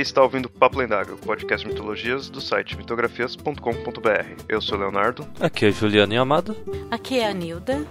[0.00, 4.44] Você está ouvindo Papo Lendário, o podcast de mitologias do site mitografias.com.br.
[4.48, 5.28] Eu sou o Leonardo.
[5.38, 6.56] Aqui é Juliana Yamada.
[6.90, 7.86] Aqui é a Nilda.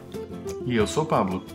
[0.65, 1.45] E eu sou o Pablo.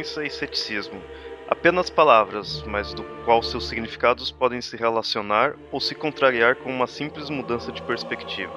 [0.00, 0.98] Crença e ceticismo.
[1.46, 6.86] Apenas palavras, mas do qual seus significados podem se relacionar ou se contrariar com uma
[6.86, 8.52] simples mudança de perspectiva.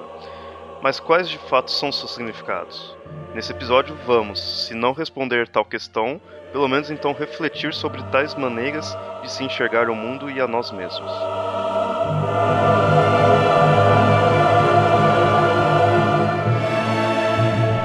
[0.82, 2.96] Mas quais de fato são seus significados?
[3.34, 6.18] Nesse episódio vamos, se não responder tal questão,
[6.50, 10.70] pelo menos então refletir sobre tais maneiras de se enxergar o mundo e a nós
[10.70, 11.12] mesmos.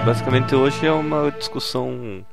[0.06, 2.26] Basicamente hoje é uma discussão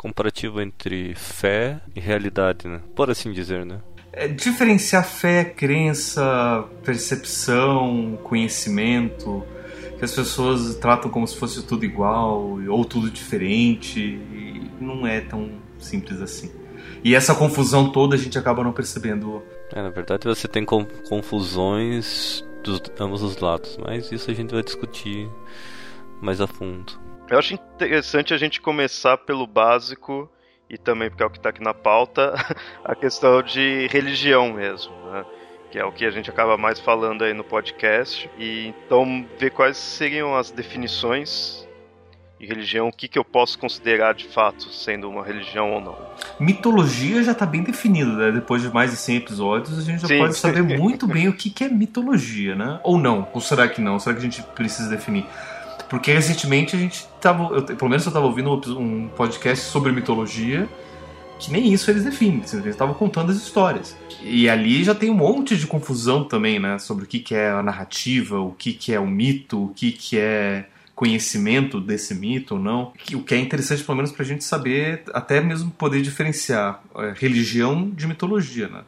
[0.00, 2.80] comparativa entre fé e realidade, né?
[2.96, 3.82] Por assim dizer, né?
[4.10, 9.44] É, diferenciar fé, crença, percepção, conhecimento,
[9.98, 15.20] que as pessoas tratam como se fosse tudo igual ou tudo diferente, e não é
[15.20, 16.50] tão simples assim.
[17.04, 19.42] E essa confusão toda a gente acaba não percebendo.
[19.70, 24.62] É, na verdade você tem confusões dos ambos os lados, mas isso a gente vai
[24.62, 25.28] discutir
[26.22, 27.09] mais a fundo.
[27.30, 30.28] Eu acho interessante a gente começar pelo básico
[30.68, 32.34] e também porque é o que está aqui na pauta,
[32.84, 35.24] a questão de religião mesmo, né?
[35.70, 38.28] Que é o que a gente acaba mais falando aí no podcast.
[38.36, 41.68] E então ver quais seriam as definições
[42.40, 45.96] de religião, o que, que eu posso considerar de fato sendo uma religião ou não.
[46.40, 48.32] Mitologia já está bem definido, né?
[48.32, 50.18] Depois de mais de 100 episódios, a gente já Sim.
[50.18, 52.80] pode saber muito bem o que que é mitologia, né?
[52.82, 53.28] Ou não?
[53.32, 54.00] Ou será que não?
[54.00, 55.26] Será que a gente precisa definir?
[55.88, 57.54] Porque recentemente a gente tava.
[57.54, 60.68] Eu, pelo menos eu estava ouvindo um, podcast sobre mitologia
[61.38, 62.42] que nem isso eles definem.
[62.52, 63.96] Eles estavam contando as histórias.
[64.22, 66.78] E ali já tem um monte de confusão também, né?
[66.78, 69.90] Sobre o que, que é a narrativa, o que, que é o mito, o que,
[69.90, 72.92] que é conhecimento desse mito ou não.
[73.14, 77.88] O que é interessante, pelo menos, pra gente saber, até mesmo poder diferenciar é, religião
[77.88, 78.82] de mitologia, né?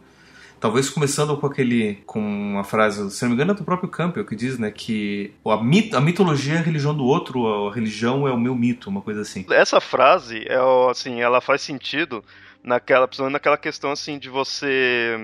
[0.63, 1.97] Talvez começando com aquele.
[2.07, 5.35] com a frase, se não me engano, é do próprio Campbell, que diz, né, que
[5.45, 8.89] a, mit, a mitologia é a religião do outro, a religião é o meu mito,
[8.89, 9.45] uma coisa assim.
[9.51, 10.57] Essa frase, é,
[10.89, 12.25] assim, ela faz sentido
[12.63, 15.17] naquela, principalmente naquela questão assim de você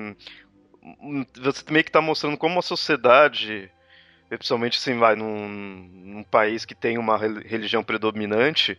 [1.00, 3.70] hum, você meio que tá mostrando como a sociedade,
[4.28, 8.76] principalmente assim, vai num, num país que tem uma rel- religião predominante,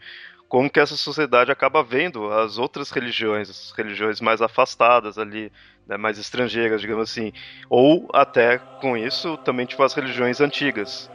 [0.49, 5.51] como que essa sociedade acaba vendo as outras religiões, as religiões mais afastadas ali,
[5.89, 7.33] né, mais estrangeiras, digamos assim,
[7.69, 11.09] ou até com isso também tipo as religiões antigas.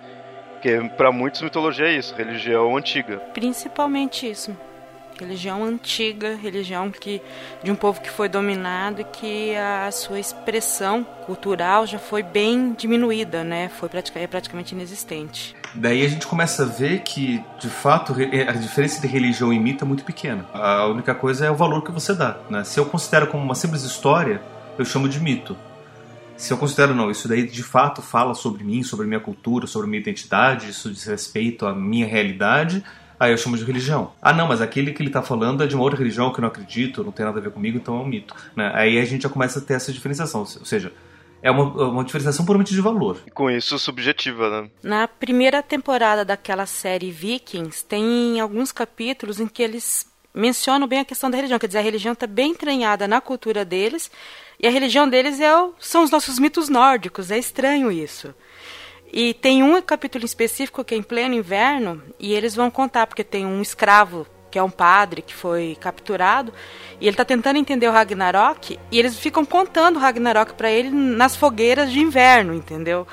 [0.55, 3.19] Porque para muitos mitologia é isso, religião antiga.
[3.33, 4.55] Principalmente isso.
[5.21, 7.23] Religião antiga, religião que
[7.63, 12.73] de um povo que foi dominado e que a sua expressão cultural já foi bem
[12.73, 13.69] diminuída, né?
[13.69, 15.55] Foi pratica- é praticamente inexistente.
[15.73, 19.59] Daí a gente começa a ver que, de fato, re- a diferença de religião e
[19.61, 20.47] mito é muito pequena.
[20.53, 22.39] A única coisa é o valor que você dá.
[22.51, 22.65] Né?
[22.65, 24.43] Se eu considero como uma simples história,
[24.79, 25.57] eu chamo de mito.
[26.37, 29.89] Se eu considero, não, isso daí de fato fala sobre mim, sobre minha cultura, sobre
[29.89, 32.85] minha identidade, isso diz respeito à minha realidade,
[33.19, 34.13] aí eu chamo de religião.
[34.21, 36.43] Ah, não, mas aquele que ele está falando é de uma outra religião que eu
[36.43, 38.35] não acredito, não tem nada a ver comigo, então é um mito.
[38.57, 38.71] Né?
[38.75, 40.41] Aí a gente já começa a ter essa diferenciação.
[40.41, 40.93] Ou seja,
[41.41, 43.19] é uma, uma diferenciação puramente de valor.
[43.27, 44.71] E com isso subjetiva, né?
[44.83, 51.05] Na primeira temporada daquela série Vikings, tem alguns capítulos em que eles mencionam bem a
[51.05, 51.59] questão da religião.
[51.59, 54.11] Quer dizer, a religião está bem entranhada na cultura deles.
[54.59, 57.31] E a religião deles é o- são os nossos mitos nórdicos.
[57.31, 58.35] É estranho isso.
[59.13, 63.23] E tem um capítulo específico que é em pleno inverno, e eles vão contar, porque
[63.23, 66.53] tem um escravo, que é um padre, que foi capturado,
[67.01, 70.91] e ele está tentando entender o Ragnarok, e eles ficam contando o Ragnarok para ele
[70.91, 73.07] nas fogueiras de inverno, entendeu?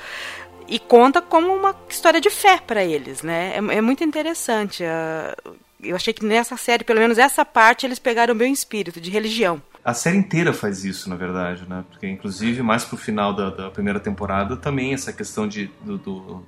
[0.66, 3.52] E conta como uma história de fé para eles, né?
[3.54, 4.82] É, é muito interessante.
[4.84, 5.36] ah,
[5.82, 9.60] eu achei que nessa série, pelo menos essa parte, eles pegaram o espírito de religião.
[9.84, 11.84] A série inteira faz isso, na verdade, né?
[11.90, 16.46] Porque, inclusive, mais pro final da, da primeira temporada, também essa questão de, do, do-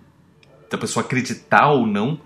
[0.70, 2.20] da pessoa acreditar ou não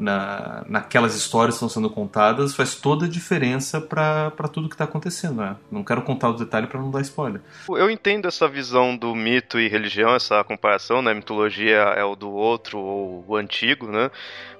[0.00, 4.84] na, naquelas histórias que estão sendo contadas faz toda a diferença para tudo que está
[4.84, 5.56] acontecendo, né?
[5.70, 7.40] Não quero contar o detalhe para não dar spoiler.
[7.68, 11.12] Eu entendo essa visão do mito e religião, essa comparação, né?
[11.12, 14.10] Mitologia é o do outro ou o antigo, né?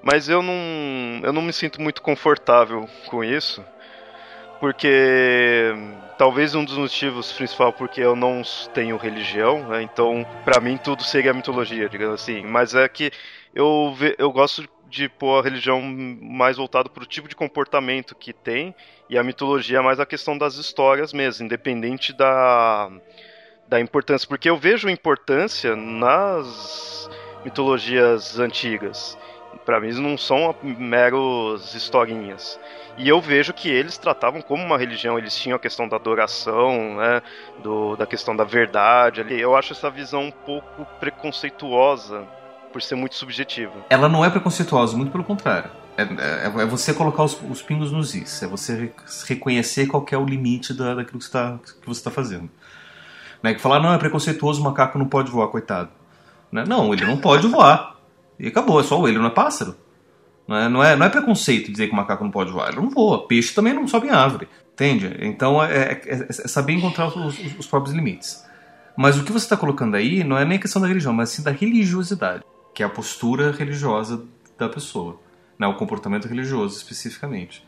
[0.03, 0.55] Mas eu não,
[1.23, 3.65] eu não me sinto muito confortável com isso,
[4.61, 5.75] porque
[6.19, 8.43] talvez um dos motivos principal porque eu não
[8.75, 9.83] tenho religião, né?
[9.83, 12.43] então para mim tudo seria mitologia, digamos assim.
[12.43, 13.11] Mas é que
[13.55, 18.33] eu, eu gosto de pôr a religião mais voltado para o tipo de comportamento que
[18.33, 18.75] tem
[19.09, 22.91] e a mitologia é mais a questão das histórias mesmo, independente da,
[23.69, 24.29] da importância.
[24.29, 27.09] Porque eu vejo importância nas
[27.45, 29.17] mitologias antigas.
[29.65, 32.59] Para mim não são meros historinhas.
[32.99, 36.97] E eu vejo que eles tratavam como uma religião, eles tinham a questão da adoração,
[36.97, 37.23] né,
[37.63, 39.25] do, da questão da verdade.
[39.31, 42.27] Eu acho essa visão um pouco preconceituosa
[42.72, 43.72] por ser muito subjetiva.
[43.88, 45.70] Ela não é preconceituosa, muito pelo contrário.
[45.96, 48.93] É, é, é você colocar os, os, pingos nos is, é você
[49.26, 51.49] reconhecer qual é o limite da, daquilo que você
[51.90, 52.49] está tá fazendo.
[53.43, 53.55] Né?
[53.55, 55.90] Que falar, não, é preconceituoso, o macaco não pode voar, coitado.
[56.50, 56.64] Né?
[56.67, 57.96] Não, ele não pode voar.
[58.38, 59.76] E acabou, é só ele, não é pássaro.
[60.49, 62.81] Não é, não é, não é preconceito dizer que o macaco não pode voar, ele
[62.81, 63.26] não voa.
[63.26, 65.17] Peixe também não sobe em árvore, entende?
[65.20, 68.44] Então é, é, é, é saber encontrar os, os, os próprios limites.
[68.96, 71.43] Mas o que você está colocando aí não é nem questão da religião, mas sim
[71.43, 72.43] da religiosidade
[72.81, 74.25] que é a postura religiosa
[74.56, 75.21] da pessoa,
[75.59, 77.62] né, o comportamento religioso especificamente.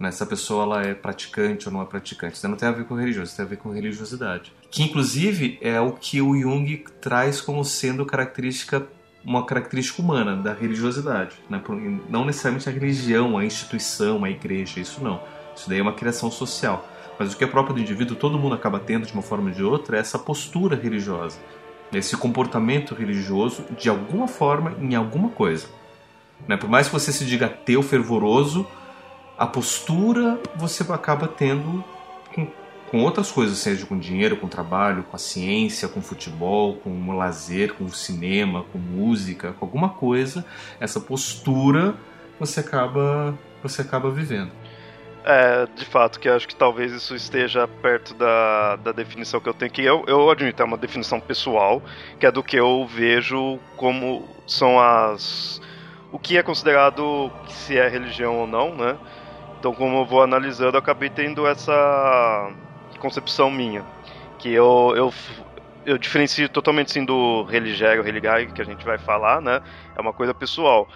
[0.00, 2.34] Né, se a pessoa ela é praticante ou não é praticante.
[2.34, 4.52] Isso não tem a ver com religioso, isso tem a ver com religiosidade.
[4.68, 8.84] Que inclusive é o que o Jung traz como sendo característica
[9.24, 11.62] uma característica humana da religiosidade, né?
[12.08, 15.22] não necessariamente a religião, a instituição, a igreja, isso não.
[15.54, 16.84] Isso daí é uma criação social.
[17.16, 19.54] Mas o que é próprio do indivíduo, todo mundo acaba tendo de uma forma ou
[19.54, 21.38] de outra, é essa postura religiosa
[21.92, 25.66] esse comportamento religioso de alguma forma em alguma coisa.
[26.46, 26.56] Né?
[26.56, 28.66] Por mais que você se diga ateu fervoroso,
[29.36, 31.84] a postura você acaba tendo
[32.34, 32.46] com,
[32.90, 37.16] com outras coisas, seja com dinheiro, com trabalho, com a ciência, com futebol, com o
[37.16, 40.44] lazer, com o cinema, com música, com alguma coisa,
[40.80, 41.94] essa postura
[42.38, 44.52] você acaba você acaba vivendo.
[45.24, 49.52] É, de fato, que acho que talvez isso esteja perto da, da definição que eu
[49.54, 51.84] tenho, que eu, eu admito, é uma definição pessoal,
[52.18, 55.60] que é do que eu vejo como são as.
[56.10, 58.98] o que é considerado se é religião ou não, né?
[59.58, 61.72] Então, como eu vou analisando, eu acabei tendo essa
[62.98, 63.88] concepção minha,
[64.38, 65.12] que eu, eu,
[65.84, 69.60] eu diferencio totalmente assim, do religério, religai, que a gente vai falar, né?
[69.96, 70.88] É uma coisa pessoal.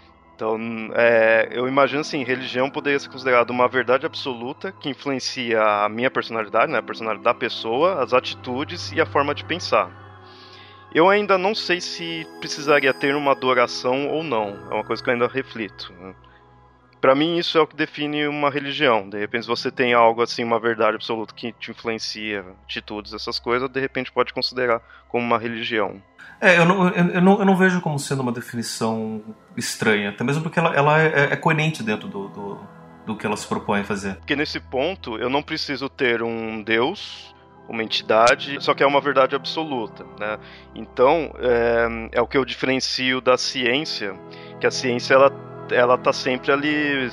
[0.43, 0.59] Então,
[0.97, 6.11] é, eu imagino assim, religião poderia ser considerada uma verdade absoluta que influencia a minha
[6.11, 9.89] personalidade, né, a personalidade da pessoa, as atitudes e a forma de pensar.
[10.93, 14.59] Eu ainda não sei se precisaria ter uma adoração ou não.
[14.69, 15.93] É uma coisa que eu ainda reflito.
[15.93, 16.13] Né?
[17.03, 19.11] Para mim, isso é o que define uma religião.
[19.11, 23.69] De repente, você tem algo assim, uma verdade absoluta que te influencia, atitudes, essas coisas,
[23.69, 26.01] de repente pode considerar como uma religião.
[26.41, 29.21] É, eu não, eu, não, eu não vejo como sendo uma definição
[29.57, 32.61] estranha, até mesmo porque ela, ela é, é coerente dentro do, do,
[33.05, 34.15] do que ela se propõe a fazer.
[34.19, 37.35] Porque nesse ponto eu não preciso ter um Deus,
[37.69, 40.39] uma entidade, só que é uma verdade absoluta, né?
[40.73, 44.17] Então é, é o que eu diferencio da ciência,
[44.61, 47.11] que a ciência ela ela tá sempre ali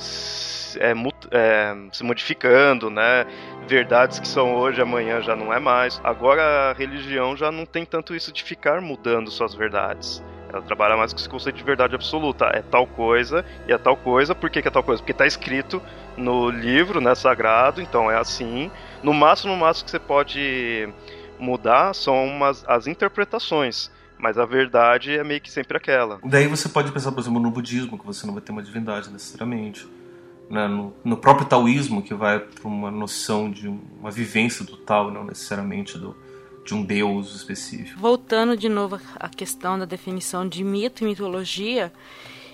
[0.78, 0.92] é,
[1.30, 3.26] é, se modificando, né?
[3.66, 6.00] Verdades que são hoje, amanhã já não é mais.
[6.04, 10.22] Agora a religião já não tem tanto isso de ficar mudando suas verdades.
[10.52, 12.46] Ela trabalha mais com esse conceito de verdade absoluta.
[12.52, 14.34] É tal coisa e é tal coisa.
[14.34, 15.00] Por que, que é tal coisa?
[15.00, 15.80] Porque está escrito
[16.16, 18.70] no livro, né, sagrado, então é assim.
[19.02, 20.88] No máximo, no máximo que você pode
[21.38, 23.90] mudar são umas, as interpretações.
[24.20, 26.20] Mas a verdade é meio que sempre aquela.
[26.24, 29.10] Daí você pode pensar, por exemplo, no budismo, que você não vai ter uma divindade
[29.10, 29.88] necessariamente
[30.50, 35.10] né, no, no, próprio taoísmo, que vai para uma noção de uma vivência do tal,
[35.10, 36.16] não necessariamente do,
[36.64, 37.98] de um deus específico.
[38.00, 41.92] Voltando de novo à questão da definição de mito e mitologia,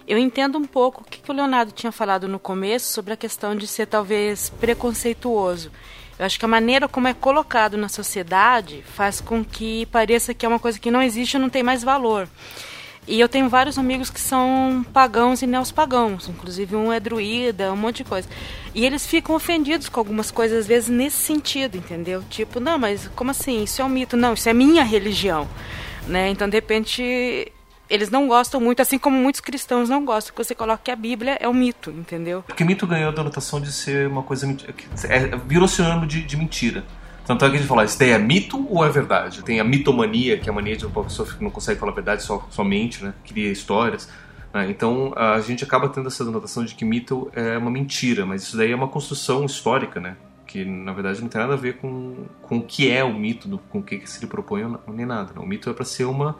[0.06, 3.56] eu entendo um pouco o que o Leonardo tinha falado no começo sobre a questão
[3.56, 5.72] de ser talvez preconceituoso.
[6.18, 10.46] Eu acho que a maneira como é colocado na sociedade faz com que pareça que
[10.46, 12.28] é uma coisa que não existe e não tem mais valor.
[13.08, 17.76] E eu tenho vários amigos que são pagãos e neopagãos, inclusive um é druida, um
[17.76, 18.28] monte de coisa.
[18.74, 22.24] E eles ficam ofendidos com algumas coisas, às vezes, nesse sentido, entendeu?
[22.28, 23.62] Tipo, não, mas como assim?
[23.62, 24.16] Isso é um mito.
[24.16, 25.46] Não, isso é minha religião.
[26.08, 26.30] Né?
[26.30, 27.52] Então, de repente,
[27.88, 30.96] eles não gostam muito, assim como muitos cristãos não gostam que você coloque que a
[30.96, 32.42] Bíblia é um mito, entendeu?
[32.46, 34.46] Porque mito ganhou a denotação de ser uma coisa.
[35.08, 36.84] É, virou sinônimo de, de mentira.
[37.26, 39.42] Tanto é que a gente fala, isso daí é mito ou é verdade?
[39.42, 41.94] Tem a mitomania, que é a mania de uma pessoa que não consegue falar a
[41.94, 43.12] verdade só, somente, né?
[43.24, 44.08] Cria histórias.
[44.54, 44.70] Né?
[44.70, 48.56] Então a gente acaba tendo essa denotação de que mito é uma mentira, mas isso
[48.56, 50.16] daí é uma construção histórica, né?
[50.46, 53.48] Que na verdade não tem nada a ver com, com o que é o mito,
[53.48, 55.40] do, com o que, que se lhe propõe nem nada.
[55.40, 56.36] O mito é para ser uma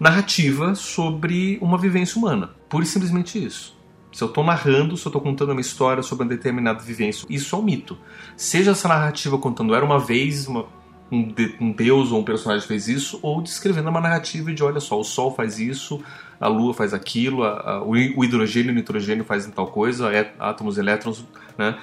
[0.00, 2.50] narrativa sobre uma vivência humana.
[2.68, 3.76] Pura e simplesmente isso.
[4.12, 7.56] Se eu estou narrando, se eu estou contando uma história sobre uma determinada vivência, isso
[7.56, 7.96] é um mito.
[8.36, 10.66] Seja essa narrativa contando era uma vez uma,
[11.10, 14.80] um, de, um, deus ou um personagem fez isso, ou descrevendo uma narrativa de olha
[14.80, 16.02] só, o Sol faz isso,
[16.40, 20.34] a Lua faz aquilo, a, a, o hidrogênio e o nitrogênio fazem tal coisa, é,
[20.38, 21.24] átomos, elétrons,
[21.56, 21.78] né?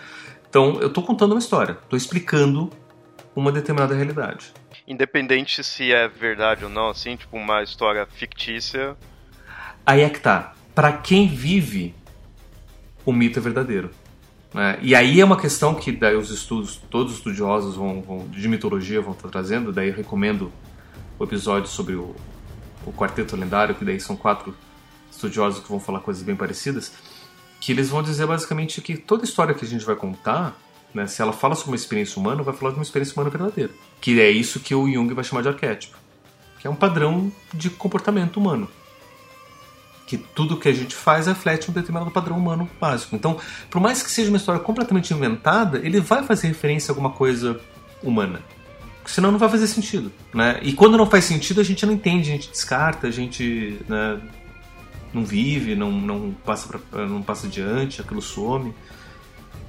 [0.50, 2.70] Então eu estou contando uma história, estou explicando
[3.36, 4.52] uma determinada realidade.
[4.88, 8.98] Independente se é verdade ou não, assim, tipo uma história fictícia.
[9.86, 10.54] Aí é que tá.
[10.74, 11.94] Para quem vive,
[13.06, 13.92] o mito é verdadeiro.
[14.54, 14.80] Né?
[14.82, 18.48] E aí é uma questão que daí os estudos, todos os estudiosos vão, vão de
[18.48, 19.72] mitologia vão estar trazendo.
[19.72, 20.52] Daí eu recomendo
[21.20, 22.16] o episódio sobre o,
[22.86, 24.56] o quarteto lendário, que daí são quatro
[25.12, 26.94] estudiosos que vão falar coisas bem parecidas,
[27.60, 30.58] que eles vão dizer basicamente que toda história que a gente vai contar
[30.94, 31.08] né?
[31.08, 33.72] Se ela fala sobre uma experiência humana, vai falar de uma experiência humana verdadeira.
[34.02, 35.98] Que é isso que o Jung vai chamar de arquétipo.
[36.60, 38.70] Que é um padrão de comportamento humano.
[40.08, 43.16] Que tudo que a gente faz reflete um determinado padrão humano básico.
[43.16, 43.38] Então,
[43.70, 47.60] por mais que seja uma história completamente inventada, ele vai fazer referência a alguma coisa
[48.02, 48.42] humana.
[49.06, 50.12] Senão não vai fazer sentido.
[50.34, 50.60] Né?
[50.64, 54.20] E quando não faz sentido, a gente não entende, a gente descarta, a gente né,
[55.14, 58.74] não vive, não, não, passa pra, não passa adiante, aquilo some.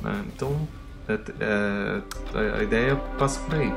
[0.02, 0.24] Né?
[0.34, 0.68] Então,
[1.08, 3.72] é, é, a ideia passa por aí.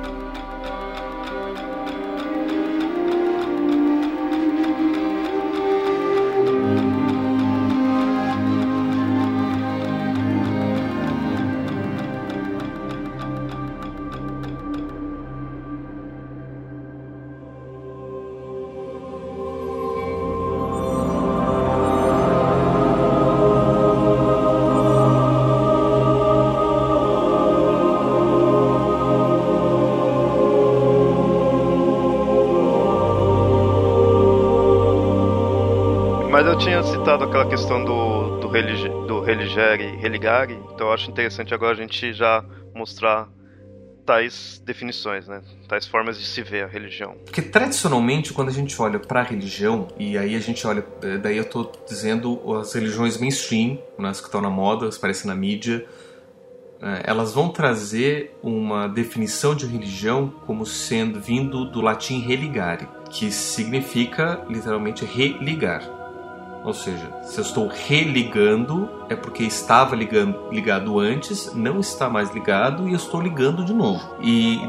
[36.63, 41.75] Citado aquela questão do, do, religi, do religere, religare, então eu acho interessante agora a
[41.75, 42.43] gente já
[42.74, 43.27] mostrar
[44.05, 45.41] tais definições, né?
[45.67, 47.15] tais formas de se ver a religião.
[47.25, 51.17] Porque tradicionalmente, quando a gente olha para a religião, e aí a gente olha, eh,
[51.17, 55.27] daí eu estou dizendo as religiões mainstream, né, as que estão na moda, as aparecem
[55.27, 55.86] na mídia,
[56.82, 63.29] eh, elas vão trazer uma definição de religião como sendo vindo do latim religare, que
[63.32, 66.02] significa literalmente religar.
[66.63, 72.32] Ou seja, se eu estou religando, é porque estava ligando, ligado antes, não está mais
[72.32, 74.01] ligado e eu estou ligando de novo.
[74.22, 74.62] E,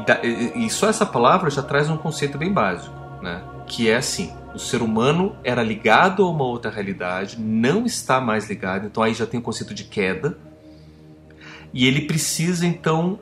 [0.55, 3.41] e só essa palavra já traz um conceito bem básico, né?
[3.65, 8.49] que é assim: o ser humano era ligado a uma outra realidade, não está mais
[8.49, 10.37] ligado, então aí já tem o conceito de queda,
[11.73, 13.19] e ele precisa então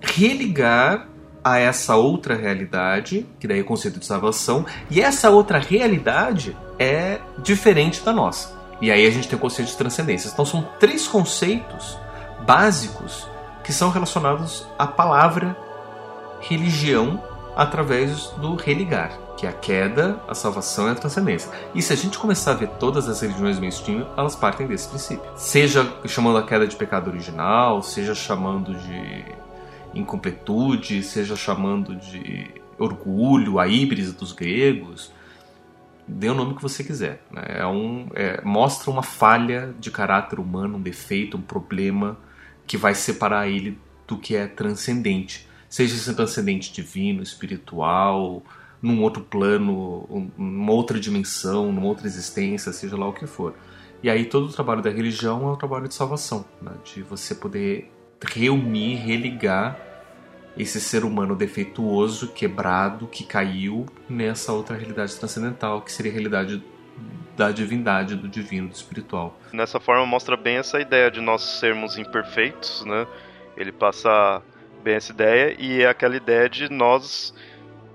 [0.00, 1.08] religar
[1.44, 6.56] a essa outra realidade, que daí é o conceito de salvação, e essa outra realidade
[6.78, 8.54] é diferente da nossa.
[8.80, 10.28] E aí a gente tem o conceito de transcendência.
[10.28, 11.96] Então são três conceitos
[12.44, 13.28] básicos
[13.62, 15.56] que são relacionados à palavra
[16.40, 17.22] religião
[17.54, 21.50] através do religar, que é a queda, a salvação e a transcendência.
[21.74, 25.30] E se a gente começar a ver todas as religiões mainstream, elas partem desse princípio.
[25.36, 29.24] Seja chamando a queda de pecado original, seja chamando de
[29.94, 35.12] incompletude, seja chamando de orgulho, a híbris dos gregos,
[36.06, 37.24] dê o nome que você quiser.
[37.30, 37.42] Né?
[37.48, 42.18] É um, é, mostra uma falha de caráter humano, um defeito, um problema
[42.66, 45.48] que vai separar ele do que é transcendente.
[45.68, 48.42] Seja esse transcendente divino, espiritual,
[48.80, 53.54] num outro plano, numa outra dimensão, numa outra existência, seja lá o que for.
[54.02, 56.72] E aí todo o trabalho da religião é o trabalho de salvação, né?
[56.84, 57.90] de você poder
[58.26, 59.78] reunir, religar
[60.56, 66.62] esse ser humano defeituoso, quebrado, que caiu nessa outra realidade transcendental, que seria a realidade
[67.36, 69.38] da divindade, do divino, do espiritual.
[69.52, 73.06] Nessa forma mostra bem essa ideia de nós sermos imperfeitos, né?
[73.56, 74.42] Ele passa
[74.82, 77.32] bem essa ideia e é aquela ideia de nós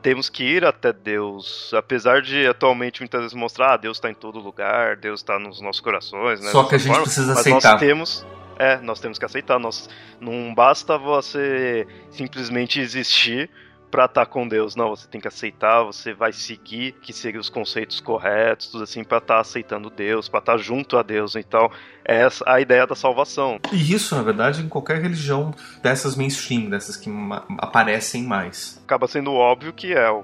[0.01, 4.13] temos que ir até Deus, apesar de atualmente muitas vezes mostrar, ah, Deus está em
[4.13, 6.49] todo lugar, Deus está nos nossos corações, né?
[6.51, 7.71] Só que a gente forma, precisa aceitar.
[7.73, 8.25] Nós temos
[8.59, 9.59] é, nós temos que aceitar.
[9.59, 13.49] Nós, não basta você simplesmente existir
[13.89, 14.75] para estar tá com Deus.
[14.75, 19.03] Não, você tem que aceitar, você vai seguir que seriam os conceitos corretos, tudo assim,
[19.03, 21.35] para estar tá aceitando Deus, para estar tá junto a Deus.
[21.35, 21.69] Então,
[22.05, 23.59] é essa a ideia da salvação.
[23.71, 27.09] E isso, na verdade, em qualquer religião dessas mainstream, dessas que
[27.57, 28.81] aparecem mais.
[28.83, 30.23] Acaba sendo óbvio que é o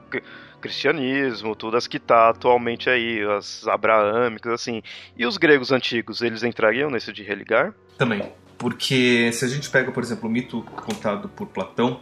[0.64, 4.82] cristianismo, todas que tá atualmente aí, as abraâmicas, assim.
[5.18, 7.74] E os gregos antigos, eles entrariam nesse de religar?
[7.98, 8.32] Também.
[8.58, 12.00] Porque se a gente pega, por exemplo, o mito contado por Platão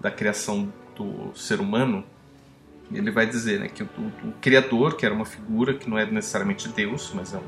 [0.00, 2.04] da criação do ser humano,
[2.92, 5.96] ele vai dizer né, que o, o, o, criador, que era uma figura que não
[5.96, 7.42] é necessariamente Deus, mas é um,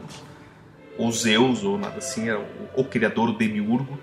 [0.97, 2.47] ou Zeus, ou nada assim, é o,
[2.77, 3.99] o criador, o demiurgo.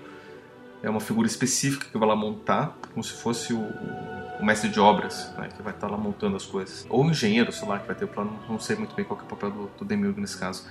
[0.82, 4.80] É uma figura específica que vai lá montar, como se fosse o, o mestre de
[4.80, 6.86] obras, né, que vai estar lá montando as coisas.
[6.88, 9.18] Ou o engenheiro, sei lá, que vai ter o plano, não sei muito bem qual
[9.18, 10.66] é o papel do, do demiurgo nesse caso.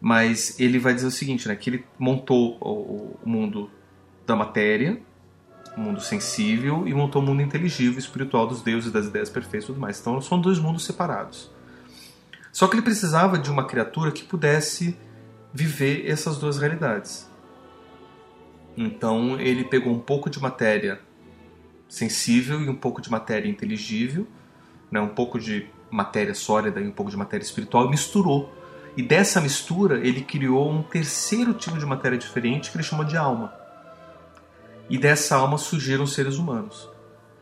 [0.00, 3.70] Mas ele vai dizer o seguinte, né, que ele montou o, o mundo
[4.26, 5.00] da matéria,
[5.76, 9.66] o mundo sensível, e montou o mundo inteligível, espiritual dos deuses, das ideias perfeitas e
[9.68, 10.00] tudo mais.
[10.00, 11.50] Então são dois mundos separados.
[12.52, 14.98] Só que ele precisava de uma criatura que pudesse
[15.52, 17.30] viver essas duas realidades.
[18.76, 21.00] Então ele pegou um pouco de matéria
[21.88, 24.26] sensível e um pouco de matéria inteligível,
[24.90, 28.52] né, um pouco de matéria sólida e um pouco de matéria espiritual e misturou.
[28.96, 33.16] E dessa mistura ele criou um terceiro tipo de matéria diferente que ele chamou de
[33.16, 33.52] alma.
[34.90, 36.88] E dessa alma surgiram os seres humanos.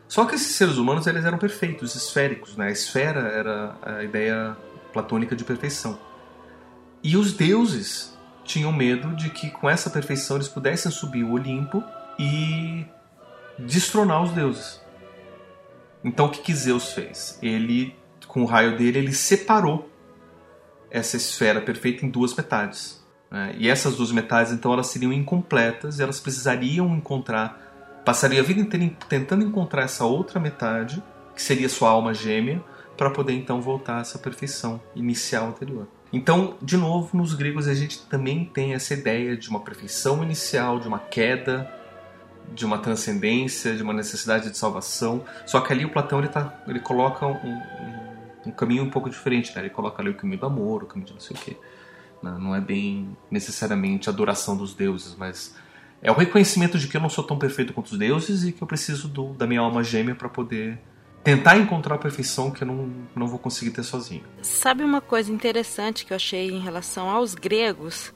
[0.07, 2.55] Só que esses seres humanos eles eram perfeitos, esféricos.
[2.55, 2.67] Né?
[2.67, 4.55] A esfera era a ideia
[4.93, 5.99] platônica de perfeição.
[7.03, 11.83] E os deuses tinham medo de que com essa perfeição eles pudessem subir o Olimpo
[12.17, 12.85] e
[13.59, 14.81] destronar os deuses.
[16.03, 17.37] Então o que, que Zeus fez?
[17.41, 17.95] Ele,
[18.27, 19.89] com o raio dele, ele separou
[20.89, 23.03] essa esfera perfeita em duas metades.
[23.29, 23.55] Né?
[23.57, 28.59] E essas duas metades, então, elas seriam incompletas e elas precisariam encontrar, passaria a vida
[28.59, 31.03] inteira tentando encontrar essa outra metade,
[31.35, 32.63] que seria sua alma gêmea,
[32.95, 35.87] para poder então voltar a essa perfeição inicial anterior.
[36.11, 40.79] Então, de novo, nos gregos a gente também tem essa ideia de uma perfeição inicial,
[40.79, 41.71] de uma queda,
[42.53, 45.23] de uma transcendência, de uma necessidade de salvação.
[45.45, 47.61] Só que ali o Platão ele, tá, ele coloca um, um,
[48.47, 49.55] um caminho um pouco diferente.
[49.55, 49.63] Né?
[49.63, 51.57] Ele coloca ali o caminho do amor, o caminho de não sei o quê.
[52.21, 55.55] Não, é bem necessariamente a adoração dos deuses, mas
[56.01, 58.61] é o reconhecimento de que eu não sou tão perfeito quanto os deuses e que
[58.61, 60.79] eu preciso do, da minha alma gêmea para poder
[61.23, 64.23] tentar encontrar a perfeição que eu não, não vou conseguir ter sozinho.
[64.41, 68.13] Sabe uma coisa interessante que eu achei em relação aos gregos?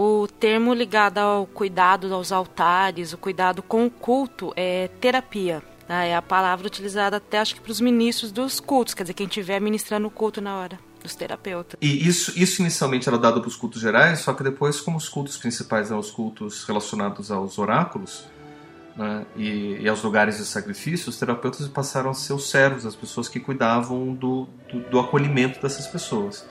[0.00, 5.60] O termo ligado ao cuidado aos altares, o cuidado com o culto, é terapia.
[5.88, 6.10] Né?
[6.10, 9.26] É a palavra utilizada até acho que para os ministros dos cultos, quer dizer, quem
[9.26, 11.76] estiver ministrando o culto na hora dos terapeutas.
[11.82, 15.08] E isso, isso inicialmente era dado para os cultos gerais, só que depois, como os
[15.08, 18.24] cultos principais são os cultos relacionados aos oráculos,
[18.94, 22.94] né, e, e, aos lugares de sacrifício, os terapeutas passaram a ser os servos, as
[22.94, 26.46] pessoas que cuidavam do, do, do acolhimento dessas pessoas.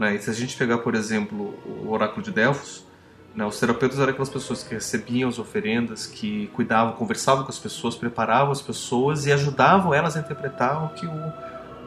[0.00, 0.14] Né?
[0.14, 2.86] E se a gente pegar, por exemplo, o oráculo de Delfos,
[3.34, 7.58] né, os terapeutas eram aquelas pessoas que recebiam as oferendas, que cuidavam, conversavam com as
[7.58, 11.32] pessoas, preparavam as pessoas e ajudavam elas a interpretar o que o,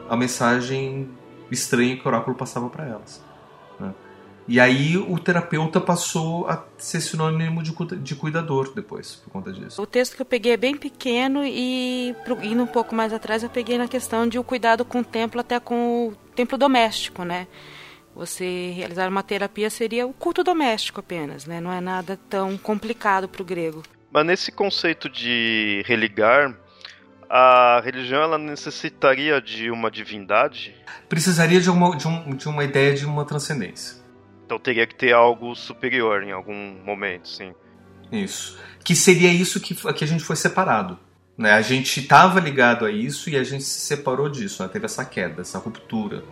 [0.08, 1.10] a mensagem
[1.50, 3.20] estranha que o oráculo passava para elas.
[3.80, 3.92] Né?
[4.46, 9.82] E aí o terapeuta passou a ser sinônimo de, de cuidador depois, por conta disso.
[9.82, 13.50] O texto que eu peguei é bem pequeno e indo um pouco mais atrás eu
[13.50, 17.48] peguei na questão de o cuidado com o templo até com o templo doméstico, né?
[18.14, 21.60] Você realizar uma terapia seria o culto doméstico apenas, né?
[21.60, 23.82] Não é nada tão complicado para o grego.
[24.12, 26.56] Mas nesse conceito de religar,
[27.28, 30.74] a religião ela necessitaria de uma divindade?
[31.08, 33.96] Precisaria de uma, de, um, de uma ideia de uma transcendência.
[34.46, 37.52] Então teria que ter algo superior em algum momento, sim.
[38.12, 38.56] Isso.
[38.84, 40.98] Que seria isso que, que a gente foi separado.
[41.36, 41.50] Né?
[41.50, 44.62] A gente estava ligado a isso e a gente se separou disso.
[44.62, 44.68] Né?
[44.68, 46.22] Teve essa queda, essa ruptura.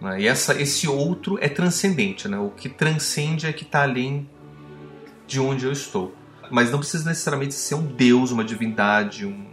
[0.00, 0.22] Né?
[0.22, 2.28] E essa, esse outro é transcendente.
[2.28, 2.38] Né?
[2.38, 4.28] O que transcende é que está além
[5.26, 6.14] de onde eu estou.
[6.50, 9.46] Mas não precisa necessariamente ser um deus, uma divindade, um,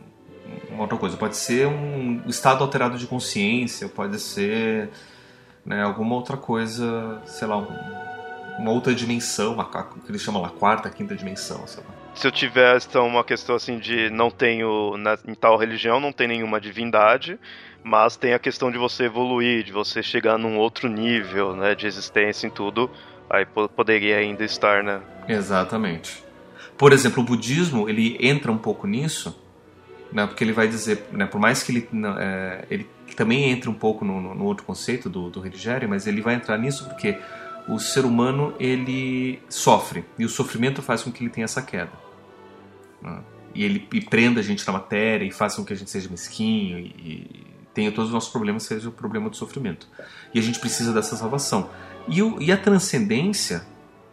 [0.69, 1.17] uma outra coisa.
[1.17, 4.89] Pode ser um estado alterado de consciência, pode ser
[5.65, 7.67] né, alguma outra coisa, sei lá, um,
[8.59, 11.89] uma outra dimensão, a, que eles chamam lá, quarta, quinta dimensão, sei lá.
[12.13, 16.13] Se eu tivesse então, uma questão assim de não tenho, na, em tal religião, não
[16.13, 17.37] tem nenhuma divindade,
[17.85, 21.85] mas tem a questão de você evoluir, de você chegar num outro nível, né, de
[21.85, 22.89] existência em tudo,
[23.29, 25.01] aí poderia ainda estar, né?
[25.27, 26.23] Exatamente.
[26.75, 29.39] Por exemplo, o budismo, ele entra um pouco nisso,
[30.11, 33.73] né, porque ele vai dizer, né, por mais que ele, é, ele também entra um
[33.75, 37.15] pouco no, no outro conceito do, do Religere, mas ele vai entrar nisso porque
[37.67, 41.93] o ser humano ele sofre e o sofrimento faz com que ele tenha essa queda.
[42.99, 43.19] Né?
[43.53, 46.09] E ele e prenda a gente na matéria e faz com que a gente seja
[46.09, 49.87] mesquinho e tenha todos os nossos problemas, seja o problema do sofrimento.
[50.33, 51.69] E a gente precisa dessa salvação.
[52.07, 53.67] E, o, e a transcendência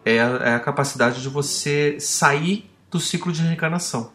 [0.05, 4.12] é a, é a capacidade de você sair do ciclo de reencarnação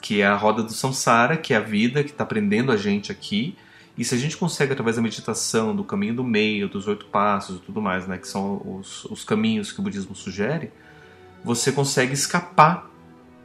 [0.00, 3.12] que é a roda do samsara, que é a vida que está prendendo a gente
[3.12, 3.56] aqui.
[3.96, 7.56] E se a gente consegue, através da meditação, do caminho do meio, dos oito passos
[7.56, 10.72] e tudo mais, né, que são os, os caminhos que o budismo sugere,
[11.44, 12.90] você consegue escapar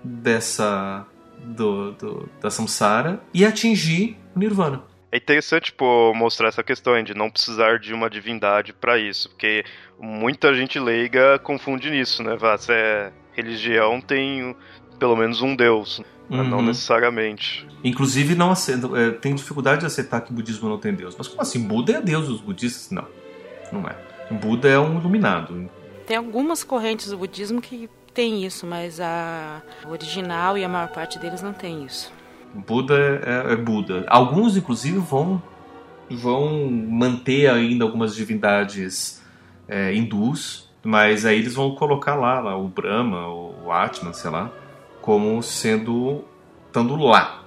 [0.03, 1.05] dessa
[1.43, 4.83] do, do, da samsara e atingir o nirvana.
[5.15, 9.63] É interessante pô, mostrar essa questão de não precisar de uma divindade para isso, porque
[9.97, 12.37] muita gente leiga confunde nisso, né?
[12.57, 14.53] Se é religião, tem
[14.99, 16.43] pelo menos um deus, uhum.
[16.43, 17.65] não necessariamente.
[17.81, 21.15] Inclusive, não aceita, é, tem dificuldade de aceitar que o budismo não tem deus.
[21.17, 21.65] Mas como assim?
[21.65, 22.91] Buda é deus dos budistas?
[22.91, 23.07] Não,
[23.71, 23.95] não é.
[24.33, 25.71] Buda é um iluminado.
[26.05, 31.17] Tem algumas correntes do budismo que tem isso, mas a original e a maior parte
[31.17, 32.11] deles não tem isso.
[32.67, 34.05] Buda é, é Buda.
[34.07, 35.41] Alguns, inclusive, vão
[36.09, 39.21] vão manter ainda algumas divindades
[39.67, 44.51] é, hindus, mas aí eles vão colocar lá, lá o Brahma, o Atman, sei lá,
[45.01, 46.23] como sendo
[46.67, 47.43] estando lá.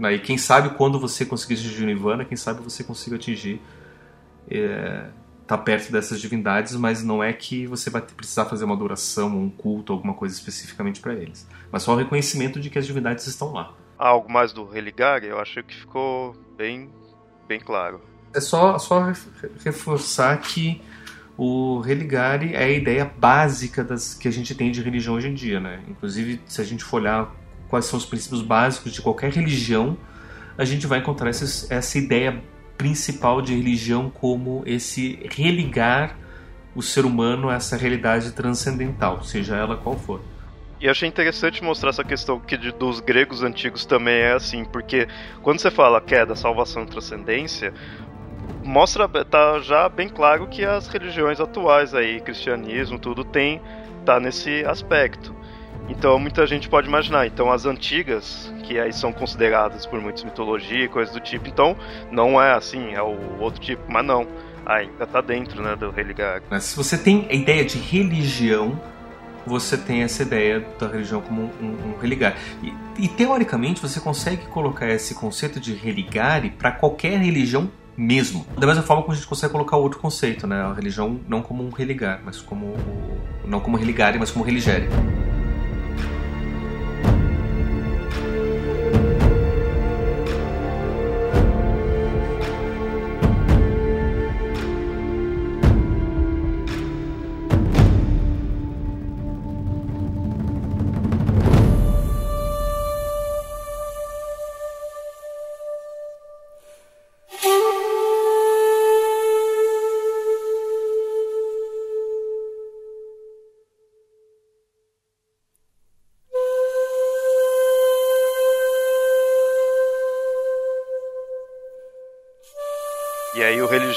[0.00, 3.60] E quem sabe quando você conseguir atingir o Nirvana, quem sabe você consiga atingir
[4.50, 5.06] é,
[5.46, 9.50] tá perto dessas divindades, mas não é que você vai precisar fazer uma adoração, um
[9.50, 13.52] culto, alguma coisa especificamente para eles, mas só o reconhecimento de que as divindades estão
[13.52, 13.72] lá.
[13.98, 16.88] Algo mais do Religare, eu acho que ficou bem,
[17.48, 18.00] bem claro.
[18.32, 19.12] É só, só
[19.64, 20.80] reforçar que
[21.36, 25.34] o Religare é a ideia básica das que a gente tem de religião hoje em
[25.34, 25.82] dia, né?
[25.88, 27.34] Inclusive, se a gente for olhar
[27.68, 29.96] quais são os princípios básicos de qualquer religião,
[30.56, 32.42] a gente vai encontrar essa, essa ideia
[32.76, 36.16] principal de religião como esse religar
[36.74, 40.20] o ser humano a essa realidade transcendental, seja ela qual for.
[40.80, 45.08] E achei interessante mostrar essa questão que dos gregos antigos também é assim, porque
[45.42, 47.74] quando você fala que é da salvação e transcendência,
[48.62, 53.60] mostra tá já bem claro que as religiões atuais aí, cristianismo, tudo tem
[54.04, 55.34] tá nesse aspecto.
[55.88, 57.26] Então muita gente pode imaginar.
[57.26, 61.76] Então as antigas, que aí são consideradas por muitos mitologia e coisas do tipo, então
[62.10, 64.26] não é assim, é o outro tipo, mas não.
[64.66, 66.42] Ainda tá dentro, né, do religar.
[66.50, 68.78] Mas se você tem a ideia de religião,
[69.48, 72.36] você tem essa ideia da religião como um, um, religar.
[72.62, 78.46] E, e, teoricamente você consegue colocar esse conceito de religare para qualquer religião mesmo.
[78.56, 80.60] Da mesma forma como a gente consegue colocar outro conceito, né?
[80.62, 82.74] A religião não como um religar, mas como
[83.44, 84.88] não como religare, mas como religere.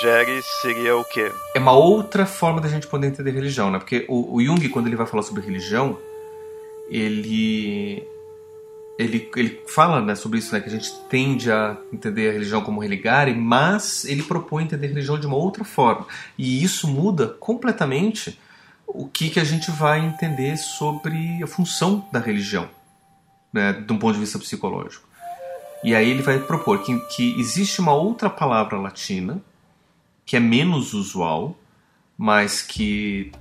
[0.01, 1.31] Religere seria o quê?
[1.53, 3.77] É uma outra forma da gente poder entender religião, né?
[3.77, 5.97] Porque o, o Jung, quando ele vai falar sobre religião,
[6.89, 8.03] ele
[8.97, 12.61] ele, ele fala né, sobre isso, né, que a gente tende a entender a religião
[12.61, 16.05] como religare, mas ele propõe entender a religião de uma outra forma.
[16.37, 18.39] E isso muda completamente
[18.85, 22.69] o que, que a gente vai entender sobre a função da religião,
[23.51, 25.07] né, de um ponto de vista psicológico.
[25.83, 29.41] E aí ele vai propor que, que existe uma outra palavra latina
[30.31, 31.59] que é menos usual,
[32.17, 33.33] mas que,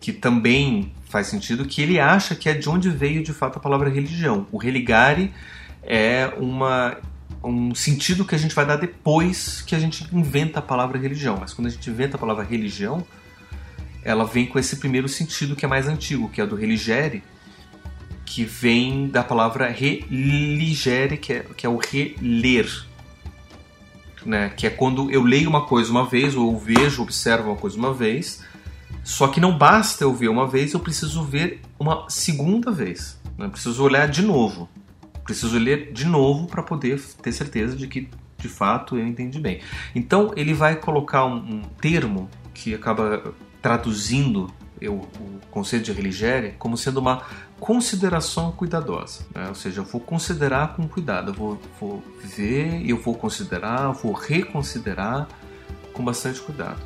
[0.00, 3.60] que também faz sentido, que ele acha que é de onde veio de fato a
[3.60, 4.44] palavra religião.
[4.50, 5.32] O religare
[5.80, 6.96] é uma,
[7.40, 11.36] um sentido que a gente vai dar depois que a gente inventa a palavra religião.
[11.38, 13.06] Mas quando a gente inventa a palavra religião,
[14.02, 17.22] ela vem com esse primeiro sentido que é mais antigo, que é do religere,
[18.26, 22.87] que vem da palavra religere, que é, que é o reler
[24.28, 24.50] né?
[24.50, 27.76] Que é quando eu leio uma coisa uma vez, ou eu vejo, observo uma coisa
[27.76, 28.44] uma vez,
[29.02, 33.18] só que não basta eu ver uma vez, eu preciso ver uma segunda vez.
[33.38, 33.48] Né?
[33.48, 34.68] Preciso olhar de novo.
[35.24, 39.60] Preciso ler de novo para poder ter certeza de que de fato eu entendi bem.
[39.94, 46.54] Então ele vai colocar um, um termo que acaba traduzindo eu, o conceito de religere
[46.58, 47.22] como sendo uma
[47.58, 49.20] consideração cuidadosa.
[49.34, 49.48] Né?
[49.48, 54.12] Ou seja, eu vou considerar com cuidado, eu vou, vou ver, eu vou considerar, vou
[54.12, 55.28] reconsiderar
[55.92, 56.80] com bastante cuidado.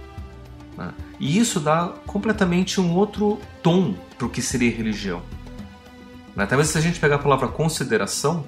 [0.77, 0.93] Né?
[1.21, 5.23] E isso dá completamente um outro tom para o que seria religião.
[6.35, 6.47] Né?
[6.47, 8.45] Talvez se a gente pegar a palavra consideração,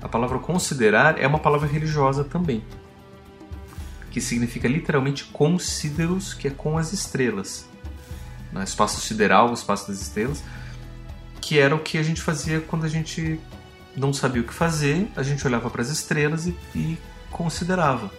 [0.00, 2.64] a palavra considerar é uma palavra religiosa também,
[4.10, 7.68] que significa literalmente consideros, que é com as estrelas.
[8.52, 8.64] Né?
[8.64, 10.42] Espaço sideral, o espaço das estrelas
[11.46, 13.38] que era o que a gente fazia quando a gente
[13.96, 16.98] não sabia o que fazer, a gente olhava para as estrelas e, e
[17.30, 18.10] considerava.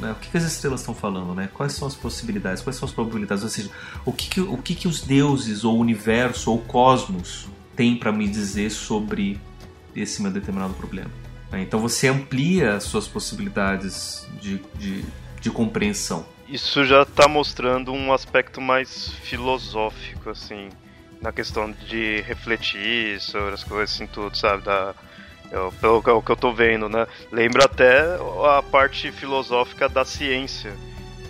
[0.00, 0.10] Né?
[0.10, 1.36] O que, que, as estrelas estão falando?
[1.36, 1.48] Né?
[1.54, 2.60] Quais são as possibilidades?
[2.60, 3.44] Quais são as probabilidades?
[3.44, 3.70] Ou seja,
[4.04, 7.96] o que, que o que, que os deuses, ou o universo, ou o cosmos têm
[7.96, 9.40] para me dizer sobre
[9.94, 11.12] esse meu determinado problema?
[11.48, 11.62] Né?
[11.62, 15.04] Então você amplia as suas possibilidades de, de,
[15.40, 16.26] de compreensão.
[16.48, 20.70] Isso já está mostrando um aspecto mais filosófico, assim,
[21.22, 24.64] na questão de refletir sobre as coisas, assim, tudo, sabe?
[24.64, 24.94] Da,
[25.50, 27.06] é, pelo que eu tô vendo, né?
[27.30, 28.18] Lembra até
[28.58, 30.74] a parte filosófica da ciência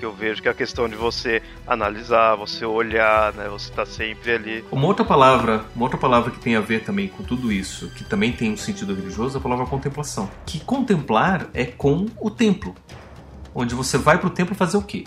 [0.03, 3.49] que eu vejo que é a questão de você analisar, você olhar, né?
[3.49, 4.65] Você tá sempre ali.
[4.73, 8.03] Uma outra palavra, uma outra palavra que tem a ver também com tudo isso, que
[8.03, 10.29] também tem um sentido religioso, é a palavra contemplação.
[10.45, 12.75] Que contemplar é com o templo.
[13.55, 15.05] Onde você vai pro templo fazer o quê?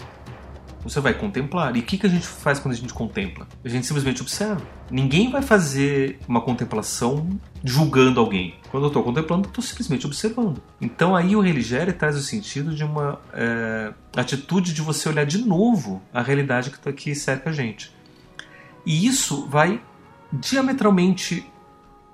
[0.85, 1.75] Você vai contemplar.
[1.75, 3.47] E o que, que a gente faz quando a gente contempla?
[3.63, 4.61] A gente simplesmente observa.
[4.89, 7.27] Ninguém vai fazer uma contemplação
[7.63, 8.53] julgando alguém.
[8.69, 10.61] Quando eu estou contemplando, estou simplesmente observando.
[10.79, 15.39] Então aí o religério traz o sentido de uma é, atitude de você olhar de
[15.39, 17.91] novo a realidade que, tá, que cerca a gente.
[18.85, 19.81] E isso vai
[20.31, 21.43] diametralmente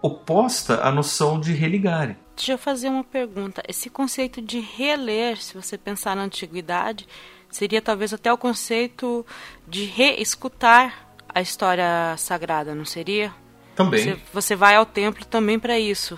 [0.01, 2.15] oposta à noção de religare.
[2.37, 3.61] Deixa eu fazer uma pergunta.
[3.67, 7.05] Esse conceito de reler, se você pensar na antiguidade,
[7.51, 9.25] seria talvez até o conceito
[9.67, 13.33] de reescutar a história sagrada, não seria?
[13.75, 14.03] Também.
[14.03, 16.17] Você, você vai ao templo também para isso.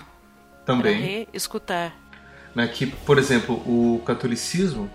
[0.64, 1.26] Também.
[1.32, 1.94] Reescutar.
[2.54, 4.88] Né, que, por exemplo, o catolicismo,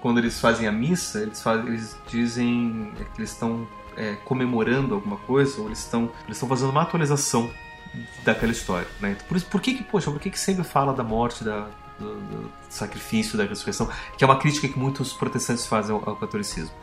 [0.00, 5.16] quando eles fazem a missa, eles, fazem, eles dizem que eles estão é, comemorando alguma
[5.16, 7.50] coisa, ou eles estão eles estão fazendo uma atualização
[8.24, 8.86] daquela história.
[9.00, 9.16] Né?
[9.26, 12.14] Por, isso, por que, que, poxa, por que, que sempre fala da morte, da, do,
[12.14, 16.74] do, sacrifício, da ressurreição, que é uma crítica que muitos protestantes fazem ao, ao catolicismo.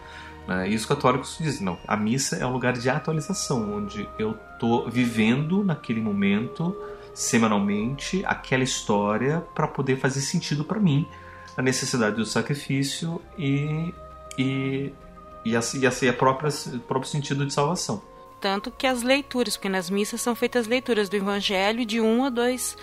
[0.48, 0.72] Né?
[0.72, 4.90] E os católicos dizem, não, a missa é um lugar de atualização, onde eu estou
[4.90, 6.76] vivendo naquele momento,
[7.14, 11.08] semanalmente, aquela história para poder fazer sentido para mim
[11.56, 13.94] a necessidade do sacrifício e,
[14.38, 14.92] e,
[15.46, 18.02] e, assim, e assim, a própria, o próprio sentido de salvação
[18.44, 22.30] tanto que as leituras, porque nas missas são feitas leituras do Evangelho de um a
[22.30, 22.76] dois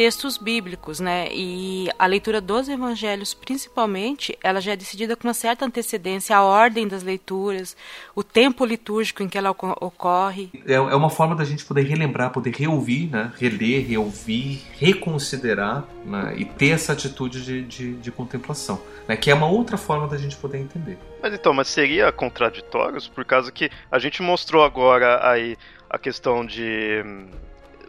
[0.00, 1.28] textos bíblicos, né?
[1.30, 6.42] E a leitura dos evangelhos, principalmente, ela já é decidida com uma certa antecedência, a
[6.42, 7.76] ordem das leituras,
[8.14, 10.48] o tempo litúrgico em que ela ocorre.
[10.66, 13.30] É, é uma forma da gente poder relembrar, poder reouvir, né?
[13.38, 16.32] Reler, reouvir, reconsiderar né?
[16.38, 19.18] e ter essa atitude de, de, de contemplação, né?
[19.18, 20.98] Que é uma outra forma da gente poder entender.
[21.22, 25.58] Mas então, mas seria contraditórios por causa que a gente mostrou agora aí
[25.90, 27.04] a questão de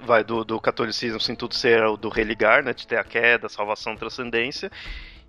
[0.06, 3.96] vai do, do catolicismo, assim, tudo ser do religar, né, de ter a queda, salvação,
[3.96, 4.72] transcendência.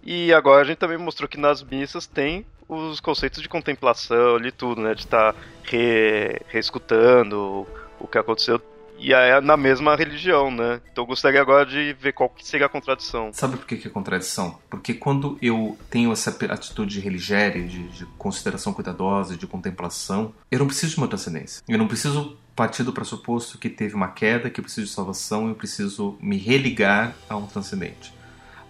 [0.02, 4.50] E agora a gente também mostrou que nas missas tem os conceitos de contemplação ali
[4.50, 7.66] tudo, né, de estar tá re, reescutando
[8.00, 8.60] o que aconteceu
[9.02, 10.80] e é na mesma religião, né?
[10.90, 13.30] Então eu gostaria agora de ver qual que seria a contradição.
[13.32, 14.58] Sabe por que, que é contradição?
[14.70, 20.66] Porque quando eu tenho essa atitude religéria, de, de consideração cuidadosa, de contemplação, eu não
[20.66, 21.62] preciso de uma transcendência.
[21.68, 25.48] Eu não preciso partir do pressuposto que teve uma queda, que eu preciso de salvação,
[25.48, 28.12] eu preciso me religar a um transcendente.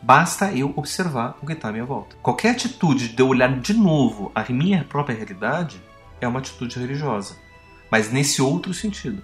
[0.00, 2.16] Basta eu observar o que está à minha volta.
[2.22, 5.80] Qualquer atitude de eu olhar de novo a minha própria realidade
[6.20, 7.36] é uma atitude religiosa,
[7.90, 9.22] mas nesse outro sentido.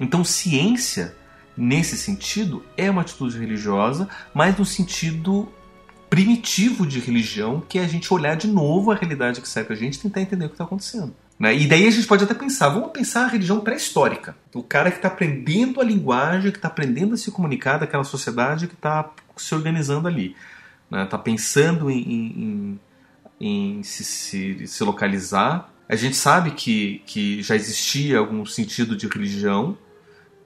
[0.00, 1.14] Então, ciência,
[1.56, 5.48] nesse sentido, é uma atitude religiosa, mas no sentido
[6.08, 9.76] primitivo de religião, que é a gente olhar de novo a realidade que cerca a
[9.76, 11.14] gente e tentar entender o que está acontecendo.
[11.38, 11.56] Né?
[11.56, 14.36] E daí a gente pode até pensar, vamos pensar a religião pré-histórica.
[14.52, 18.66] O cara que está aprendendo a linguagem, que está aprendendo a se comunicar daquela sociedade
[18.66, 20.34] que está se organizando ali.
[20.86, 21.06] Está né?
[21.06, 22.80] Tá pensando em, em,
[23.40, 25.72] em se, se, se, localizar.
[25.88, 29.78] A gente sabe que, que já existia algum sentido de religião,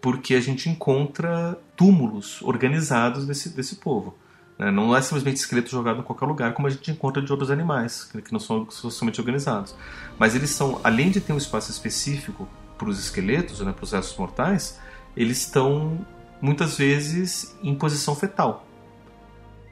[0.01, 4.15] porque a gente encontra túmulos organizados desse, desse povo.
[4.59, 4.71] Né?
[4.71, 8.05] Não é simplesmente esqueleto jogado em qualquer lugar, como a gente encontra de outros animais,
[8.05, 9.75] que não são socialmente organizados.
[10.19, 12.49] Mas eles são, além de ter um espaço específico
[12.79, 14.79] para os esqueletos, né, para os restos mortais,
[15.17, 16.07] eles estão
[16.41, 18.67] muitas vezes em posição fetal,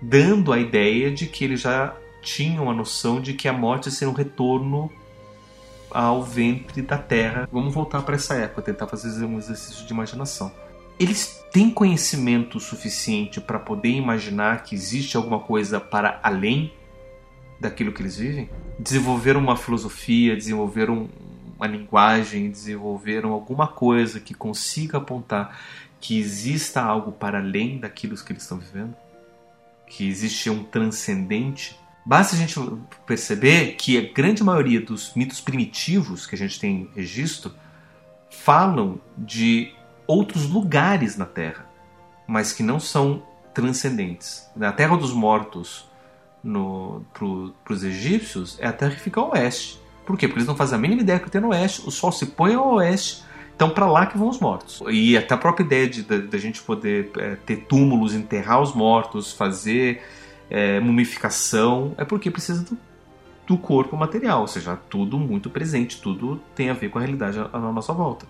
[0.00, 4.12] dando a ideia de que eles já tinham a noção de que a morte seria
[4.12, 4.90] um retorno
[5.90, 7.48] ao ventre da Terra.
[7.50, 10.52] Vamos voltar para essa época, tentar fazer um exercício de imaginação.
[10.98, 16.72] Eles têm conhecimento suficiente para poder imaginar que existe alguma coisa para além
[17.58, 18.48] daquilo que eles vivem?
[18.82, 21.08] Desenvolveram uma filosofia, desenvolveram
[21.56, 25.58] uma linguagem, desenvolveram alguma coisa que consiga apontar
[26.00, 28.94] que exista algo para além daquilo que eles estão vivendo?
[29.86, 32.58] Que existe um transcendente Basta a gente
[33.06, 37.52] perceber que a grande maioria dos mitos primitivos que a gente tem registro
[38.30, 39.72] falam de
[40.06, 41.66] outros lugares na Terra,
[42.26, 44.48] mas que não são transcendentes.
[44.60, 45.89] A Terra dos Mortos
[46.42, 49.80] para os egípcios é a terra que fica ao oeste.
[50.06, 50.26] Por quê?
[50.26, 52.54] Porque eles não fazem a mínima ideia que tem no oeste, o sol se põe
[52.54, 53.22] ao oeste,
[53.54, 54.82] Então, para lá que vão os mortos.
[54.88, 59.32] E até a própria ideia de da gente poder é, ter túmulos, enterrar os mortos,
[59.32, 60.02] fazer
[60.48, 62.76] é, mumificação, é porque precisa do,
[63.46, 67.38] do, corpo material, ou seja, tudo muito presente, tudo tem a ver com a realidade
[67.38, 68.26] à, à nossa volta.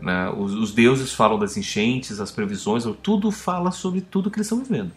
[0.00, 0.28] Né?
[0.30, 4.58] Os, os, deuses falam das enchentes, as previsões, tudo fala sobre tudo que eles estão
[4.58, 4.90] vivendo.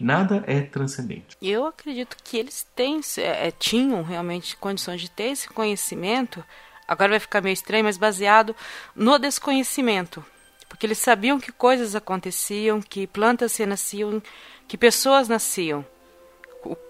[0.00, 1.36] Nada é transcendente.
[1.42, 6.44] Eu acredito que eles têm, é, tinham realmente condições de ter esse conhecimento
[6.88, 8.56] agora vai ficar meio estranho, mas baseado
[8.96, 10.24] no desconhecimento.
[10.66, 14.22] Porque eles sabiam que coisas aconteciam, que plantas se nasciam,
[14.66, 15.84] que pessoas nasciam.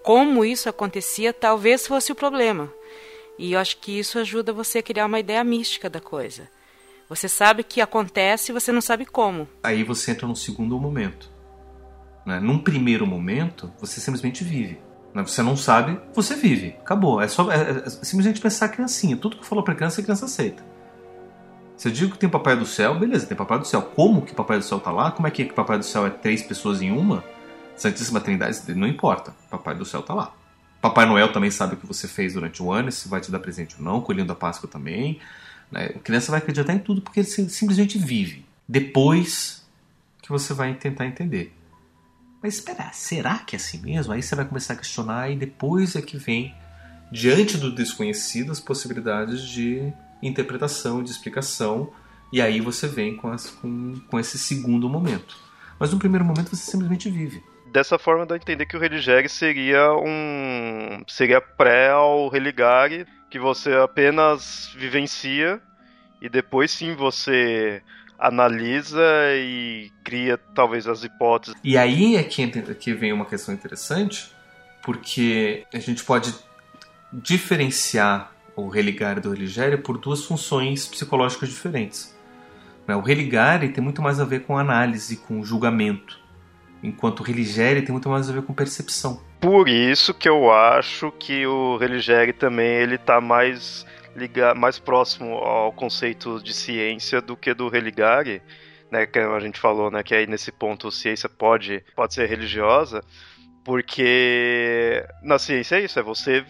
[0.03, 2.71] Como isso acontecia talvez fosse o problema.
[3.37, 6.49] E eu acho que isso ajuda você a criar uma ideia mística da coisa.
[7.07, 9.47] Você sabe que acontece e você não sabe como.
[9.63, 11.29] Aí você entra no segundo momento.
[12.29, 12.39] Né?
[12.39, 14.79] Num primeiro momento, você simplesmente vive.
[15.15, 15.23] Né?
[15.23, 16.75] Você não sabe, você vive.
[16.79, 17.19] Acabou.
[17.19, 19.17] É só é, é, simplesmente pensar a criancinha.
[19.17, 20.63] Tudo que falou pra criança, a criança aceita.
[21.75, 23.81] Se eu digo que tem Papai do Céu, beleza, tem Papai do Céu.
[23.81, 25.09] Como que Papai do Céu tá lá?
[25.09, 27.23] Como é que, que Papai do Céu é três pessoas em uma?
[27.75, 29.33] Santíssima Trindade, não importa.
[29.49, 30.31] Papai do Céu tá lá.
[30.79, 33.39] Papai Noel também sabe o que você fez durante o ano, se vai te dar
[33.39, 35.19] presente ou não, Coelhinho da Páscoa também.
[35.71, 35.93] Né?
[35.95, 38.45] A criança vai acreditar em tudo porque ele simplesmente vive.
[38.67, 39.65] Depois
[40.21, 41.58] que você vai tentar entender.
[42.41, 44.13] Mas espera, será que é assim mesmo?
[44.13, 46.55] Aí você vai começar a questionar e depois é que vem,
[47.11, 51.91] diante do desconhecido, as possibilidades de interpretação, de explicação,
[52.31, 55.35] e aí você vem com, as, com, com esse segundo momento.
[55.79, 57.43] Mas no primeiro momento você simplesmente vive.
[57.71, 61.03] Dessa forma dá a entender que o Religare seria um.
[61.07, 65.61] seria pré ao Religare, que você apenas vivencia
[66.21, 67.81] e depois sim você
[68.19, 69.01] analisa
[69.35, 71.59] e cria talvez as hipóteses.
[71.63, 74.31] E aí é que, que vem uma questão interessante,
[74.83, 76.33] porque a gente pode
[77.11, 82.15] diferenciar o religare do religare por duas funções psicológicas diferentes.
[82.85, 82.95] Né?
[82.95, 86.19] O religare tem muito mais a ver com análise, com julgamento,
[86.83, 89.21] enquanto o religare tem muito mais a ver com percepção.
[89.39, 93.85] Por isso que eu acho que o religare também ele tá mais
[94.19, 98.41] ligar mais próximo ao conceito de ciência do que do religare,
[98.91, 103.03] né, que a gente falou, né, que aí nesse ponto ciência pode pode ser religiosa,
[103.63, 106.45] porque na ciência é isso, é você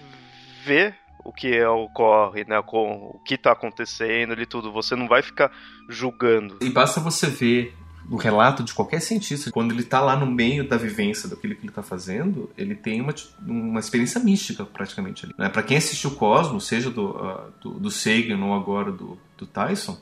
[0.65, 5.21] ver o que ocorre, né, com o que está acontecendo e tudo, você não vai
[5.21, 5.51] ficar
[5.87, 6.57] julgando.
[6.61, 7.75] E basta você ver
[8.09, 11.61] o relato de qualquer cientista, quando ele está lá no meio da vivência daquilo que
[11.61, 13.13] ele está fazendo, ele tem uma,
[13.45, 15.35] uma experiência mística praticamente ali.
[15.37, 15.49] Né?
[15.49, 19.97] Para quem assistiu Cosmos, seja do, uh, do, do Sagan ou agora do, do Tyson,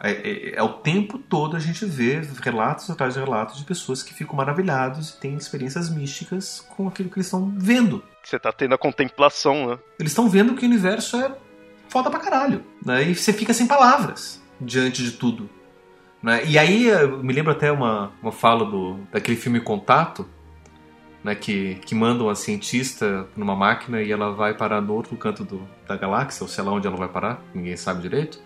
[0.00, 4.02] é, é, é, o tempo todo a gente vê relatos atrás de relatos de pessoas
[4.02, 8.02] que ficam maravilhados e têm experiências místicas com aquilo que eles estão vendo.
[8.22, 9.78] Você está tendo a contemplação, né?
[9.98, 11.34] Eles estão vendo que o universo é
[11.88, 12.64] foda pra caralho.
[12.84, 13.10] Né?
[13.10, 15.48] E você fica sem palavras diante de tudo.
[16.24, 16.42] Né?
[16.46, 20.26] E aí eu me lembro até uma, uma fala do, daquele filme Contato,
[21.22, 25.44] né, que, que manda uma cientista numa máquina e ela vai parar no outro canto
[25.44, 28.40] do, da galáxia, ou sei lá onde ela vai parar, ninguém sabe direito.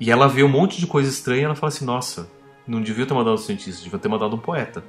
[0.00, 2.30] E ela vê um monte de coisa estranha e ela fala assim: Nossa,
[2.64, 4.84] não devia ter mandado um cientista, devia ter mandado um poeta.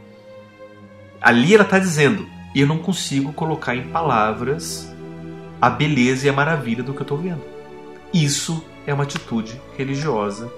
[1.19, 4.95] Ali ela está dizendo: Eu não consigo colocar em palavras
[5.59, 7.41] a beleza e a maravilha do que eu estou vendo.
[8.13, 10.51] Isso é uma atitude religiosa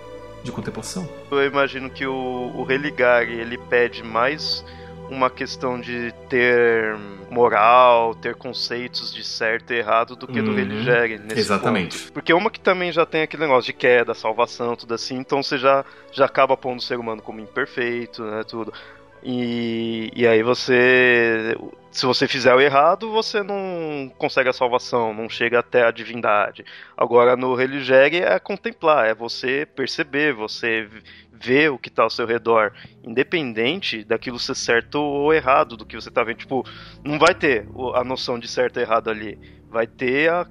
[0.47, 1.07] de contemplação.
[1.29, 4.63] Eu imagino que o, o religare ele pede mais
[5.09, 6.95] uma questão de ter
[7.29, 10.45] moral, ter conceitos de certo e errado do que uhum.
[10.45, 11.97] do religare nesse Exatamente.
[11.97, 12.13] Ponto.
[12.13, 15.57] Porque uma que também já tem aquele negócio de queda, salvação, tudo assim, então você
[15.57, 18.73] já, já acaba pondo o ser humano como imperfeito, né, tudo.
[19.23, 21.55] E, e aí você.
[21.91, 26.63] Se você fizer o errado, você não consegue a salvação, não chega até a divindade.
[26.95, 30.87] Agora no Religere é contemplar, é você perceber, você
[31.33, 32.71] ver o que está ao seu redor,
[33.03, 36.37] independente daquilo ser certo ou errado do que você está vendo.
[36.37, 36.63] Tipo,
[37.03, 39.39] não vai ter a noção de certo e errado ali.
[39.69, 40.47] Vai ter a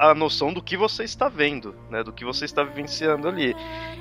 [0.00, 3.54] a noção do que você está vendo, né, do que você está vivenciando ali,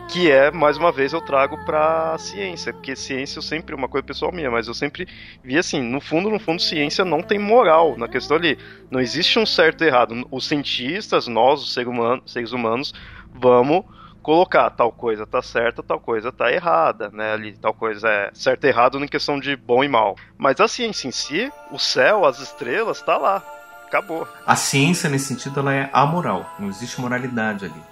[0.08, 4.08] que é mais uma vez eu trago para ciência, porque ciência eu sempre uma coisa
[4.08, 5.06] pessoal minha, mas eu sempre
[5.44, 8.58] vi assim, no fundo, no fundo ciência não tem moral na questão ali,
[8.90, 10.26] não existe um certo e errado.
[10.32, 12.94] Os cientistas, nós, os seres humanos, seres humanos
[13.34, 13.84] vamos
[14.23, 17.34] colocar tal coisa tá certa, tal coisa tá errada, né?
[17.34, 20.15] Ali tal coisa é certo e errado em questão de bom e mal.
[20.38, 23.59] Mas a ciência em si, o céu, as estrelas, tá lá
[23.90, 24.27] acabou.
[24.46, 26.56] A ciência, nesse sentido, ela é amoral.
[26.58, 27.83] Não existe moralidade ali.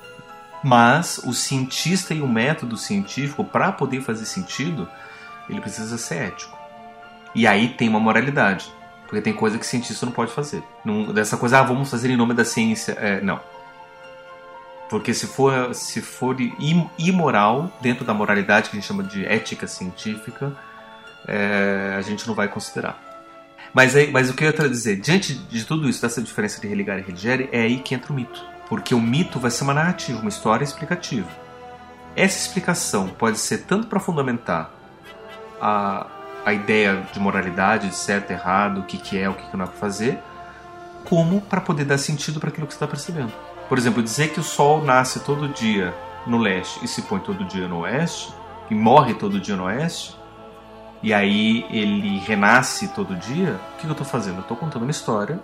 [0.64, 4.88] Mas o cientista e o método científico, para poder fazer sentido,
[5.50, 6.58] ele precisa ser ético.
[7.36, 8.72] E aí tem uma moralidade.
[9.04, 10.64] Porque tem coisa que cientista não pode fazer.
[10.84, 12.94] Não, dessa coisa, ah, vamos fazer em nome da ciência.
[12.94, 13.40] É, não.
[14.90, 16.36] Porque se for, se for
[16.98, 20.54] imoral, dentro da moralidade que a gente chama de ética científica,
[21.28, 23.07] é, a gente não vai considerar.
[23.74, 26.68] Mas, aí, mas o que eu ia dizer, diante de tudo isso, dessa diferença de
[26.68, 28.44] religar e religere, é aí que entra o mito.
[28.68, 31.30] Porque o mito vai ser uma narrativa, uma história explicativa.
[32.16, 34.72] Essa explicação pode ser tanto para fundamentar
[35.62, 36.08] a,
[36.46, 39.66] a ideia de moralidade, de certo, errado, o que, que é, o que, que não
[39.66, 40.20] é para fazer,
[41.06, 43.32] como para poder dar sentido para aquilo que você está percebendo.
[43.70, 45.94] Por exemplo, dizer que o Sol nasce todo dia
[46.26, 48.34] no leste e se põe todo dia no oeste,
[48.70, 50.17] e morre todo dia no oeste,
[51.02, 54.38] e aí ele renasce todo dia, o que eu estou fazendo?
[54.38, 55.40] Eu estou contando uma história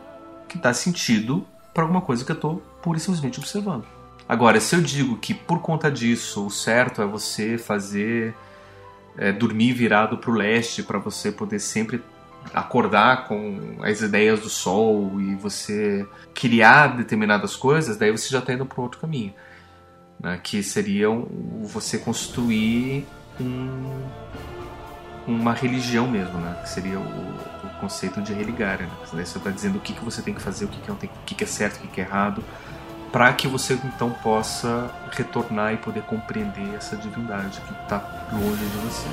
[0.48, 3.86] que dá sentido para alguma coisa que eu estou pura e simplesmente observando.
[4.28, 8.34] Agora, se eu digo que por conta disso o certo é você fazer
[9.18, 12.02] é, dormir virado para o leste para você poder sempre
[12.54, 18.54] acordar com as ideias do sol e você criar determinadas coisas, daí você já está
[18.54, 19.34] indo para outro caminho,
[20.20, 20.40] né?
[20.44, 21.08] que seria
[21.62, 23.06] você construir
[23.40, 24.04] um,
[25.28, 26.56] uma religião mesmo, né?
[26.62, 28.80] que seria o, o conceito de religar.
[28.80, 28.90] Né?
[29.06, 31.10] Você está dizendo o que, que você tem que fazer, o que, que, não tem,
[31.10, 32.44] o que, que é certo, o que, que é errado,
[33.12, 38.78] para que você então possa retornar e poder compreender essa divindade que está longe de
[38.78, 39.08] você.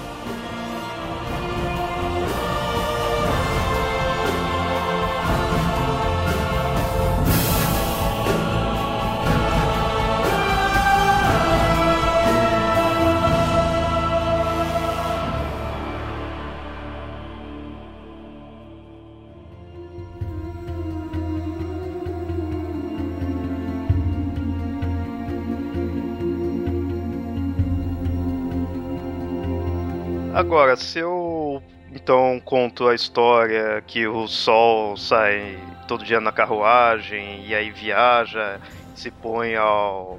[30.40, 31.62] Agora, se eu
[31.92, 38.58] então conto a história que o sol sai todo dia na carruagem e aí viaja,
[38.94, 40.18] se põe ao,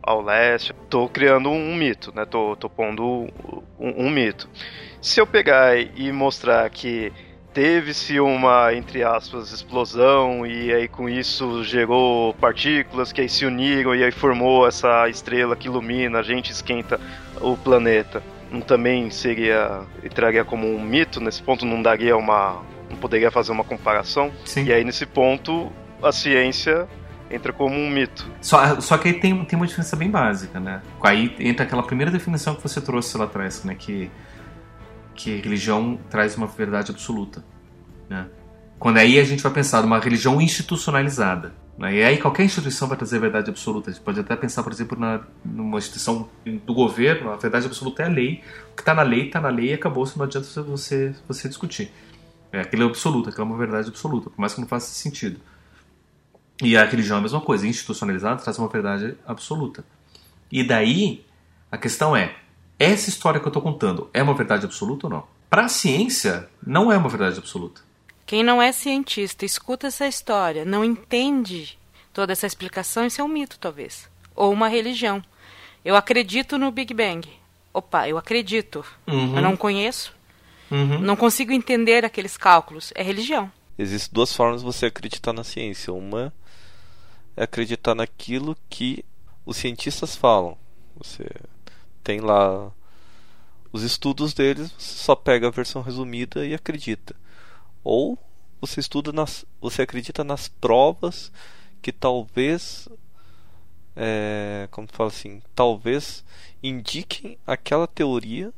[0.00, 2.24] ao leste, tô criando um, mito, né?
[2.24, 3.26] Tô, tô pondo
[3.76, 4.48] um, um mito.
[5.02, 7.12] Se eu pegar e mostrar que
[7.52, 13.96] teve-se uma, entre aspas, explosão e aí com isso gerou partículas que aí se uniram
[13.96, 17.00] e aí formou essa estrela que ilumina, a gente esquenta
[17.40, 22.96] o planeta não também seria entraria como um mito nesse ponto não daria uma não
[22.96, 24.32] poderia fazer uma comparação.
[24.44, 24.64] Sim.
[24.64, 25.70] e aí nesse ponto
[26.02, 26.88] a ciência
[27.30, 28.28] entra como um mito.
[28.40, 30.82] Só, só que aí tem, tem uma diferença bem básica né?
[31.02, 33.74] Aí entra aquela primeira definição que você trouxe lá atrás né?
[33.74, 34.10] Que
[35.14, 37.44] que religião traz uma verdade absoluta
[38.08, 38.26] né
[38.80, 41.94] quando aí a gente vai pensar numa religião institucionalizada né?
[41.94, 43.88] E aí qualquer instituição vai trazer a verdade absoluta.
[43.88, 48.02] A gente pode até pensar, por exemplo, na, numa instituição do governo, a verdade absoluta
[48.02, 48.44] é a lei.
[48.70, 51.90] O que está na lei, está na lei e acabou, não adianta você, você discutir.
[52.52, 55.40] É, aquilo é absoluto, aquilo é uma verdade absoluta, por mais que não faça sentido.
[56.62, 59.82] E a religião é a mesma coisa, institucionalizada traz uma verdade absoluta.
[60.52, 61.24] E daí,
[61.72, 62.36] a questão é,
[62.78, 65.24] essa história que eu estou contando é uma verdade absoluta ou não?
[65.48, 67.80] Para a ciência, não é uma verdade absoluta.
[68.30, 71.76] Quem não é cientista escuta essa história, não entende
[72.12, 74.08] toda essa explicação, isso é um mito, talvez.
[74.36, 75.20] Ou uma religião.
[75.84, 77.28] Eu acredito no Big Bang.
[77.74, 78.86] Opa, eu acredito.
[79.08, 79.34] Uhum.
[79.34, 80.14] Eu não conheço.
[80.70, 81.00] Uhum.
[81.00, 82.92] Não consigo entender aqueles cálculos.
[82.94, 83.50] É religião.
[83.76, 85.92] Existem duas formas de você acreditar na ciência.
[85.92, 86.32] Uma
[87.36, 89.04] é acreditar naquilo que
[89.44, 90.56] os cientistas falam.
[90.98, 91.26] Você
[92.04, 92.70] tem lá
[93.72, 97.16] os estudos deles, você só pega a versão resumida e acredita.
[97.82, 98.18] Ou
[98.60, 101.32] você estuda nas, você acredita nas provas
[101.80, 102.88] que talvez
[103.96, 106.24] é, como fala assim, talvez
[106.62, 108.52] indiquem aquela teoria,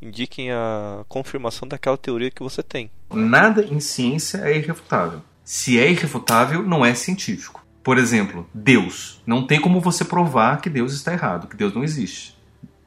[0.00, 2.90] indiquem a confirmação daquela teoria que você tem.
[3.10, 5.22] Nada em ciência é irrefutável.
[5.44, 7.64] Se é irrefutável, não é científico.
[7.82, 9.22] Por exemplo, Deus.
[9.26, 12.36] Não tem como você provar que Deus está errado, que Deus não existe.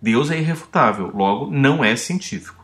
[0.01, 2.60] Deus é irrefutável, logo não é científico.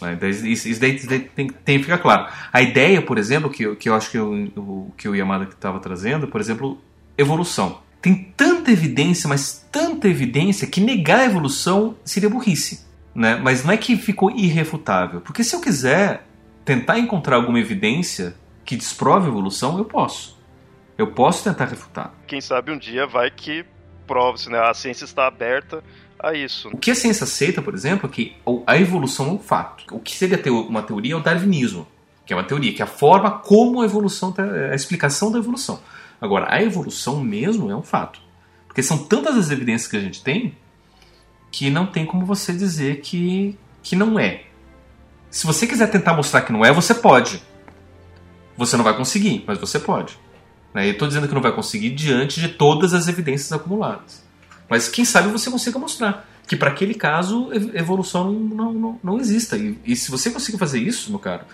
[0.00, 0.18] Né?
[0.28, 2.30] Isso, isso, daí, isso daí tem, tem, que ficar claro.
[2.52, 6.28] A ideia, por exemplo, que, que eu acho que o, que o Yamada estava trazendo,
[6.28, 6.80] por exemplo,
[7.16, 7.80] evolução.
[8.00, 12.86] Tem tanta evidência, mas tanta evidência, que negar a evolução seria burrice.
[13.14, 13.36] Né?
[13.36, 15.20] Mas não é que ficou irrefutável.
[15.20, 16.26] Porque se eu quiser
[16.64, 18.34] tentar encontrar alguma evidência
[18.64, 20.38] que desprove a evolução, eu posso.
[20.96, 22.14] Eu posso tentar refutar.
[22.26, 23.64] Quem sabe um dia vai que
[24.06, 24.58] prove-se, né?
[24.58, 25.82] A ciência está aberta
[26.22, 26.68] a isso.
[26.68, 29.84] O que a ciência aceita, por exemplo, é que a evolução é um fato.
[29.94, 31.86] O que seria uma teoria é o darwinismo,
[32.24, 35.38] que é uma teoria, que é a forma como a evolução, tá, a explicação da
[35.38, 35.80] evolução.
[36.20, 38.20] Agora, a evolução mesmo é um fato.
[38.66, 40.54] Porque são tantas as evidências que a gente tem
[41.50, 44.44] que não tem como você dizer que, que não é.
[45.30, 47.42] Se você quiser tentar mostrar que não é, você pode.
[48.56, 50.18] Você não vai conseguir, mas você pode.
[50.74, 50.86] Né?
[50.86, 54.22] Eu estou dizendo que não vai conseguir diante de todas as evidências acumuladas.
[54.70, 59.56] Mas quem sabe você consiga mostrar que para aquele caso evolução não, não, não exista.
[59.56, 61.44] E, e, se você conseguir fazer isso, meu cara,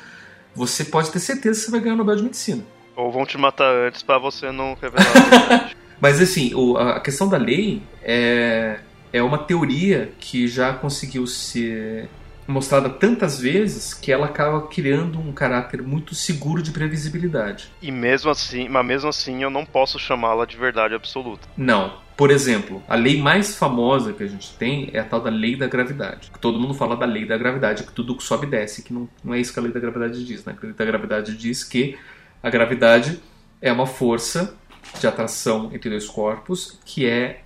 [0.54, 2.62] você pode ter certeza que você vai ganhar o Nobel de Medicina.
[2.94, 7.38] Ou vão te matar antes para você não revelar Mas assim, o, a questão da
[7.38, 8.80] lei é,
[9.12, 12.08] é uma teoria que já conseguiu ser
[12.46, 17.70] mostrada tantas vezes que ela acaba criando um caráter muito seguro de previsibilidade.
[17.82, 21.48] E mesmo assim, mas mesmo assim eu não posso chamá-la de verdade absoluta.
[21.56, 22.05] Não.
[22.16, 25.54] Por exemplo, a lei mais famosa que a gente tem é a tal da lei
[25.54, 26.30] da gravidade.
[26.40, 29.34] Todo mundo fala da lei da gravidade, que tudo sobe e desce, que não, não
[29.34, 30.42] é isso que a lei da gravidade diz.
[30.44, 30.56] Né?
[30.56, 31.98] A lei da gravidade diz que
[32.42, 33.20] a gravidade
[33.60, 34.56] é uma força
[34.98, 37.42] de atração entre dois corpos que é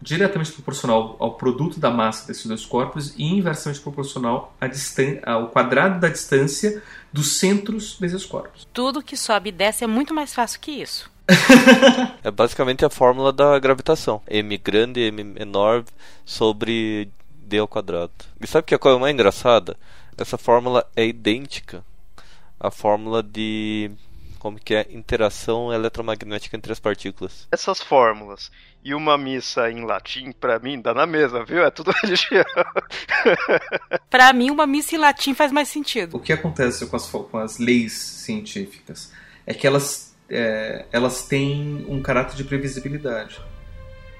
[0.00, 4.54] diretamente proporcional ao produto da massa desses dois corpos e inversamente proporcional
[5.24, 6.82] ao quadrado da distância
[7.12, 8.68] dos centros desses corpos.
[8.72, 11.10] Tudo que sobe e desce é muito mais fácil que isso.
[12.22, 14.22] É basicamente a fórmula da gravitação.
[14.28, 15.84] M grande, M menor
[16.24, 18.12] sobre D ao quadrado.
[18.40, 19.76] E sabe o que é a coisa mais engraçada?
[20.16, 21.84] Essa fórmula é idêntica
[22.58, 23.90] à fórmula de
[24.38, 27.48] como que é interação eletromagnética entre as partículas.
[27.50, 28.50] Essas fórmulas
[28.86, 31.64] e uma missa em latim, para mim, dá na mesma, viu?
[31.64, 32.44] É tudo religião.
[34.08, 36.16] para mim, uma missa em latim faz mais sentido.
[36.16, 39.12] O que acontece com as, com as leis científicas
[39.44, 43.40] é que elas, é, elas têm um caráter de previsibilidade.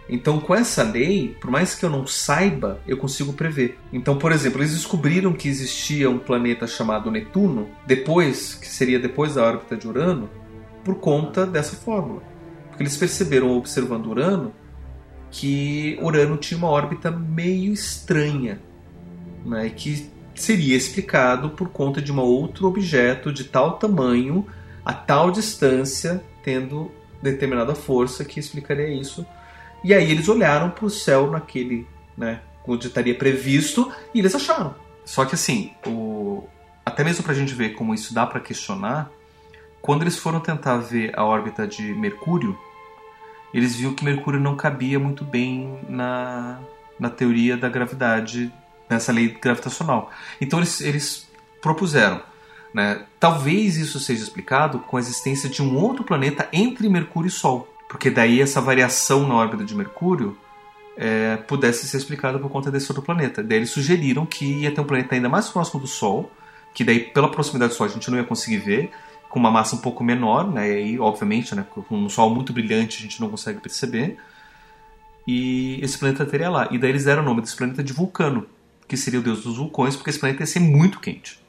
[0.09, 3.77] Então, com essa lei, por mais que eu não saiba, eu consigo prever.
[3.93, 9.35] Então, por exemplo, eles descobriram que existia um planeta chamado Netuno, depois, que seria depois
[9.35, 10.31] da órbita de Urano,
[10.85, 12.23] por conta dessa fórmula.
[12.69, 14.53] Porque eles perceberam, observando Urano,
[15.31, 18.61] que Urano tinha uma órbita meio estranha,
[19.45, 24.47] né, que seria explicado por conta de um outro objeto de tal tamanho,
[24.87, 29.27] a tal distância, tendo determinada força que explicaria isso
[29.87, 34.75] e aí eles olharam para o céu naquele, né, onde estaria previsto e eles acharam.
[35.05, 36.45] Só que assim, o...
[36.85, 39.11] até mesmo para a gente ver como isso dá para questionar,
[39.81, 42.59] quando eles foram tentar ver a órbita de Mercúrio,
[43.55, 46.59] eles viram que Mercúrio não cabia muito bem na,
[46.99, 48.53] na teoria da gravidade,
[48.91, 50.11] nessa lei gravitacional.
[50.41, 51.29] Então eles, eles
[51.61, 52.21] propuseram,
[52.75, 57.31] né, talvez isso seja explicado com a existência de um outro planeta entre Mercúrio e
[57.31, 60.37] Sol porque daí essa variação na órbita de Mercúrio
[60.97, 63.43] é, pudesse ser explicada por conta desse outro planeta.
[63.43, 66.31] Daí eles sugeriram que ia ter um planeta ainda mais próximo do Sol,
[66.75, 68.91] que daí pela proximidade do Sol a gente não ia conseguir ver,
[69.29, 70.69] com uma massa um pouco menor, né?
[70.69, 74.17] E aí, obviamente, né, com um Sol muito brilhante a gente não consegue perceber.
[75.27, 76.69] E esse planeta teria lá.
[76.71, 78.47] E daí eles deram o nome desse planeta de Vulcano,
[78.89, 81.41] que seria o deus dos vulcões, porque esse planeta ia ser muito quente.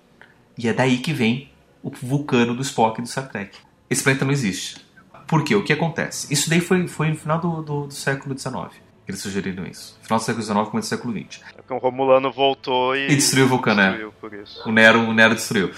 [0.58, 1.51] E é daí que vem
[1.84, 3.58] o vulcano do Spock e do Star Trek.
[3.89, 4.86] Esse planeta não existe.
[5.28, 5.55] Por quê?
[5.55, 6.34] O que acontece?
[6.34, 8.72] Isso daí foi, foi no final do, do, do século XIX.
[9.08, 9.97] Eles sugeriram isso.
[10.01, 11.41] Final do século XIX, começo do século XX.
[11.70, 13.05] É o Romulano voltou e.
[13.12, 13.97] E destruiu o vulcão, né?
[14.66, 15.72] O Nero, o Nero destruiu.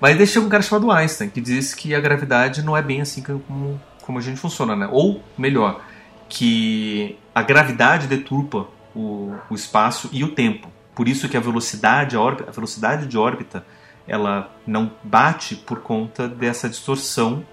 [0.00, 3.22] Mas deixa um cara chamado Einstein, que diz que a gravidade não é bem assim
[3.22, 4.88] como, como a gente funciona, né?
[4.90, 5.80] Ou, melhor,
[6.28, 10.68] que a gravidade deturpa o, o espaço e o tempo.
[10.92, 13.64] Por isso que a velocidade, a, órbita, a velocidade de órbita,
[14.10, 17.46] ela não bate por conta dessa distorção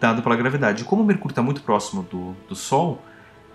[0.00, 0.84] dado pela gravidade.
[0.84, 3.02] Como o Mercúrio está muito próximo do, do Sol,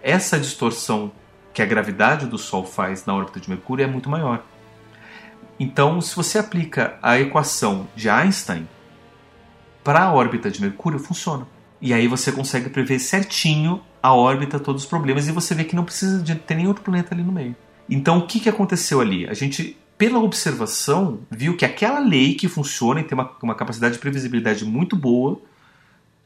[0.01, 1.09] essa distorção
[1.53, 4.43] que a gravidade do Sol faz na órbita de Mercúrio é muito maior.
[5.57, 8.67] Então, se você aplica a equação de Einstein
[9.81, 11.47] para a órbita de Mercúrio, funciona.
[11.81, 15.77] E aí você consegue prever certinho a órbita, todos os problemas, e você vê que
[15.77, 17.55] não precisa de ter nenhum outro planeta ali no meio.
[17.89, 19.27] Então, o que, que aconteceu ali?
[19.27, 23.95] A gente, pela observação, viu que aquela lei que funciona e tem uma, uma capacidade
[23.95, 25.41] de previsibilidade muito boa,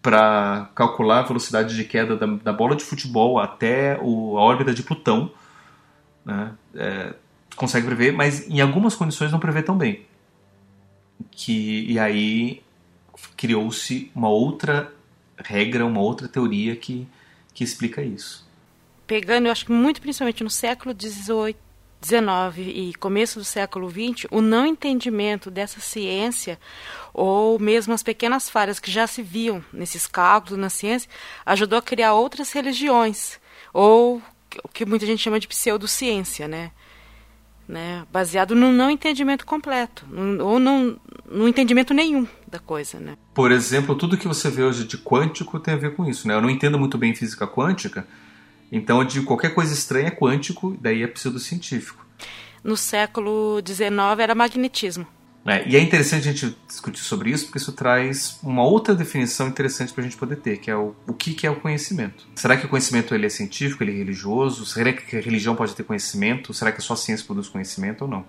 [0.01, 4.73] para calcular a velocidade de queda da, da, bola de futebol até o, a órbita
[4.73, 5.31] de Plutão.
[6.25, 6.51] Né?
[6.75, 7.13] É,
[7.55, 10.05] consegue prever, mas em algumas condições não prevê tão bem.
[11.29, 12.63] Que, e aí
[13.37, 14.91] criou-se uma outra
[15.37, 17.07] regra, uma outra teoria que,
[17.53, 18.49] que explica isso.
[19.05, 21.55] Pegando, eu acho que muito principalmente no século XVIII,
[22.03, 26.59] XIX e começo do século XX, o não entendimento dessa ciência
[27.13, 31.09] ou mesmo as pequenas falhas que já se viam nesses cálculos na ciência
[31.45, 33.39] ajudou a criar outras religiões
[33.73, 34.21] ou
[34.63, 36.71] o que muita gente chama de pseudociência, né?
[37.67, 40.05] Né, baseado no não entendimento completo,
[40.43, 42.99] ou no entendimento nenhum da coisa.
[42.99, 43.15] Né?
[43.33, 46.27] Por exemplo, tudo que você vê hoje de quântico tem a ver com isso.
[46.27, 46.33] Né?
[46.33, 48.05] Eu não entendo muito bem física quântica,
[48.71, 52.05] então, de qualquer coisa estranha é quântico, daí é pseudocientífico.
[52.63, 55.05] No século XIX era magnetismo.
[55.45, 59.47] É, e é interessante a gente discutir sobre isso, porque isso traz uma outra definição
[59.47, 62.27] interessante para a gente poder ter, que é o, o que, que é o conhecimento.
[62.35, 64.65] Será que o conhecimento ele é científico, ele é religioso?
[64.67, 66.53] Será que a religião pode ter conhecimento?
[66.53, 68.23] Será que só a ciência produz conhecimento ou não?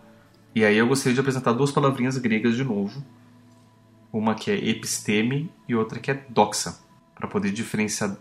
[0.55, 3.05] E aí eu gostaria de apresentar duas palavrinhas gregas de novo.
[4.11, 6.79] Uma que é episteme e outra que é doxa,
[7.15, 8.17] para poder diferenciar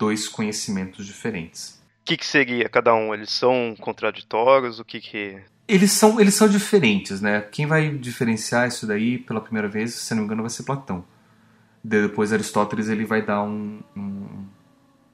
[0.00, 1.78] dois conhecimentos diferentes.
[2.00, 3.12] O que, que seria cada um?
[3.12, 4.80] Eles são contraditórios?
[4.80, 5.38] O que que
[5.68, 7.42] eles são, eles são diferentes, né?
[7.42, 11.04] Quem vai diferenciar isso daí pela primeira vez, se não me engano, vai ser Platão.
[11.84, 14.44] Depois Aristóteles ele vai dar um, um,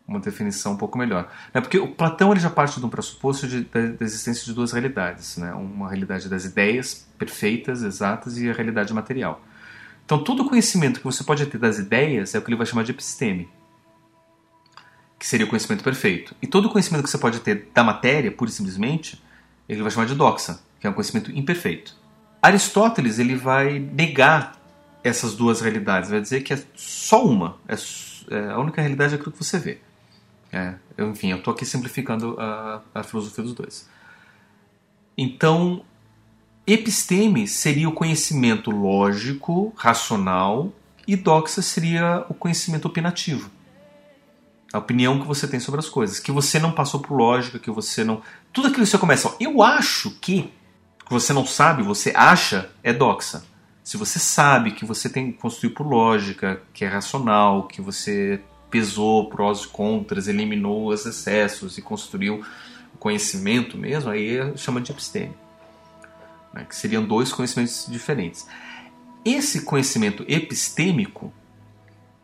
[0.09, 1.30] uma definição um pouco melhor.
[1.53, 1.61] Né?
[1.61, 4.72] Porque o Platão ele já parte de um pressuposto de, da, da existência de duas
[4.72, 5.53] realidades, né?
[5.53, 9.43] Uma realidade das ideias perfeitas, exatas, e a realidade material.
[10.07, 12.84] Então todo conhecimento que você pode ter das ideias é o que ele vai chamar
[12.84, 13.47] de episteme,
[15.27, 16.37] que seria o conhecimento perfeito.
[16.41, 19.20] E todo conhecimento que você pode ter da matéria, pura e simplesmente,
[19.68, 21.97] ele vai chamar de doxa, que é um conhecimento imperfeito.
[22.41, 24.55] Aristóteles ele vai negar
[25.03, 29.16] essas duas realidades, vai dizer que é só uma, é, é a única realidade é
[29.16, 29.81] aquilo que você vê.
[30.53, 33.89] É, eu, enfim, eu estou aqui simplificando a, a filosofia dos dois.
[35.18, 35.85] Então,
[36.64, 40.72] episteme seria o conhecimento lógico, racional,
[41.05, 43.55] e doxa seria o conhecimento opinativo.
[44.73, 47.71] A opinião que você tem sobre as coisas, que você não passou por lógica, que
[47.71, 48.21] você não
[48.53, 50.45] tudo aquilo que você começa, ó, eu acho que,
[51.05, 53.45] que você não sabe, você acha, é doxa.
[53.85, 58.41] Se você sabe que você tem que construir por lógica, que é racional, que você
[58.71, 62.43] pesou prós e contras, eliminou os excessos e construiu
[62.95, 65.35] o conhecimento mesmo, aí chama de episteme.
[66.53, 66.64] Né?
[66.64, 68.47] Que seriam dois conhecimentos diferentes.
[69.23, 71.33] Esse conhecimento epistêmico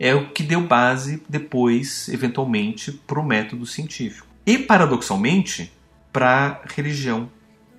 [0.02, 4.26] é o que deu base depois, eventualmente, para o método científico.
[4.44, 5.72] E paradoxalmente,
[6.12, 7.30] para a religião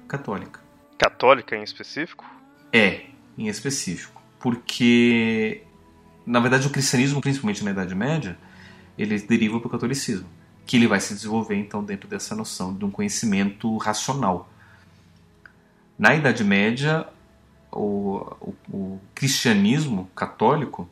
[0.07, 0.61] católica.
[0.97, 2.23] Católica em específico?
[2.71, 3.07] É,
[3.37, 4.23] em específico.
[4.39, 5.63] Porque,
[6.25, 8.37] na verdade, o cristianismo, principalmente na Idade Média,
[8.97, 10.29] ele deriva para o catolicismo.
[10.65, 14.49] Que ele vai se desenvolver, então, dentro dessa noção de um conhecimento racional.
[15.99, 17.05] Na Idade Média,
[17.69, 20.89] o, o, o cristianismo católico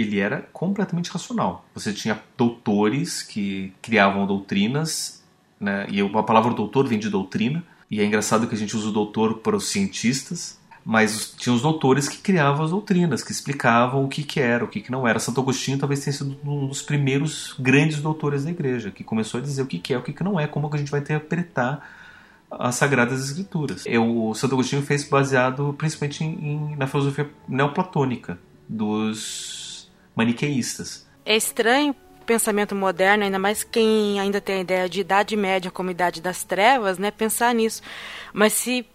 [0.00, 1.64] ele era completamente racional.
[1.74, 5.20] Você tinha doutores que criavam doutrinas
[5.60, 5.86] né?
[5.90, 8.92] E a palavra doutor vem de doutrina, e é engraçado que a gente usa o
[8.92, 14.08] doutor para os cientistas, mas tinha os doutores que criavam as doutrinas, que explicavam o
[14.08, 15.18] que, que era, o que, que não era.
[15.18, 19.42] Santo Agostinho talvez tenha sido um dos primeiros grandes doutores da igreja, que começou a
[19.42, 21.86] dizer o que, que é, o que, que não é, como a gente vai interpretar
[22.50, 23.84] as Sagradas Escrituras.
[23.86, 29.59] O Santo Agostinho fez baseado principalmente em, na filosofia neoplatônica dos
[30.20, 31.06] maniqueístas.
[31.24, 31.94] É estranho
[32.26, 36.44] pensamento moderno, ainda mais quem ainda tem a ideia de idade média como idade das
[36.44, 37.82] trevas, né, pensar nisso.
[38.32, 38.86] Mas se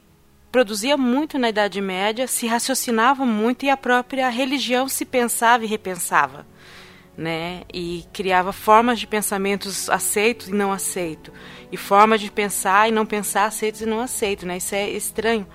[0.51, 5.67] produzia muito na Idade Média, se raciocinava muito e a própria religião se pensava e
[5.67, 6.47] repensava,
[7.17, 7.63] né?
[7.73, 11.33] E criava formas de pensamentos aceitos e não aceitos,
[11.69, 14.55] e formas de pensar e não pensar aceitos e não aceitos, né?
[14.55, 15.45] Isso é estranho.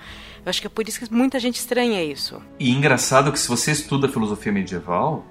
[0.45, 2.43] Eu acho que é por isso que muita gente estranha isso.
[2.59, 5.25] E engraçado que se você estuda a filosofia medieval,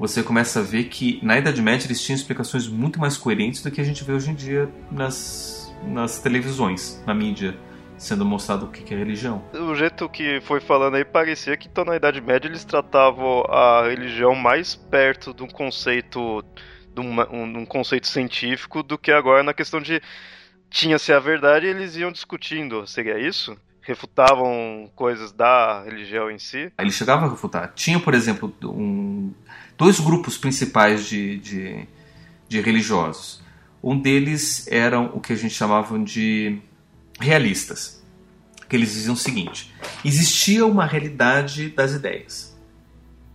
[0.00, 3.70] você começa a ver que na Idade Média eles tinham explicações muito mais coerentes do
[3.70, 7.54] que a gente vê hoje em dia nas, nas televisões, na mídia,
[7.98, 9.44] sendo mostrado o que é religião.
[9.52, 13.86] O jeito que foi falando aí parecia que então, na Idade Média eles tratavam a
[13.90, 16.42] religião mais perto de um conceito
[16.94, 20.00] de um, um, conceito científico do que agora na questão de
[20.70, 22.86] tinha-se a verdade e eles iam discutindo.
[22.86, 23.54] Seria isso?
[23.82, 26.70] refutavam coisas da religião em si?
[26.78, 27.72] Eles chegavam a refutar.
[27.74, 29.32] Tinha, por exemplo, um,
[29.80, 31.88] dois grupos principais de, de,
[32.46, 33.40] de religiosos.
[33.82, 36.58] Um deles eram o que a gente chamava de
[37.18, 38.04] realistas,
[38.68, 39.72] que eles diziam o seguinte:
[40.04, 42.54] existia uma realidade das ideias,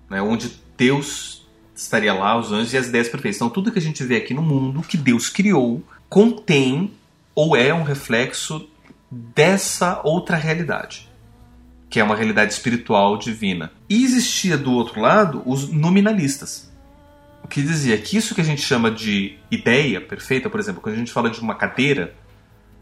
[0.08, 3.38] né, onde Deus estaria lá, os anjos e as ideias perfeitas.
[3.38, 6.94] Então, tudo que a gente vê aqui no mundo, que Deus criou, contém
[7.34, 8.70] ou é um reflexo
[9.10, 11.10] dessa outra realidade
[11.96, 13.72] que é uma realidade espiritual divina.
[13.90, 16.70] E existia do outro lado os nominalistas,
[17.42, 20.96] o que dizia que isso que a gente chama de ideia perfeita, por exemplo, quando
[20.96, 22.14] a gente fala de uma cadeira,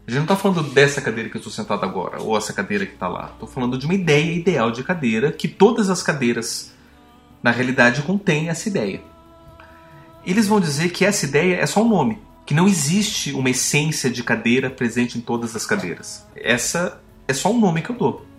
[0.04, 2.84] a gente não está falando dessa cadeira que eu estou sentado agora, ou essa cadeira
[2.84, 3.30] que está lá.
[3.32, 6.74] Estou falando de uma ideia ideal de cadeira, que todas as cadeiras,
[7.40, 9.00] na realidade, contêm essa ideia.
[10.26, 14.10] Eles vão dizer que essa ideia é só um nome, que não existe uma essência
[14.10, 16.26] de cadeira presente em todas as cadeiras.
[16.34, 18.33] Essa é só um nome que eu dou.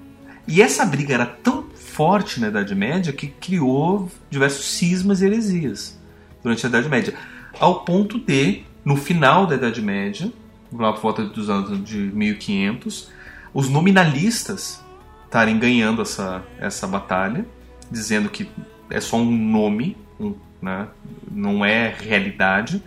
[0.47, 5.97] E essa briga era tão forte na Idade Média que criou diversos cismas e heresias
[6.43, 7.13] durante a Idade Média.
[7.59, 10.31] Ao ponto de, no final da Idade Média,
[10.71, 13.09] lá por volta dos anos de 1500,
[13.53, 14.83] os nominalistas
[15.23, 17.45] estarem ganhando essa, essa batalha,
[17.89, 18.49] dizendo que
[18.89, 20.87] é só um nome, um, né,
[21.31, 22.83] não é realidade.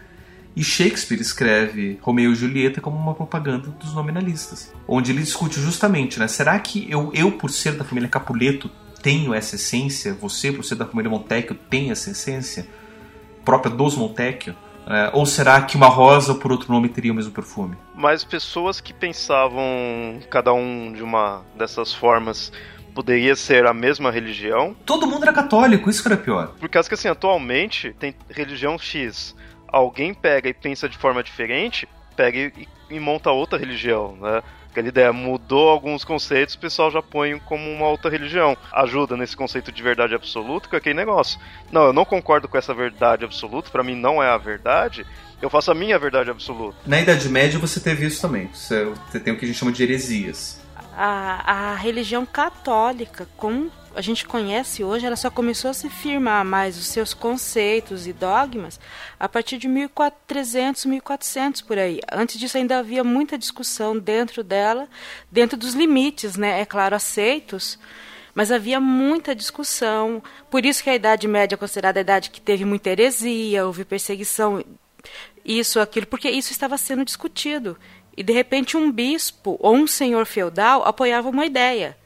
[0.59, 6.19] E Shakespeare escreve Romeu e Julieta como uma propaganda dos nominalistas, onde ele discute justamente,
[6.19, 8.69] né, será que eu, eu por ser da família Capuleto,
[9.01, 10.15] tenho essa essência?
[10.15, 12.67] Você, por ser da família Montecchio, tem essa essência
[13.45, 14.53] própria dos Montecchio?
[14.85, 17.77] É, ou será que uma rosa por outro nome teria o mesmo perfume?
[17.95, 22.51] Mas pessoas que pensavam cada um de uma dessas formas
[22.93, 24.75] poderia ser a mesma religião.
[24.85, 26.49] Todo mundo era católico, isso que era pior.
[26.59, 29.37] Por causa que assim, atualmente tem religião X.
[29.69, 34.43] Alguém pega e pensa de forma diferente, pega e, e monta outra religião, né?
[34.71, 38.57] Aquela ideia mudou alguns conceitos, o pessoal já põe como uma outra religião.
[38.71, 41.41] Ajuda nesse conceito de verdade absoluta, que é aquele negócio.
[41.73, 45.07] Não, eu não concordo com essa verdade absoluta, para mim não é a verdade.
[45.41, 46.77] Eu faço a minha verdade absoluta.
[46.87, 48.49] Na Idade Média você teve isso também.
[48.53, 50.61] Você tem o que a gente chama de heresias.
[50.97, 56.45] A, a religião católica, com a gente conhece hoje, ela só começou a se firmar
[56.45, 58.79] mais os seus conceitos e dogmas
[59.19, 62.01] a partir de 1300, 1400 por aí.
[62.13, 64.89] Antes disso ainda havia muita discussão dentro dela,
[65.31, 66.61] dentro dos limites, né?
[66.61, 67.79] É claro, aceitos,
[68.35, 70.23] mas havia muita discussão.
[70.51, 73.85] Por isso que a Idade Média é considerada a idade que teve muita heresia, houve
[73.85, 74.65] perseguição,
[75.45, 77.77] isso, aquilo, porque isso estava sendo discutido.
[78.17, 81.97] E de repente um bispo ou um senhor feudal apoiava uma ideia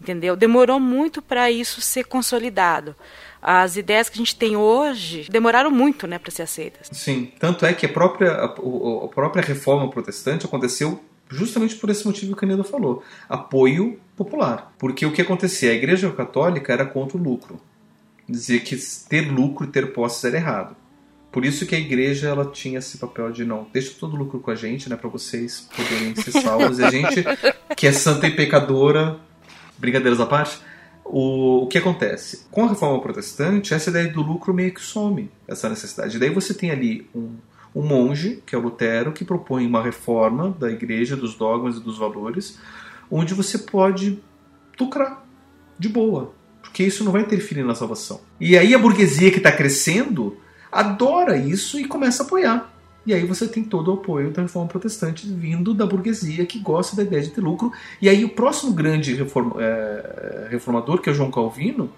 [0.00, 0.36] entendeu?
[0.36, 2.94] Demorou muito para isso ser consolidado.
[3.40, 6.88] As ideias que a gente tem hoje demoraram muito, né, para ser aceitas.
[6.92, 12.06] Sim, tanto é que a própria a, a própria reforma protestante aconteceu justamente por esse
[12.06, 14.72] motivo que a Neda falou, apoio popular.
[14.78, 17.60] Porque o que acontecia, a Igreja Católica era contra o lucro.
[18.28, 18.76] Dizia que
[19.08, 20.76] ter lucro e ter posses era errado.
[21.30, 24.40] Por isso que a igreja ela tinha esse papel de não, deixa todo o lucro
[24.40, 26.78] com a gente, né, para vocês poderem ser salvos.
[26.78, 27.22] e a gente
[27.76, 29.20] que é santa e pecadora
[29.78, 30.58] brincadeiras à parte,
[31.04, 32.46] o, o que acontece?
[32.50, 36.16] Com a reforma protestante, essa ideia do lucro meio que some, essa necessidade.
[36.16, 37.36] E daí você tem ali um,
[37.74, 41.80] um monge, que é o Lutero, que propõe uma reforma da igreja, dos dogmas e
[41.80, 42.58] dos valores,
[43.10, 44.18] onde você pode
[44.78, 45.24] lucrar
[45.78, 48.20] de boa, porque isso não vai interferir na salvação.
[48.40, 50.38] E aí a burguesia que está crescendo
[50.70, 52.72] adora isso e começa a apoiar.
[53.06, 56.96] E aí você tem todo o apoio da reforma protestante vindo da burguesia que gosta
[56.96, 57.72] da ideia de ter lucro.
[58.02, 59.16] E aí o próximo grande
[59.58, 61.92] é, reformador, que é o João Calvino,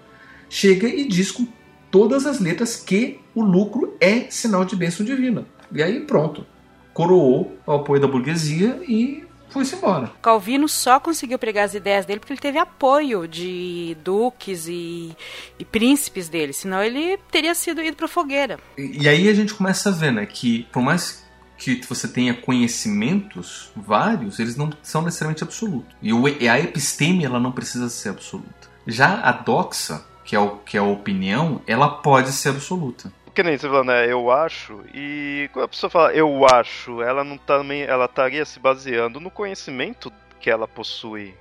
[0.47, 1.47] chega e diz com
[1.89, 5.45] todas as letras que o lucro é sinal de bênção divina.
[5.71, 6.45] E aí pronto,
[6.93, 10.11] coroou o apoio da burguesia e foi-se embora.
[10.21, 15.15] Calvino só conseguiu pregar as ideias dele porque ele teve apoio de duques e,
[15.57, 18.59] e príncipes dele, senão ele teria sido ido para fogueira.
[18.77, 21.23] E, e, aí a gente começa a ver, né, que por mais
[21.57, 25.93] que você tenha conhecimentos vários, eles não são necessariamente absolutos.
[26.01, 28.69] E, o, e a episteme ela não precisa ser absoluta.
[28.87, 33.43] Já a doxa, que é, o, que é a opinião, ela pode ser absoluta que
[33.43, 34.11] nem você falou, né?
[34.11, 34.81] Eu acho.
[34.93, 37.83] E quando a pessoa fala eu acho, ela não também.
[37.83, 41.33] Ela estaria se baseando no conhecimento que ela possui.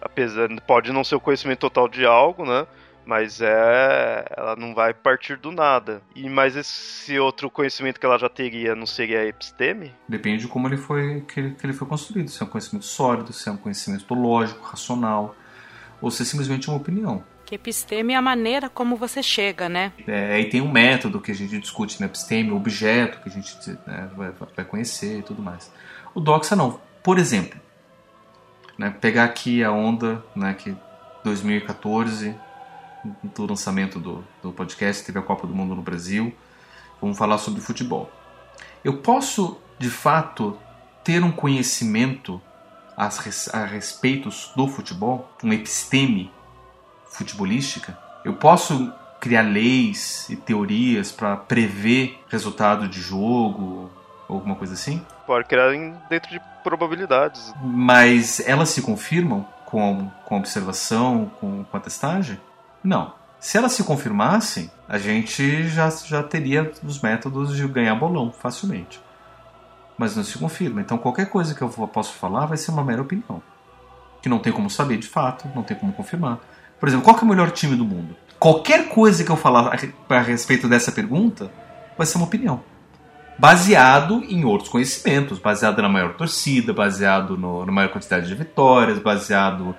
[0.00, 0.48] Apesar.
[0.66, 2.66] Pode não ser o conhecimento total de algo, né?
[3.04, 4.24] Mas é.
[4.36, 6.02] Ela não vai partir do nada.
[6.14, 9.92] E mas esse outro conhecimento que ela já teria não seria episteme?
[10.08, 11.22] Depende de como ele foi.
[11.22, 12.30] Que ele, que ele foi construído.
[12.30, 15.34] Se é um conhecimento sólido, se é um conhecimento lógico, racional.
[16.00, 17.24] Ou se é simplesmente uma opinião.
[17.44, 19.92] Que episteme é a maneira como você chega, né?
[20.06, 23.32] É, e tem um método que a gente discute na episteme, o objeto que a
[23.32, 23.54] gente
[23.86, 25.70] né, vai, vai, conhecer e tudo mais.
[26.14, 26.80] O doxa não.
[27.02, 27.60] Por exemplo,
[28.78, 30.74] né, pegar aqui a onda né, que
[31.22, 32.34] 2014,
[33.22, 36.34] do lançamento do, do podcast, teve a Copa do Mundo no Brasil.
[37.00, 38.10] Vamos falar sobre futebol.
[38.82, 40.58] Eu posso, de fato,
[41.02, 42.40] ter um conhecimento
[42.96, 43.08] a,
[43.52, 46.30] a respeito do futebol, um episteme
[47.16, 53.90] futebolística, eu posso criar leis e teorias para prever resultado de jogo,
[54.28, 55.04] ou alguma coisa assim?
[55.26, 55.70] Pode criar
[56.10, 57.54] dentro de probabilidades.
[57.62, 62.40] Mas elas se confirmam com, com observação, com, com a testagem?
[62.82, 63.14] Não.
[63.40, 69.00] Se elas se confirmassem, a gente já, já teria os métodos de ganhar bolão facilmente.
[69.96, 70.80] Mas não se confirma.
[70.80, 73.42] Então qualquer coisa que eu posso falar vai ser uma mera opinião.
[74.22, 76.38] Que não tem como saber de fato, não tem como confirmar.
[76.84, 78.14] Por exemplo, qual é o melhor time do mundo?
[78.38, 79.74] Qualquer coisa que eu falar
[80.06, 81.50] a respeito dessa pergunta
[81.96, 82.62] vai ser uma opinião.
[83.38, 88.98] Baseado em outros conhecimentos, baseado na maior torcida, baseado no, na maior quantidade de vitórias,
[88.98, 89.74] baseado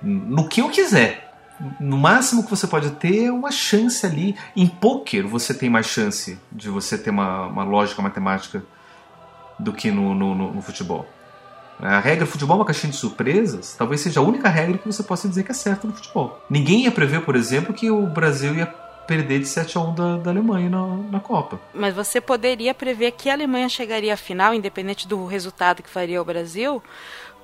[0.00, 1.34] no que eu quiser.
[1.80, 4.36] No máximo que você pode ter é uma chance ali.
[4.54, 8.62] Em poker você tem mais chance de você ter uma, uma lógica matemática
[9.58, 11.04] do que no, no, no, no futebol.
[11.80, 15.02] A regra futebol é uma caixinha de surpresas talvez seja a única regra que você
[15.02, 16.42] possa dizer que é certa no futebol.
[16.48, 18.66] Ninguém ia prever, por exemplo, que o Brasil ia
[19.06, 21.60] perder de 7 a 1 da, da Alemanha na, na Copa.
[21.74, 26.20] Mas você poderia prever que a Alemanha chegaria à final, independente do resultado que faria
[26.20, 26.82] o Brasil,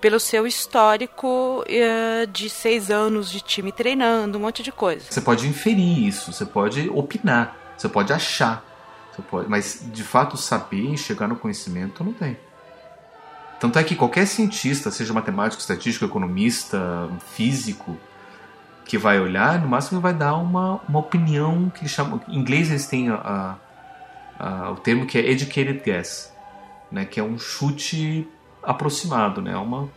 [0.01, 5.05] pelo seu histórico uh, de seis anos de time treinando, um monte de coisa.
[5.09, 8.64] Você pode inferir isso, você pode opinar, você pode achar,
[9.12, 12.37] você pode, mas de fato saber e chegar no conhecimento não tem.
[13.61, 17.96] Tanto é que qualquer cientista, seja matemático, estatístico, economista, físico,
[18.86, 22.20] que vai olhar, no máximo vai dar uma, uma opinião que eles chamam.
[22.26, 23.56] Em inglês eles têm a, a,
[24.38, 26.34] a, o termo que é educated guess,
[26.90, 28.26] né, que é um chute
[28.62, 29.52] aproximado, né?
[29.52, 29.88] É, uma,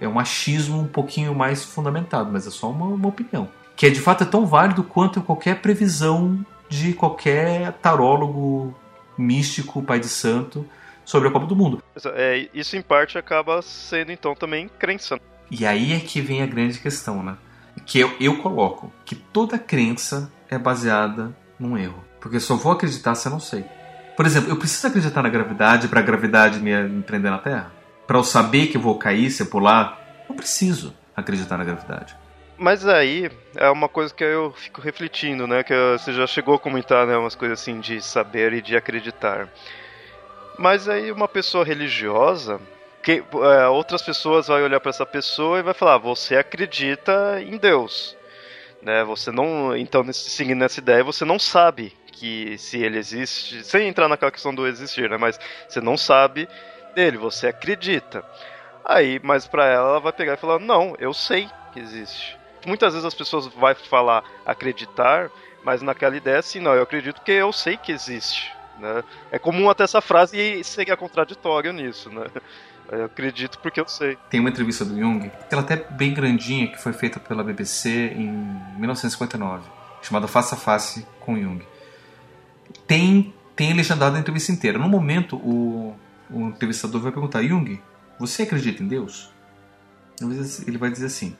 [0.00, 3.48] é um achismo um pouquinho mais fundamentado, mas é só uma, uma opinião.
[3.76, 8.74] Que é de fato é tão válido quanto qualquer previsão de qualquer tarólogo
[9.16, 10.66] místico, pai de santo,
[11.06, 11.82] sobre a Copa do Mundo.
[12.14, 15.18] É, isso em parte acaba sendo então também crença.
[15.50, 17.38] E aí é que vem a grande questão, né?
[17.86, 22.04] Que eu, eu coloco que toda crença é baseada num erro.
[22.20, 23.64] Porque eu só vou acreditar se eu não sei.
[24.14, 27.76] Por exemplo, eu preciso acreditar na gravidade para a gravidade me, me prender na Terra?
[28.06, 32.16] para eu saber que eu vou cair se eu pular, não preciso acreditar na gravidade.
[32.56, 35.62] Mas aí é uma coisa que eu fico refletindo, né?
[35.62, 37.16] Que você já chegou a comentar, né?
[37.16, 39.48] Umas coisas assim de saber e de acreditar.
[40.58, 42.60] Mas aí uma pessoa religiosa,
[43.02, 47.56] que, é, outras pessoas vão olhar para essa pessoa e vai falar: você acredita em
[47.56, 48.16] Deus,
[48.82, 49.04] né?
[49.04, 54.08] Você não, então seguindo essa ideia, você não sabe que se ele existe, sem entrar
[54.08, 55.16] naquela questão do existir, né?
[55.16, 55.38] Mas
[55.68, 56.48] você não sabe
[56.94, 58.24] dele, você acredita.
[58.84, 62.36] Aí, mas para ela, ela vai pegar e falar: Não, eu sei que existe.
[62.64, 65.30] Muitas vezes as pessoas vão falar acreditar,
[65.62, 68.55] mas naquela ideia assim, não, eu acredito que eu sei que existe.
[68.78, 69.02] Né?
[69.30, 72.26] É comum até essa frase e seria contraditório nisso, né?
[72.90, 74.16] Eu acredito porque eu sei.
[74.30, 78.30] Tem uma entrevista do Jung, ela até bem grandinha, que foi feita pela BBC em
[78.78, 79.68] 1959,
[80.02, 81.66] chamada Face a Face com Jung.
[82.86, 84.78] Tem, tem legendado a entrevista inteira.
[84.78, 85.96] No momento, o,
[86.30, 87.82] o entrevistador vai perguntar: Jung,
[88.18, 89.32] você acredita em Deus?
[90.66, 91.36] Ele vai dizer assim: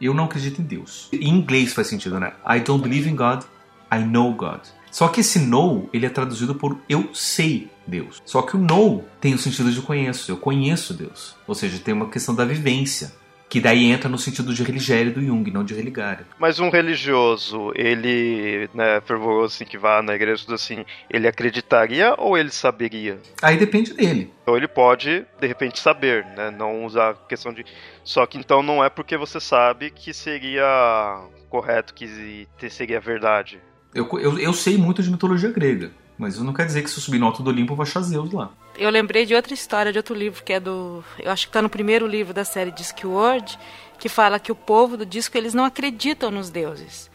[0.00, 1.08] Eu não acredito em Deus.
[1.12, 2.32] Em inglês faz sentido, né?
[2.48, 3.44] I don't believe in God,
[3.92, 4.60] I know God.
[4.92, 8.22] Só que esse know, ele é traduzido por eu sei Deus.
[8.26, 11.34] Só que o know tem o sentido de conheço, eu conheço Deus.
[11.46, 13.10] Ou seja, tem uma questão da vivência.
[13.48, 16.24] Que daí entra no sentido de religério do Jung, não de religário.
[16.38, 22.14] Mas um religioso, ele, né, fervoroso assim, que vá na igreja, tudo assim, ele acreditaria
[22.16, 23.18] ou ele saberia?
[23.42, 24.32] Aí depende dele.
[24.42, 26.50] Então ele pode, de repente, saber, né?
[26.50, 27.62] Não usar a questão de.
[28.02, 33.60] Só que então não é porque você sabe que seria correto, que seria verdade.
[33.94, 35.92] Eu, eu, eu sei muito de mitologia grega.
[36.18, 37.82] Mas isso não quer dizer que se eu subir no alto do Olimpo eu vou
[37.82, 38.50] achar Zeus lá.
[38.76, 41.02] Eu lembrei de outra história, de outro livro, que é do.
[41.18, 43.58] Eu acho que está no primeiro livro da série Discworld,
[43.98, 47.10] que fala que o povo do disco eles não acreditam nos deuses.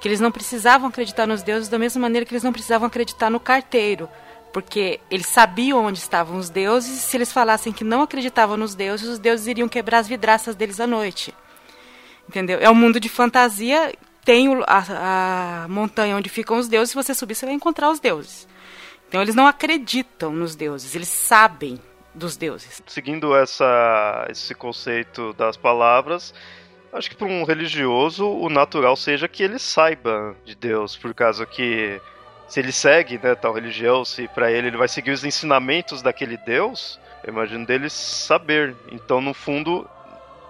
[0.00, 3.30] Que eles não precisavam acreditar nos deuses da mesma maneira que eles não precisavam acreditar
[3.30, 4.08] no carteiro.
[4.52, 8.74] Porque eles sabiam onde estavam os deuses, e se eles falassem que não acreditavam nos
[8.74, 11.34] deuses, os deuses iriam quebrar as vidraças deles à noite.
[12.28, 12.58] Entendeu?
[12.60, 13.92] É um mundo de fantasia
[14.26, 18.00] tem a, a montanha onde ficam os deuses, se você subir, você vai encontrar os
[18.00, 18.48] deuses.
[19.08, 21.80] Então eles não acreditam nos deuses, eles sabem
[22.12, 22.82] dos deuses.
[22.88, 26.34] Seguindo essa, esse conceito das palavras,
[26.92, 31.46] acho que para um religioso o natural seja que ele saiba de Deus, por causa
[31.46, 32.00] que
[32.48, 36.36] se ele segue né, tal religião, se para ele ele vai seguir os ensinamentos daquele
[36.36, 38.74] Deus, eu imagino dele saber.
[38.90, 39.88] Então, no fundo,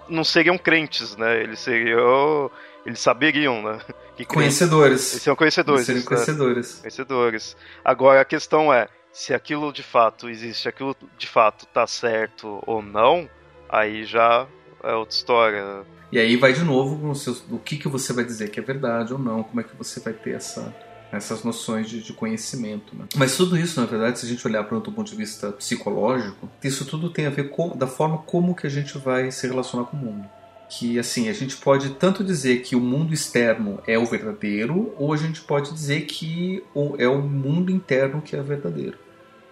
[0.09, 1.41] não seriam crentes, né?
[1.41, 2.49] Eles seriam
[2.85, 3.79] eles saberiam, né?
[4.17, 5.11] Que conhecedores.
[5.11, 5.87] Eles são conhecedores.
[5.87, 6.75] Eles conhecedores.
[6.75, 6.81] Né?
[6.81, 7.57] Conhecedores.
[7.85, 12.81] Agora a questão é, se aquilo de fato existe, aquilo de fato tá certo ou
[12.81, 13.29] não,
[13.69, 14.47] aí já
[14.83, 15.85] é outra história.
[16.11, 18.63] E aí vai de novo com seus, o que, que você vai dizer que é
[18.63, 20.75] verdade ou não, como é que você vai ter essa,
[21.11, 22.95] essas noções de, de conhecimento.
[22.95, 23.05] Né?
[23.15, 26.49] Mas tudo isso, na verdade, se a gente olhar para um ponto de vista psicológico,
[26.63, 29.85] isso tudo tem a ver com da forma como que a gente vai se relacionar
[29.85, 30.29] com o mundo
[30.69, 35.13] que assim a gente pode tanto dizer que o mundo externo é o verdadeiro ou
[35.13, 36.63] a gente pode dizer que
[36.97, 38.97] é o mundo interno que é verdadeiro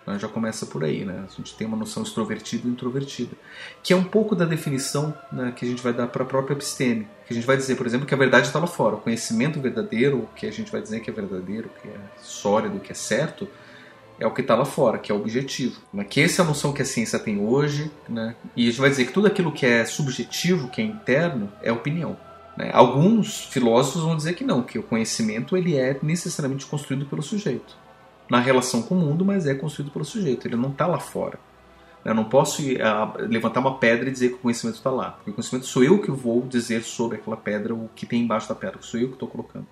[0.06, 0.20] né?
[0.20, 3.36] já começa por aí né a gente tem uma noção extrovertida e introvertida
[3.82, 6.54] que é um pouco da definição né, que a gente vai dar para a própria
[6.54, 9.00] episteme que a gente vai dizer por exemplo que a verdade está lá fora o
[9.00, 12.92] conhecimento verdadeiro o que a gente vai dizer que é verdadeiro que é sólido que
[12.92, 13.48] é certo
[14.20, 15.80] é o que está lá fora, que é o objetivo.
[15.94, 16.04] Né?
[16.04, 18.36] Que essa é a noção que a ciência tem hoje, né?
[18.56, 21.72] e a gente vai dizer que tudo aquilo que é subjetivo, que é interno, é
[21.72, 22.18] opinião.
[22.58, 22.70] Né?
[22.74, 27.78] Alguns filósofos vão dizer que não, que o conhecimento ele é necessariamente construído pelo sujeito.
[28.30, 31.40] Na relação com o mundo, mas é construído pelo sujeito, ele não está lá fora.
[32.06, 35.12] Eu não posso ir, uh, levantar uma pedra e dizer que o conhecimento está lá.
[35.12, 38.48] Porque o conhecimento sou eu que vou dizer sobre aquela pedra, o que tem embaixo
[38.48, 39.66] da pedra, sou eu que estou colocando.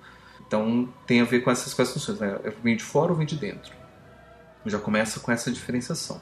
[0.47, 2.19] Então tem a ver com essas, funções.
[2.19, 2.39] Né?
[2.63, 3.71] Vem de fora ou vem de dentro?
[4.65, 6.19] Já começa com essa diferenciação.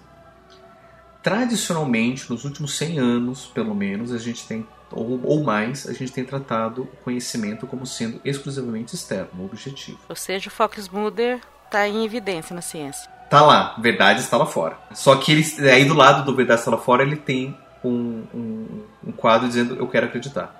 [1.23, 6.11] Tradicionalmente, nos últimos 100 anos, pelo menos, a gente tem, ou, ou mais, a gente
[6.11, 9.99] tem tratado o conhecimento como sendo exclusivamente externo, objetivo.
[10.09, 11.39] Ou seja, o Fox Mulder
[11.71, 13.09] está em evidência na ciência.
[13.29, 14.77] Tá lá, verdade está lá fora.
[14.93, 18.83] Só que ele, aí do lado do verdade está lá fora ele tem um, um,
[19.07, 20.53] um quadro dizendo eu quero acreditar.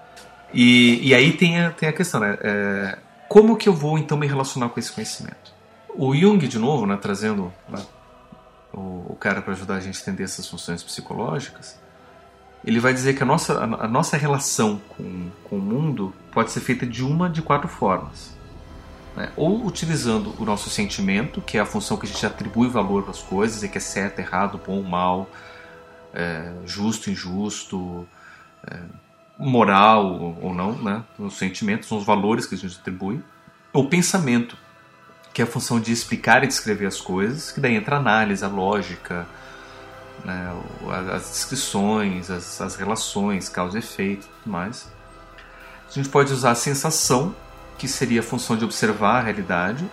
[0.53, 2.37] E, e aí tem a, tem a questão, né?
[2.41, 2.97] É,
[3.27, 5.53] como que eu vou então me relacionar com esse conhecimento?
[5.93, 7.83] O Jung, de novo, né, trazendo né,
[8.73, 11.77] o, o, cara para ajudar a gente a entender essas funções psicológicas,
[12.63, 16.51] ele vai dizer que a nossa, a, a nossa relação com, com o mundo pode
[16.51, 18.33] ser feita de uma de quatro formas.
[19.15, 19.31] Né?
[19.35, 23.19] Ou utilizando o nosso sentimento, que é a função que a gente atribui valor as
[23.19, 25.29] coisas, e que é certo, errado, bom, mal,
[26.13, 28.07] é, justo, injusto,
[28.67, 28.79] é,
[29.37, 31.03] moral ou não, né?
[31.17, 33.21] os sentimentos são os valores que a gente atribui.
[33.73, 34.57] Ou pensamento,
[35.33, 38.43] que é a função de explicar e descrever as coisas, que daí entra a análise,
[38.43, 39.25] a lógica,
[40.23, 40.53] né?
[41.13, 44.91] as descrições, as, as relações, causa e efeito tudo mais.
[45.89, 47.35] A gente pode usar a sensação,
[47.81, 49.83] que seria a função de observar a realidade.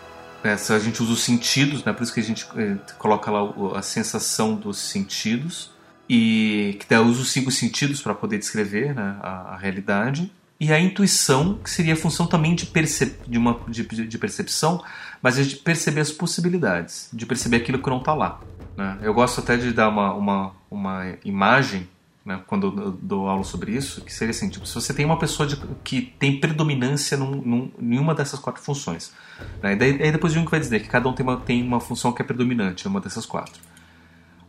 [0.44, 1.92] Essa a gente usa os sentidos, né?
[1.94, 3.40] por isso que a gente eh, coloca lá
[3.74, 5.70] a sensação dos sentidos,
[6.06, 9.16] e que daí usa os cinco sentidos para poder descrever né?
[9.22, 10.30] a, a, realidade.
[10.60, 14.84] E a intuição, que seria a função também de, perce de, uma, de, de percepção,
[15.22, 18.38] mas é de perceber as possibilidades, de perceber aquilo que não está lá.
[18.76, 18.98] Né?
[19.00, 21.88] Eu gosto até de dar uma, uma, uma imagem
[22.28, 25.18] né, quando eu dou aula sobre isso, que seria assim, tipo, se você tem uma
[25.18, 29.14] pessoa de, que tem predominância num, num, em uma dessas quatro funções,
[29.62, 31.62] né, e daí, aí depois o Jung vai dizer que cada um tem uma, tem
[31.62, 33.58] uma função que é predominante em uma dessas quatro.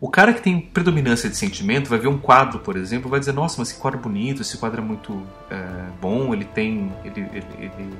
[0.01, 3.31] O cara que tem predominância de sentimento vai ver um quadro, por exemplo, vai dizer,
[3.31, 6.91] nossa, mas que quadro bonito, esse quadro é muito é, bom, ele tem...
[7.05, 7.97] ele, ele, ele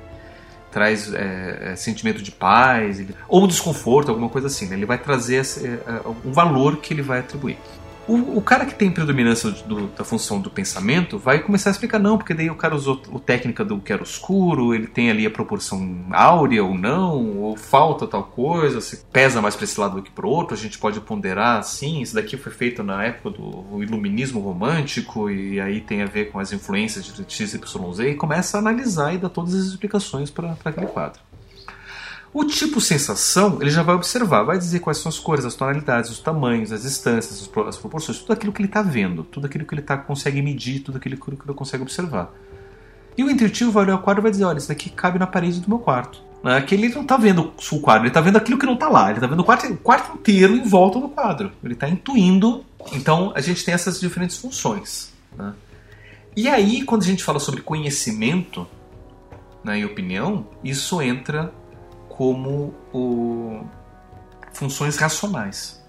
[0.72, 4.68] traz é, é, sentimento de paz, ele, ou desconforto, alguma coisa assim.
[4.68, 4.76] Né?
[4.76, 7.58] Ele vai trazer esse, é, é, um valor que ele vai atribuir.
[8.10, 12.00] O, o, cara que tem predominância do, da função do pensamento vai começar a explicar,
[12.00, 15.28] não, porque daí o cara usou a técnica do que era escuro, ele tem ali
[15.28, 19.98] a proporção áurea ou não, ou falta tal coisa, se pesa mais para esse lado
[19.98, 23.04] do que para o outro, a gente pode ponderar assim, isso daqui foi feito na
[23.04, 27.60] época do iluminismo romântico, e aí tem a ver com as influências de XYZ,
[28.00, 31.29] e começa a analisar e dar todas as explicações para aquele quadro.
[32.32, 36.12] O tipo sensação, ele já vai observar, vai dizer quais são as cores, as tonalidades,
[36.12, 39.74] os tamanhos, as distâncias, as proporções, tudo aquilo que ele está vendo, tudo aquilo que
[39.74, 42.32] ele tá, consegue medir, tudo aquilo que ele consegue observar.
[43.18, 45.26] E o intuitivo vai olhar o quadro e vai dizer, olha, isso daqui cabe na
[45.26, 46.22] parede do meu quarto.
[46.44, 46.62] Né?
[46.62, 49.10] Que ele não está vendo o quadro, ele está vendo aquilo que não está lá,
[49.10, 51.52] ele está vendo o quarto, o quarto inteiro em volta do quadro.
[51.64, 52.64] Ele está intuindo.
[52.94, 55.12] Então a gente tem essas diferentes funções.
[55.36, 55.54] Né?
[56.36, 58.66] E aí, quando a gente fala sobre conhecimento
[59.64, 61.52] né, e opinião, isso entra
[62.20, 63.64] como o,
[64.52, 65.82] funções racionais,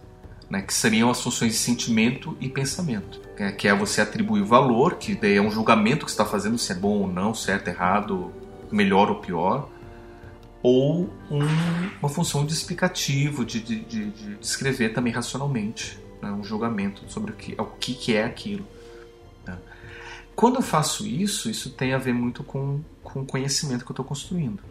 [0.48, 4.94] né, que seriam as funções de sentimento e pensamento, né, que é você atribuir valor,
[4.94, 8.32] que daí é um julgamento que está fazendo se é bom ou não, certo, errado,
[8.70, 9.68] melhor ou pior,
[10.62, 11.40] ou um,
[12.00, 17.32] uma função de explicativo, de, de, de, de descrever também racionalmente, né, um julgamento sobre
[17.32, 18.64] o que, o que, que é aquilo.
[19.44, 19.58] Né.
[20.36, 23.94] Quando eu faço isso, isso tem a ver muito com, com o conhecimento que eu
[23.94, 24.62] estou construindo.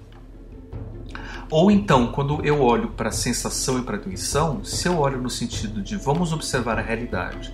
[1.51, 5.19] Ou então, quando eu olho para a sensação e para a intuição, se eu olho
[5.19, 7.51] no sentido de vamos observar a realidade,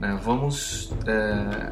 [0.00, 0.18] né?
[0.22, 1.70] vamos é,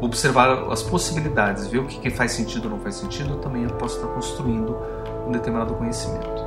[0.00, 3.96] observar as possibilidades, ver o que, faz sentido ou não faz sentido, eu também posso
[3.96, 4.76] estar construindo
[5.26, 6.42] um determinado conhecimento.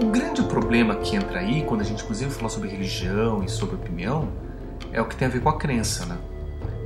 [0.00, 3.76] O grande problema que entra aí, quando a gente inclusive fala sobre religião e sobre
[3.76, 4.28] opinião,
[4.92, 6.18] é o que tem a ver com a crença, né?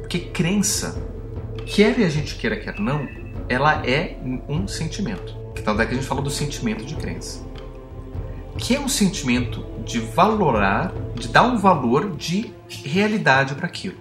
[0.00, 1.02] Porque crença,
[1.64, 3.08] quer a gente queira, quer não,
[3.48, 4.18] ela é
[4.48, 5.41] um sentimento.
[5.56, 7.44] Então é que a gente fala do sentimento de crença.
[8.58, 13.96] Que é um sentimento de valorar, de dar um valor de realidade para aquilo.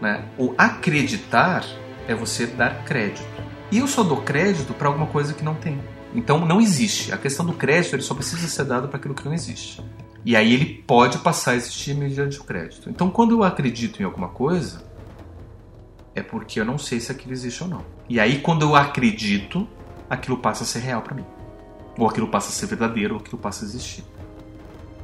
[0.00, 0.24] Né?
[0.38, 1.64] O acreditar
[2.06, 3.26] é você dar crédito.
[3.70, 5.80] E eu só dou crédito para alguma coisa que não tem.
[6.14, 7.12] Então não existe.
[7.12, 9.82] A questão do crédito ele só precisa ser dado para aquilo que não existe.
[10.24, 12.88] E aí ele pode passar a existir mediante o crédito.
[12.88, 14.82] Então quando eu acredito em alguma coisa,
[16.14, 17.84] é porque eu não sei se aquilo existe ou não.
[18.08, 19.68] E aí quando eu acredito,
[20.08, 21.24] aquilo passa a ser real para mim.
[21.98, 24.04] Ou aquilo passa a ser verdadeiro, ou aquilo passa a existir.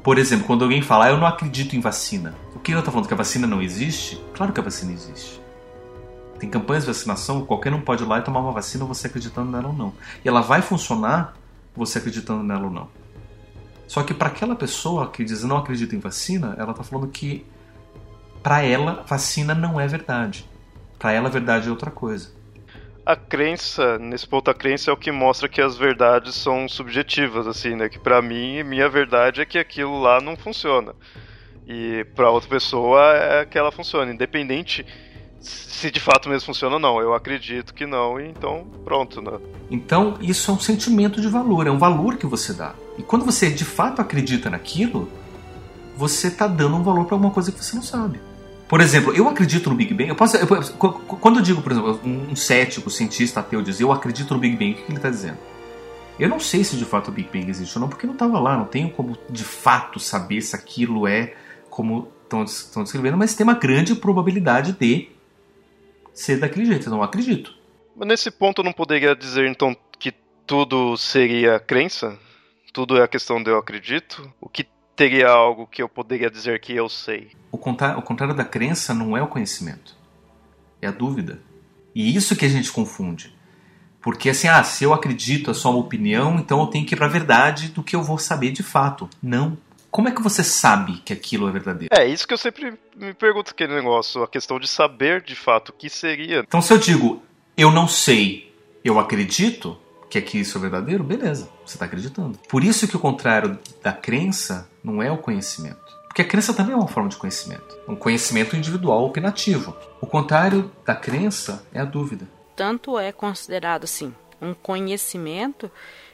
[0.02, 2.34] Por exemplo, quando alguém fala, ah, eu não acredito em vacina.
[2.54, 3.06] O que ele está falando?
[3.06, 4.22] Que a vacina não existe?
[4.34, 5.40] Claro que a vacina existe.
[6.38, 9.50] Tem campanhas de vacinação, qualquer um pode ir lá e tomar uma vacina você acreditando
[9.50, 9.92] nela ou não.
[10.24, 11.36] E ela vai funcionar
[11.74, 12.88] você acreditando nela ou não.
[13.86, 17.46] Só que para aquela pessoa que diz não acredita em vacina, ela está falando que
[18.42, 20.48] para ela vacina não é verdade.
[20.98, 22.30] Para ela verdade é outra coisa.
[23.04, 27.48] A crença, nesse ponto a crença é o que mostra que as verdades são subjetivas,
[27.48, 27.88] assim, né?
[27.88, 30.94] Que para mim, minha verdade é que aquilo lá não funciona.
[31.66, 34.86] E para outra pessoa é que ela funciona, independente
[35.40, 37.00] se de fato mesmo funciona ou não.
[37.00, 39.38] Eu acredito que não, e então pronto, né?
[39.68, 42.72] Então, isso é um sentimento de valor, é um valor que você dá.
[42.96, 45.10] E quando você de fato acredita naquilo,
[45.96, 48.20] você está dando um valor para alguma coisa que você não sabe.
[48.72, 50.08] Por exemplo, eu acredito no Big Bang.
[50.08, 50.46] Eu posso, eu,
[51.20, 54.72] quando eu digo, por exemplo, um cético, cientista ateu diz eu acredito no Big Bang,
[54.72, 55.36] o que ele está dizendo?
[56.18, 58.40] Eu não sei se de fato o Big Bang existe ou não, porque não estava
[58.40, 61.34] lá, não tenho como de fato saber se aquilo é
[61.68, 65.10] como estão descrevendo, mas tem uma grande probabilidade de
[66.14, 66.86] ser daquele jeito.
[66.86, 67.54] Eu não acredito.
[67.94, 70.14] Mas nesse ponto eu não poderia dizer então que
[70.46, 72.18] tudo seria crença?
[72.72, 74.32] Tudo é a questão de eu acredito?
[74.40, 74.66] O que
[74.96, 77.30] teria algo que eu poderia dizer que eu sei?
[77.50, 79.96] O contrário, o contrário da crença não é o conhecimento,
[80.80, 81.42] é a dúvida.
[81.94, 83.36] E isso que a gente confunde.
[84.00, 86.96] Porque assim, ah, se eu acredito é só uma opinião, então eu tenho que ir
[86.96, 89.08] para a verdade do que eu vou saber de fato.
[89.22, 89.56] Não.
[89.90, 91.94] Como é que você sabe que aquilo é verdadeiro?
[91.94, 95.68] É, isso que eu sempre me pergunto aquele negócio, a questão de saber de fato
[95.68, 96.40] o que seria.
[96.40, 97.22] Então se eu digo,
[97.56, 99.78] eu não sei, eu acredito
[100.12, 102.38] que que isso é verdadeiro, beleza, você está acreditando.
[102.46, 105.80] Por isso que o contrário da crença não é o conhecimento.
[106.06, 107.78] Porque a crença também é uma forma de conhecimento.
[107.88, 109.74] Um conhecimento individual opinativo.
[110.02, 112.28] O contrário da crença é a dúvida.
[112.54, 115.70] Tanto é considerado, assim, um conhecimento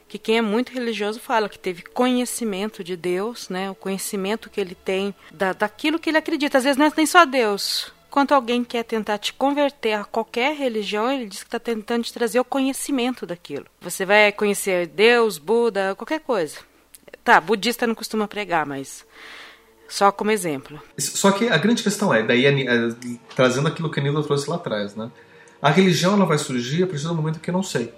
[0.07, 3.69] que quem é muito religioso fala que teve conhecimento de Deus, né?
[3.69, 6.59] O conhecimento que ele tem da, daquilo que ele acredita.
[6.59, 7.93] Às vezes não é nem só Deus.
[8.19, 12.13] Quando alguém quer tentar te converter a qualquer religião, ele diz que está tentando te
[12.13, 13.67] trazer o conhecimento daquilo.
[13.81, 16.57] Você vai conhecer Deus, Buda, qualquer coisa.
[17.23, 19.07] Tá, budista não costuma pregar, mas
[19.89, 20.83] só como exemplo.
[20.99, 22.43] Só que a grande questão é, daí
[23.37, 25.13] trazendo aquilo que a Nilda trouxe lá atrás, né?
[25.63, 27.95] A religião ela vai surgir a partir do momento que eu não sei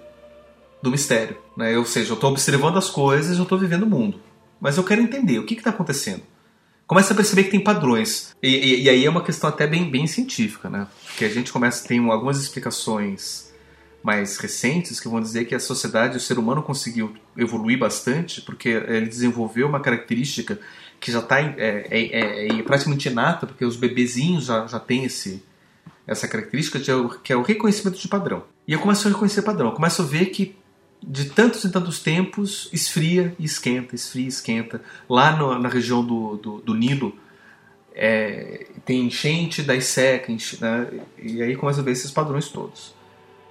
[0.83, 1.35] do mistério.
[1.57, 1.75] Né?
[1.79, 4.21] Ou seja, eu estou observando as coisas, eu estou vivendo o mundo.
[4.59, 6.21] Mas eu quero entender o que está acontecendo.
[6.91, 8.35] Começa a perceber que tem padrões.
[8.43, 10.85] E, e, e, aí é uma questão até bem, bem científica, né?
[11.05, 13.49] Porque a gente começa a ter algumas explicações
[14.03, 18.67] mais recentes que vão dizer que a sociedade, o ser humano conseguiu evoluir bastante porque
[18.67, 20.59] ele desenvolveu uma característica
[20.99, 25.05] que já está é, é, é, é, praticamente inata, porque os bebezinhos já, já têm
[25.05, 25.41] esse,
[26.05, 28.43] essa característica, que é, que é o reconhecimento de padrão.
[28.67, 29.69] E eu começo a reconhecer padrão.
[29.69, 30.57] Eu começo a ver que
[31.01, 34.81] de tantos e tantos tempos esfria e esquenta, esfria e esquenta.
[35.09, 37.17] Lá no, na região do, do, do Nilo
[37.93, 40.87] é, tem enchente, daí seca, enche, né?
[41.17, 42.93] e aí começa a ver esses padrões todos.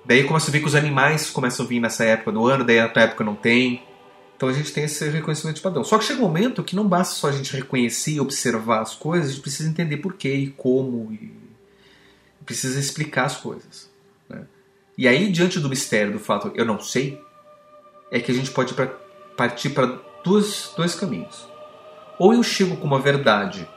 [0.04, 2.78] Daí começa a ver que os animais começam a vir nessa época do ano, daí
[2.78, 3.82] na época não tem.
[4.36, 5.84] Então a gente tem esse reconhecimento de padrão.
[5.84, 8.94] Só que chega um momento que não basta só a gente reconhecer e observar as
[8.94, 11.30] coisas, a gente precisa entender por quê e como, e
[12.46, 13.90] precisa explicar as coisas.
[14.28, 14.46] Né?
[14.96, 17.20] E aí, diante do mistério do fato eu não sei,
[18.10, 18.86] é que a gente pode pra,
[19.36, 21.48] partir para dois, dois caminhos.
[22.18, 23.68] Ou eu chego com uma verdade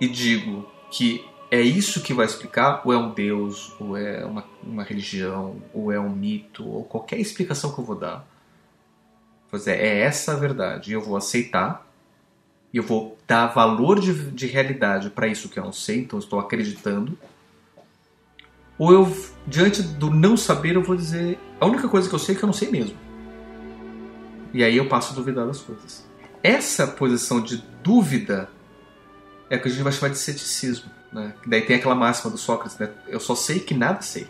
[0.00, 4.44] e digo que é isso que vai explicar, ou é um deus, ou é uma,
[4.62, 8.26] uma religião, ou é um mito, ou qualquer explicação que eu vou dar.
[9.50, 11.86] Vou dizer, é essa a verdade, eu vou aceitar,
[12.72, 16.40] eu vou dar valor de, de realidade para isso que eu não sei, então estou
[16.40, 17.16] acreditando.
[18.78, 19.16] Ou eu,
[19.46, 22.44] diante do não saber, eu vou dizer, a única coisa que eu sei é que
[22.44, 22.96] eu não sei mesmo.
[24.52, 26.06] E aí eu passo a duvidar das coisas.
[26.42, 28.48] Essa posição de dúvida
[29.48, 30.90] é o que a gente vai chamar de ceticismo.
[31.12, 31.34] Né?
[31.46, 32.90] Daí tem aquela máxima do Sócrates, né?
[33.06, 34.28] eu só sei que nada sei.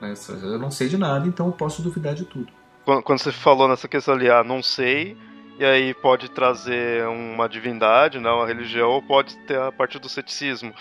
[0.00, 0.14] Né?
[0.42, 2.48] Eu não sei de nada, então eu posso duvidar de tudo.
[2.84, 5.16] Quando você falou nessa questão ali, ah, não sei,
[5.58, 10.08] e aí pode trazer uma divindade, né, uma religião, ou pode ter a parte do
[10.08, 10.74] ceticismo.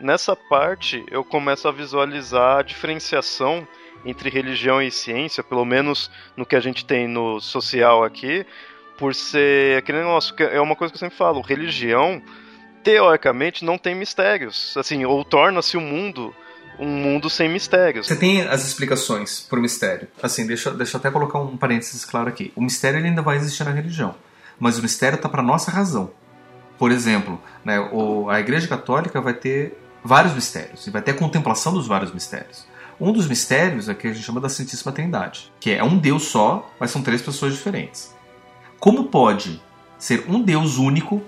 [0.00, 3.66] Nessa parte, eu começo a visualizar a diferenciação
[4.04, 8.46] entre religião e ciência, pelo menos no que a gente tem no social aqui,
[8.98, 12.22] por ser aquele negócio que é uma coisa que eu sempre falo, religião
[12.82, 16.34] teoricamente não tem mistérios, assim, ou torna-se o um mundo
[16.78, 18.06] um mundo sem mistérios.
[18.06, 20.08] Você tem as explicações para o mistério.
[20.22, 22.52] Assim, deixa, deixa eu até colocar um parênteses claro aqui.
[22.54, 24.14] O mistério ainda vai existir na religião,
[24.58, 26.10] mas o mistério está para nossa razão.
[26.78, 31.14] Por exemplo, né, o, a Igreja Católica vai ter vários mistérios e vai ter a
[31.14, 32.66] contemplação dos vários mistérios.
[32.98, 36.24] Um dos mistérios é que a gente chama da Santíssima Trindade, que é um Deus
[36.24, 38.14] só, mas são três pessoas diferentes.
[38.78, 39.60] Como pode
[39.98, 41.22] ser um Deus único,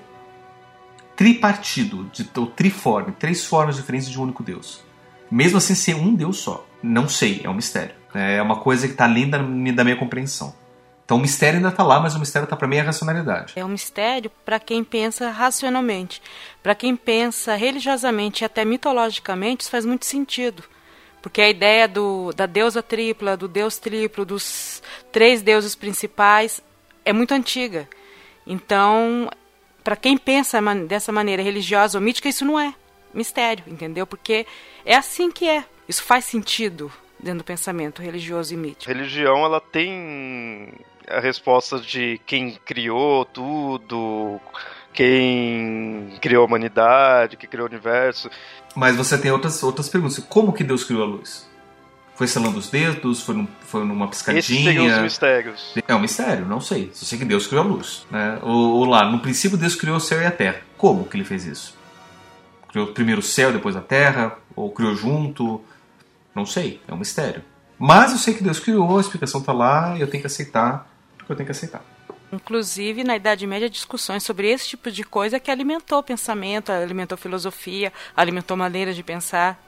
[1.15, 4.83] tripartido, de, ou triforme, três formas diferentes de um único Deus?
[5.31, 6.65] Mesmo assim ser um Deus só.
[6.83, 7.95] Não sei, é um mistério.
[8.15, 10.55] É uma coisa que está além da, da minha compreensão.
[11.09, 13.55] Então o mistério ainda está lá, mas o mistério está para mim a racionalidade.
[13.57, 16.21] É um mistério para quem pensa racionalmente.
[16.63, 20.63] Para quem pensa religiosamente e até mitologicamente, isso faz muito sentido.
[21.23, 26.61] Porque a ideia do, da deusa tripla, do deus triplo, dos três deuses principais
[27.07, 27.89] é muito antiga.
[28.47, 29.31] Então,
[29.83, 32.75] para quem pensa dessa maneira religiosa ou mítica, isso não é
[33.15, 34.07] mistério, entendeu?
[34.07, 34.47] Porque
[34.85, 35.65] é assim que é.
[35.89, 38.93] Isso faz sentido dentro do pensamento religioso e mítico.
[38.93, 40.71] Religião, ela tem
[41.11, 44.41] a resposta de quem criou tudo,
[44.93, 48.31] quem criou a humanidade, quem criou o universo.
[48.75, 50.19] Mas você tem outras, outras perguntas.
[50.29, 51.49] Como que Deus criou a luz?
[52.15, 53.23] Foi selando os dedos?
[53.23, 54.41] Foi, num, foi numa piscadinha?
[54.41, 55.75] Esses seriam os mistérios.
[55.87, 56.91] É um mistério, não sei.
[56.93, 58.07] Só sei que Deus criou a luz.
[58.11, 58.39] Né?
[58.43, 60.61] Ou, ou, lá, no princípio Deus criou o céu e a terra.
[60.77, 61.79] Como que ele fez isso?
[62.71, 64.37] Criou primeiro o céu, depois a terra?
[64.57, 65.63] Ou criou junto?
[66.35, 67.43] Não sei, é um mistério.
[67.79, 70.91] Mas eu sei que Deus criou, a explicação está lá e eu tenho que aceitar
[71.29, 71.83] eu tenho que aceitar.
[72.33, 77.17] Inclusive, na Idade Média, discussões sobre esse tipo de coisa que alimentou o pensamento, alimentou
[77.17, 79.63] filosofia, alimentou maneiras de pensar.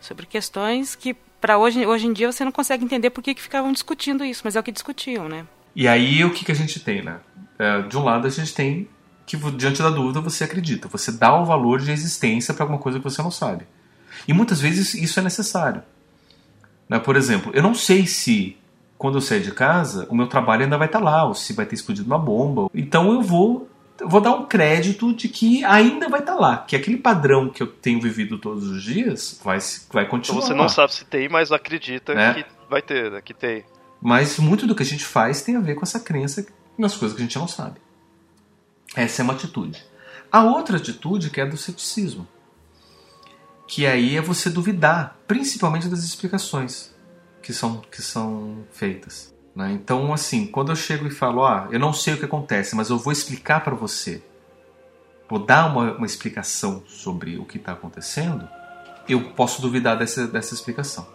[0.00, 3.40] Sobre questões que, para hoje, hoje em dia, você não consegue entender por que, que
[3.40, 5.46] ficavam discutindo isso, mas é o que discutiam, né?
[5.74, 7.18] E aí, o que, que a gente tem, né?
[7.58, 8.88] É, de um lado, a gente tem
[9.24, 10.88] que, diante da dúvida, você acredita.
[10.88, 13.66] Você dá o valor de existência para alguma coisa que você não sabe.
[14.28, 15.82] E muitas vezes isso é necessário.
[16.88, 16.98] Né?
[16.98, 18.56] Por exemplo, eu não sei se
[18.96, 21.66] quando eu sair de casa, o meu trabalho ainda vai estar lá, ou se vai
[21.66, 22.70] ter explodido uma bomba.
[22.74, 23.68] Então eu vou
[24.06, 27.66] vou dar um crédito de que ainda vai estar lá, que aquele padrão que eu
[27.66, 29.58] tenho vivido todos os dias vai,
[29.92, 30.38] vai continuar.
[30.38, 32.34] Então você não sabe se tem, mas acredita né?
[32.34, 33.20] que vai ter, né?
[33.20, 33.64] que tem.
[34.00, 36.44] Mas muito do que a gente faz tem a ver com essa crença
[36.76, 37.80] nas coisas que a gente não sabe.
[38.96, 39.84] Essa é uma atitude.
[40.30, 42.26] A outra atitude que é do ceticismo,
[43.66, 46.93] que aí é você duvidar, principalmente das explicações
[47.44, 49.34] que são, que são feitas.
[49.54, 49.72] Né?
[49.72, 52.88] Então, assim, quando eu chego e falo, ah, eu não sei o que acontece, mas
[52.88, 54.22] eu vou explicar para você,
[55.28, 58.48] vou dar uma, uma explicação sobre o que está acontecendo,
[59.06, 61.06] eu posso duvidar dessa, dessa explicação.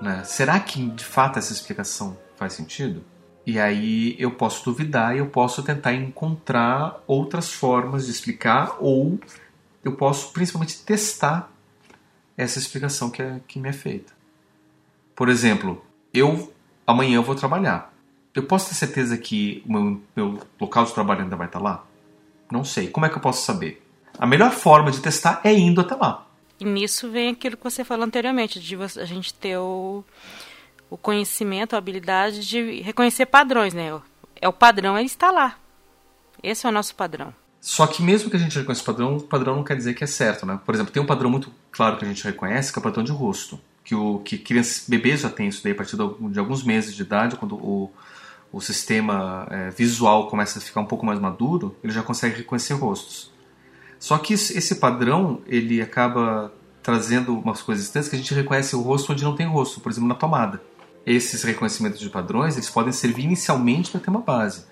[0.00, 0.22] Né?
[0.22, 3.04] Será que de fato essa explicação faz sentido?
[3.44, 9.18] E aí eu posso duvidar e eu posso tentar encontrar outras formas de explicar ou
[9.82, 11.50] eu posso principalmente testar
[12.36, 14.21] essa explicação que, é, que me é feita.
[15.14, 16.52] Por exemplo, eu
[16.86, 17.92] amanhã eu vou trabalhar.
[18.34, 21.84] Eu posso ter certeza que o meu, meu local de trabalho ainda vai estar lá?
[22.50, 22.88] Não sei.
[22.88, 23.82] Como é que eu posso saber?
[24.18, 26.26] A melhor forma de testar é indo até lá.
[26.58, 30.04] E nisso vem aquilo que você falou anteriormente, de a gente ter o,
[30.88, 34.00] o conhecimento, a habilidade de reconhecer padrões, né?
[34.40, 35.56] É o padrão, ele está lá.
[36.42, 37.34] Esse é o nosso padrão.
[37.60, 40.04] Só que mesmo que a gente reconheça o padrão, o padrão não quer dizer que
[40.04, 40.58] é certo, né?
[40.64, 43.04] Por exemplo, tem um padrão muito claro que a gente reconhece, que é o padrão
[43.04, 46.62] de rosto que, o, que crianças, bebês já têm isso daí a partir de alguns
[46.62, 47.90] meses de idade, quando o,
[48.52, 52.74] o sistema é, visual começa a ficar um pouco mais maduro, ele já consegue reconhecer
[52.74, 53.32] rostos.
[53.98, 56.52] Só que esse padrão ele acaba
[56.82, 59.90] trazendo umas coisas estranhas que a gente reconhece o rosto onde não tem rosto, por
[59.90, 60.60] exemplo, na tomada.
[61.06, 64.64] Esses reconhecimentos de padrões eles podem servir inicialmente para ter uma base,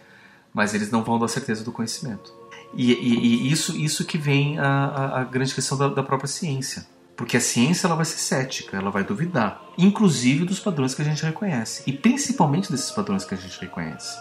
[0.52, 2.32] mas eles não vão dar certeza do conhecimento.
[2.74, 6.28] E, e, e isso, isso que vem a, a, a grande questão da, da própria
[6.28, 6.86] ciência
[7.20, 11.04] porque a ciência ela vai ser cética, ela vai duvidar, inclusive dos padrões que a
[11.04, 14.18] gente reconhece, e principalmente desses padrões que a gente reconhece.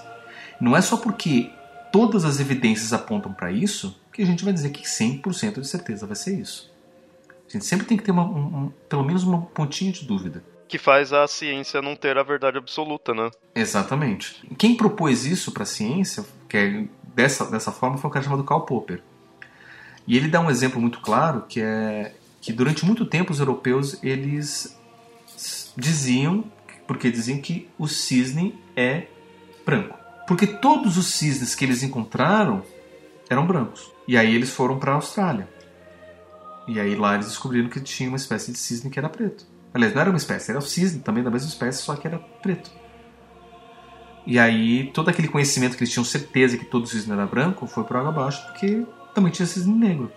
[0.59, 1.49] Não é só porque
[1.93, 6.05] todas as evidências apontam para isso que a gente vai dizer que 100% de certeza
[6.05, 6.69] vai ser isso.
[7.47, 10.43] A gente sempre tem que ter uma, um, um, pelo menos uma pontinha de dúvida.
[10.67, 13.31] Que faz a ciência não ter a verdade absoluta, né?
[13.55, 14.45] Exatamente.
[14.57, 16.83] Quem propôs isso para a ciência, que é
[17.15, 19.01] dessa, dessa forma, foi um cara chamado Karl Popper.
[20.05, 23.97] E ele dá um exemplo muito claro que é que durante muito tempo os europeus
[24.03, 24.77] eles
[25.75, 26.43] diziam,
[26.87, 29.07] porque diziam que o cisne é
[29.65, 29.97] branco.
[30.27, 32.63] Porque todos os cisnes que eles encontraram
[33.29, 33.91] eram brancos.
[34.07, 35.49] E aí eles foram para a Austrália.
[36.67, 39.45] E aí lá eles descobriram que tinha uma espécie de cisne que era preto.
[39.73, 42.17] Aliás, não era uma espécie, era o cisne também da mesma espécie, só que era
[42.17, 42.71] preto.
[44.25, 47.83] E aí todo aquele conhecimento que eles tinham certeza que todo cisne era branco foi
[47.83, 50.11] por água abaixo, porque também tinha cisne negro.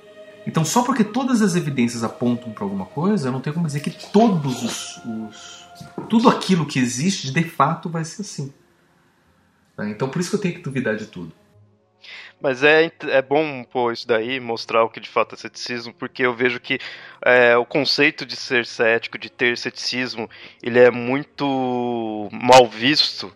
[0.46, 3.80] Então, só porque todas as evidências apontam para alguma coisa, eu não tenho como dizer
[3.80, 5.68] que todos os, os,
[6.08, 8.52] tudo aquilo que existe de fato vai ser assim.
[9.76, 9.88] Tá?
[9.88, 11.32] Então, por isso que eu tenho que duvidar de tudo.
[12.40, 16.26] Mas é, é bom pô, isso daí, mostrar o que de fato é ceticismo, porque
[16.26, 16.80] eu vejo que
[17.24, 20.28] é, o conceito de ser cético, de ter ceticismo,
[20.60, 23.32] ele é muito mal visto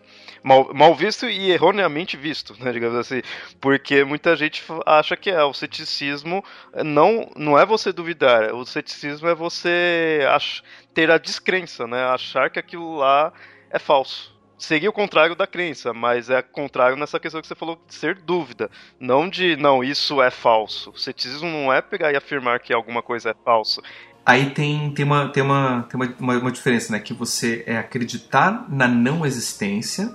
[0.47, 3.21] mal, mal visto e erroneamente visto, né, digamos assim,
[3.59, 6.43] porque muita gente acha que é o ceticismo
[6.85, 10.61] não não é você duvidar, o ceticismo é você ach,
[10.93, 13.33] ter a descrença, né, achar que aquilo lá
[13.69, 14.35] é falso.
[14.57, 18.15] seria o contrário da crença, mas é contrário nessa questão que você falou de ser
[18.15, 20.91] dúvida, não de não, isso é falso.
[20.91, 23.81] O ceticismo não é pegar e afirmar que alguma coisa é falso.
[24.25, 26.99] Aí tem, tem, uma, tem, uma, tem uma, uma, uma diferença, né?
[26.99, 30.13] Que você é acreditar na não existência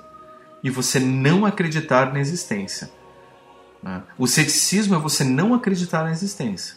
[0.63, 2.91] e você não acreditar na existência.
[3.83, 4.03] Né?
[4.17, 6.77] O ceticismo é você não acreditar na existência.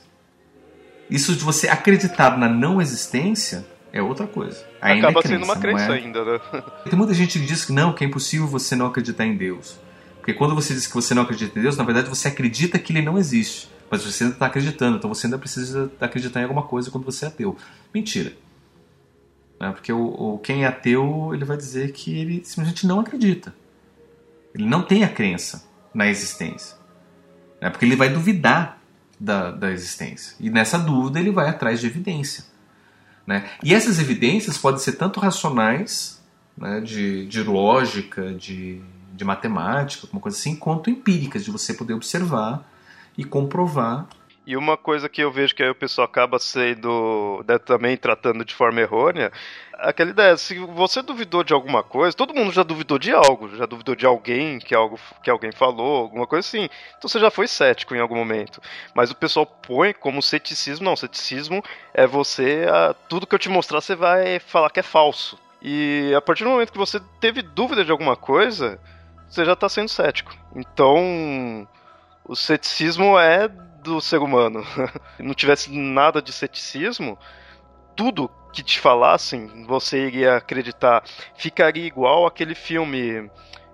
[1.10, 4.66] Isso de você acreditar na não existência é outra coisa.
[4.82, 5.92] Ainda Acaba é crença, sendo uma crença é...
[5.94, 6.40] ainda, né?
[6.90, 9.80] Tem muita gente que diz que não, que é impossível você não acreditar em Deus.
[10.18, 12.92] Porque quando você diz que você não acredita em Deus, na verdade você acredita que
[12.92, 13.70] ele não existe.
[13.90, 17.26] Mas você ainda está acreditando, então você ainda precisa acreditar em alguma coisa quando você
[17.26, 17.56] é ateu.
[17.94, 18.34] Mentira.
[19.60, 23.54] É, porque o, o, quem é ateu, ele vai dizer que ele simplesmente não acredita.
[24.56, 26.78] Ele não tem a crença na existência.
[27.60, 28.82] É porque ele vai duvidar
[29.20, 30.36] da, da existência.
[30.40, 32.46] E nessa dúvida ele vai atrás de evidência.
[33.28, 33.50] Né?
[33.62, 36.24] E essas evidências podem ser tanto racionais,
[36.58, 38.82] né, de, de lógica, de,
[39.14, 42.66] de matemática, alguma coisa assim, quanto empíricas, de você poder observar
[43.18, 44.08] e comprovar
[44.46, 48.46] e uma coisa que eu vejo que aí o pessoal acaba sendo né, também tratando
[48.46, 49.32] de forma errônea,
[49.74, 53.66] aquela ideia, se você duvidou de alguma coisa, todo mundo já duvidou de algo, já
[53.66, 56.70] duvidou de alguém que algo que alguém falou, alguma coisa assim.
[56.98, 58.62] Então você já foi cético em algum momento.
[58.94, 61.64] Mas o pessoal põe como ceticismo, não, ceticismo
[61.94, 65.40] é você, a, tudo que eu te mostrar você vai falar que é falso.
[65.62, 68.80] E a partir do momento que você teve dúvida de alguma coisa,
[69.28, 70.36] você já está sendo cético.
[70.56, 71.68] Então,
[72.24, 73.50] o ceticismo é
[73.86, 74.66] do ser humano
[75.20, 77.18] não tivesse nada de ceticismo,
[77.96, 81.04] tudo que te falassem, você iria acreditar.
[81.36, 83.30] Ficaria igual aquele filme.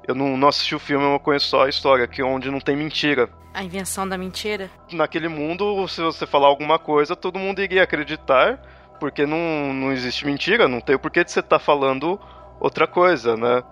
[0.07, 2.75] Eu não, não assisti o filme, eu conheço só a história, que onde não tem
[2.75, 3.29] mentira.
[3.53, 4.69] A invenção da mentira?
[4.91, 8.59] Naquele mundo, se você falar alguma coisa, todo mundo iria acreditar,
[8.99, 12.19] porque não, não existe mentira, não tem o porquê de você estar tá falando
[12.59, 13.63] outra coisa, né?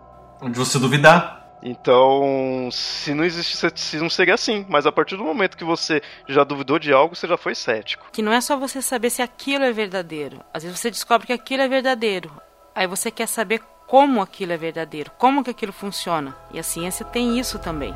[0.41, 1.38] Onde você duvidar.
[1.61, 4.65] Então, se não existe ceticismo, seria assim.
[4.69, 8.07] Mas a partir do momento que você já duvidou de algo, você já foi cético.
[8.11, 10.41] Que não é só você saber se aquilo é verdadeiro.
[10.53, 12.31] Às vezes você descobre que aquilo é verdadeiro.
[12.73, 16.35] Aí você quer saber como aquilo é verdadeiro, como que aquilo funciona.
[16.53, 17.93] E a ciência tem isso também.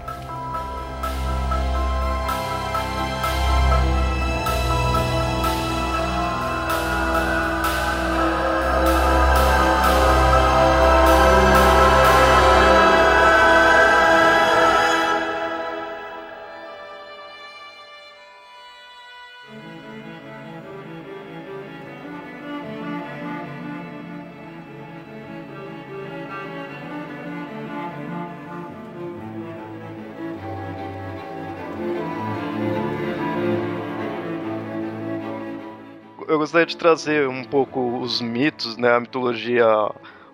[36.43, 39.65] Gostaria de trazer um pouco os mitos, né, a mitologia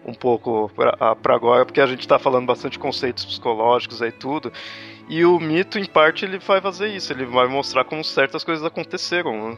[0.04, 4.52] um pouco para agora, porque a gente está falando bastante de conceitos psicológicos aí tudo.
[5.08, 8.66] E o mito, em parte, ele vai fazer isso, ele vai mostrar como certas coisas
[8.66, 9.52] aconteceram.
[9.52, 9.58] Né?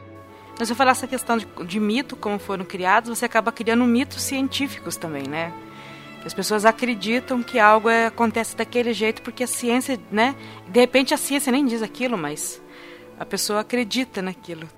[0.58, 3.84] Mas se eu falar essa questão de, de mito, como foram criados, você acaba criando
[3.84, 5.52] mitos científicos também, né?
[6.24, 10.34] As pessoas acreditam que algo é, acontece daquele jeito porque a ciência, né?
[10.68, 12.62] De repente a ciência nem diz aquilo, mas
[13.18, 14.68] a pessoa acredita naquilo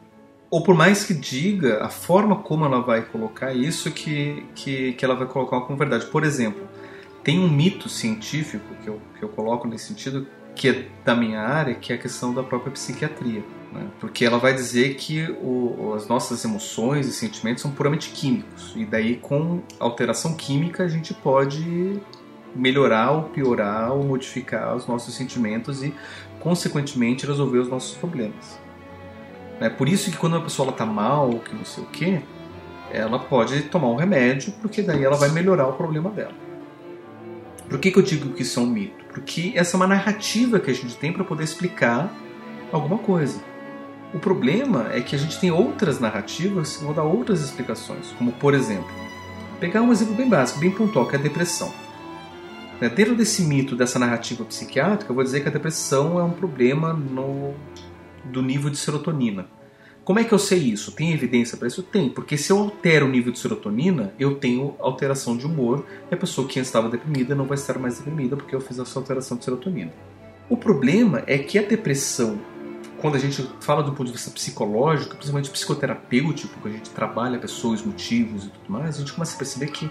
[0.50, 5.04] ou por mais que diga, a forma como ela vai colocar isso que, que, que
[5.04, 6.06] ela vai colocar como verdade.
[6.06, 6.62] Por exemplo,
[7.22, 11.40] tem um mito científico que eu, que eu coloco nesse sentido, que é da minha
[11.40, 13.42] área, que é a questão da própria psiquiatria.
[13.72, 13.88] Né?
[13.98, 18.72] Porque ela vai dizer que o, as nossas emoções e sentimentos são puramente químicos.
[18.76, 22.00] E daí, com alteração química, a gente pode
[22.54, 25.92] melhorar ou piorar ou modificar os nossos sentimentos e,
[26.38, 28.62] consequentemente, resolver os nossos problemas.
[29.60, 32.20] É por isso que quando uma pessoa está mal, ou que não sei o que,
[32.90, 36.34] ela pode tomar um remédio, porque daí ela vai melhorar o problema dela.
[37.68, 39.04] Por que, que eu digo que isso é um mito?
[39.06, 42.12] Porque essa é uma narrativa que a gente tem para poder explicar
[42.70, 43.40] alguma coisa.
[44.12, 48.30] O problema é que a gente tem outras narrativas que vão dar outras explicações, como
[48.32, 48.90] por exemplo,
[49.58, 51.72] pegar um exemplo bem básico, bem pontual, que é a depressão.
[52.80, 56.30] Né, dentro desse mito, dessa narrativa psiquiátrica, eu vou dizer que a depressão é um
[56.30, 57.54] problema no
[58.24, 59.46] do nível de serotonina.
[60.04, 60.92] Como é que eu sei isso?
[60.92, 61.82] Tem evidência para isso?
[61.82, 66.14] Tem, porque se eu altero o nível de serotonina, eu tenho alteração de humor e
[66.14, 69.38] a pessoa que estava deprimida não vai estar mais deprimida porque eu fiz essa alteração
[69.38, 69.92] de serotonina.
[70.48, 72.38] O problema é que a depressão,
[73.00, 77.38] quando a gente fala do ponto de vista psicológico, principalmente psicoterapêutico, que a gente trabalha
[77.38, 79.90] pessoas, motivos e tudo mais, a gente começa a perceber que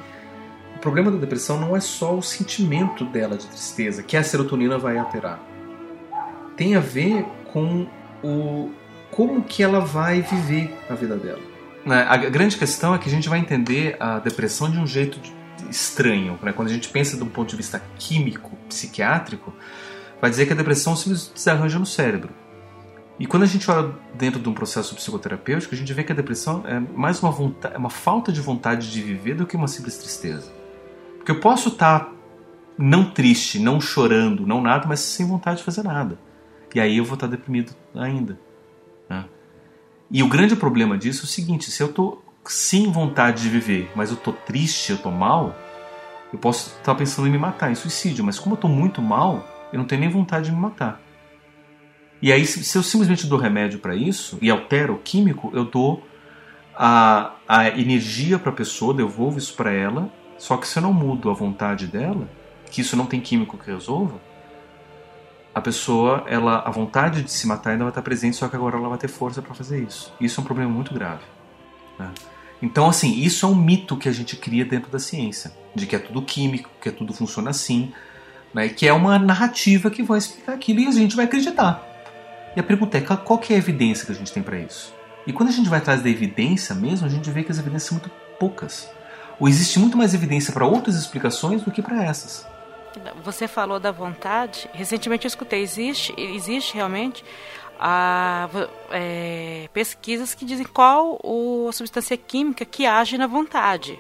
[0.76, 4.78] o problema da depressão não é só o sentimento dela de tristeza, que a serotonina
[4.78, 5.44] vai alterar.
[6.56, 7.88] Tem a ver com
[8.24, 8.72] o
[9.12, 11.42] como que ela vai viver a vida dela.
[11.86, 15.20] Né, a grande questão é que a gente vai entender a depressão de um jeito
[15.70, 16.40] estranho.
[16.42, 16.52] Né?
[16.54, 19.54] Quando a gente pensa de um ponto de vista químico, psiquiátrico,
[20.20, 22.32] vai dizer que a depressão se desarranja no cérebro.
[23.20, 26.16] E quando a gente olha dentro de um processo psicoterapêutico, a gente vê que a
[26.16, 29.68] depressão é mais uma, vontade, é uma falta de vontade de viver do que uma
[29.68, 30.52] simples tristeza.
[31.18, 32.12] Porque eu posso estar
[32.78, 36.18] não triste, não chorando, não nada, mas sem vontade de fazer nada.
[36.74, 38.40] E aí eu vou estar deprimido ainda.
[39.10, 39.26] Né?
[40.10, 43.92] E o grande problema disso é o seguinte: se eu estou sem vontade de viver,
[43.96, 45.56] mas eu estou triste, eu estou mal,
[46.32, 48.24] eu posso estar pensando em me matar, em suicídio.
[48.24, 51.02] Mas como eu estou muito mal, eu não tenho nem vontade de me matar.
[52.22, 56.08] E aí, se eu simplesmente dou remédio para isso e altero o químico, eu dou
[56.74, 60.10] a, a energia para a pessoa, devolvo isso para ela.
[60.38, 62.30] Só que se eu não mudo a vontade dela,
[62.72, 64.22] que isso não tem químico que resolva,
[65.54, 68.78] a pessoa, ela, a vontade de se matar ainda vai estar presente, só que agora
[68.78, 70.12] ela vai ter força para fazer isso.
[70.20, 71.24] Isso é um problema muito grave.
[72.00, 72.10] Né?
[72.62, 75.96] Então, assim, isso é um mito que a gente cria dentro da ciência, de que
[75.96, 77.94] é tudo químico, que é tudo funciona assim,
[78.54, 78.68] né?
[78.70, 81.84] que é uma narrativa que vai explicar aquilo e a gente vai acreditar.
[82.56, 84.94] E a pergunta é, qual que é a evidência que a gente tem para isso?
[85.26, 87.90] E quando a gente vai atrás da evidência mesmo, a gente vê que as evidências
[87.90, 88.90] são muito poucas.
[89.40, 92.46] Ou existe muito mais evidência para outras explicações do que para essas.
[93.24, 94.70] Você falou da vontade.
[94.74, 97.24] Recentemente eu escutei, existe, existe realmente
[97.80, 98.48] a,
[98.92, 104.00] é, pesquisas que dizem qual o, a substância química que age na vontade.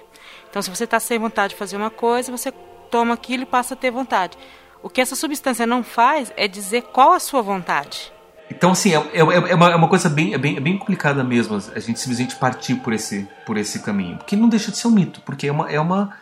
[0.49, 2.51] Então, se você está sem vontade de fazer uma coisa, você
[2.89, 4.37] toma aquilo e passa a ter vontade.
[4.81, 8.11] O que essa substância não faz é dizer qual a sua vontade.
[8.49, 11.23] Então, assim, é, é, é, uma, é uma coisa bem, é bem, é bem complicada
[11.23, 14.17] mesmo a gente simplesmente partir por esse, por esse caminho.
[14.17, 16.15] Porque não deixa de ser um mito, porque é uma, é uma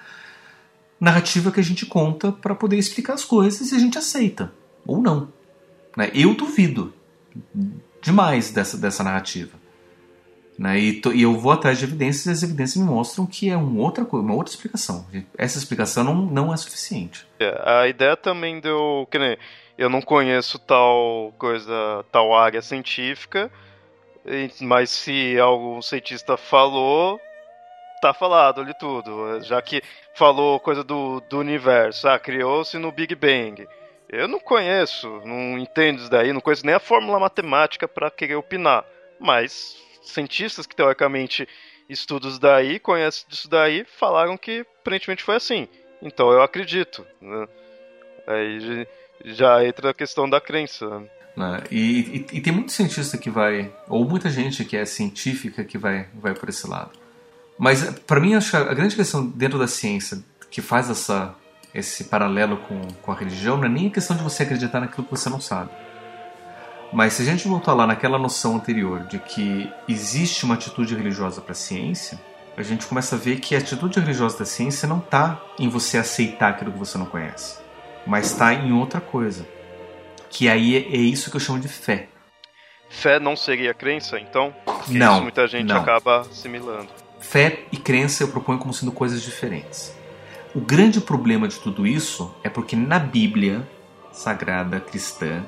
[1.02, 4.53] narrativa que a gente conta para poder explicar as coisas e a gente aceita.
[4.86, 5.34] Ou não.
[5.98, 6.11] Né?
[6.14, 6.94] Eu duvido
[7.99, 9.60] demais dessa, dessa narrativa.
[10.60, 10.80] Né?
[10.80, 13.57] E, to, e, eu vou atrás de evidências e as evidências me mostram que é
[13.57, 15.07] um outra, uma outra explicação.
[15.36, 17.26] Essa explicação não, não é suficiente.
[17.40, 19.07] É, a ideia também deu.
[19.10, 19.38] Que nem,
[19.78, 23.52] eu não conheço tal coisa, tal área científica,
[24.60, 27.19] mas se algum cientista falou,
[28.02, 29.41] tá falado ali tudo.
[29.41, 29.82] Já que
[30.15, 33.68] falou coisa do, do universo, ah, criou-se no Big Bang.
[34.10, 38.36] Eu não conheço, não entendo isso daí, não conheço nem a fórmula matemática para querer
[38.36, 38.84] opinar.
[39.19, 41.48] Mas cientistas que teoricamente
[41.88, 45.68] estudam isso daí, conhecem disso daí, falaram que aparentemente foi assim.
[46.02, 47.06] Então eu acredito.
[47.22, 47.48] Né?
[48.28, 48.88] Aí
[49.26, 50.90] já entra a questão da crença.
[51.38, 51.64] Né?
[51.69, 55.78] E, e, e, tem muito cientista que vai, ou muita gente que é científica que
[55.78, 56.91] vai, vai por esse lado.
[57.61, 60.17] Mas para mim acho que a grande questão dentro da ciência
[60.49, 61.35] que faz essa
[61.75, 65.05] esse paralelo com, com a religião não é nem a questão de você acreditar naquilo
[65.05, 65.69] que você não sabe.
[66.91, 71.39] Mas se a gente voltar lá naquela noção anterior de que existe uma atitude religiosa
[71.39, 72.19] para a ciência,
[72.57, 75.99] a gente começa a ver que a atitude religiosa da ciência não está em você
[75.99, 77.59] aceitar aquilo que você não conhece,
[78.07, 79.47] mas está em outra coisa.
[80.31, 82.09] Que aí é, é isso que eu chamo de fé.
[82.89, 84.53] Fé não seria crença, então?
[84.65, 85.13] Porque não.
[85.13, 85.77] Isso muita gente não.
[85.77, 87.01] acaba assimilando.
[87.22, 89.95] Fé e crença eu proponho como sendo coisas diferentes.
[90.53, 93.65] O grande problema de tudo isso é porque na Bíblia
[94.11, 95.45] Sagrada Cristã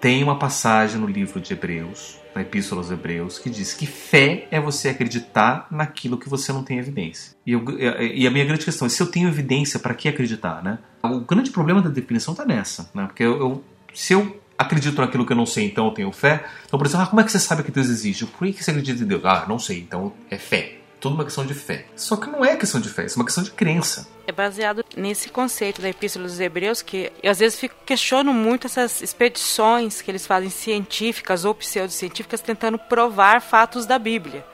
[0.00, 4.48] tem uma passagem no livro de Hebreus, na Epístola aos Hebreus, que diz que fé
[4.50, 7.36] é você acreditar naquilo que você não tem evidência.
[7.46, 7.64] E, eu,
[8.00, 10.62] e a minha grande questão é: se eu tenho evidência, para que acreditar?
[10.62, 10.78] Né?
[11.02, 12.90] O grande problema da definição está nessa.
[12.94, 13.04] Né?
[13.06, 13.64] Porque eu, eu,
[13.94, 16.44] se eu acredito naquilo que eu não sei, então eu tenho fé.
[16.66, 18.26] Então, por exemplo, ah, como é que você sabe que Deus existe?
[18.26, 19.24] Por que você acredita em Deus?
[19.24, 21.84] Ah, não sei, então é fé tudo uma questão de fé.
[21.96, 24.08] Só que não é questão de fé, isso é uma questão de crença.
[24.24, 28.68] É baseado nesse conceito da Epístola dos Hebreus que eu às vezes fico, questiono muito
[28.68, 34.46] essas expedições que eles fazem científicas ou pseudocientíficas tentando provar fatos da Bíblia.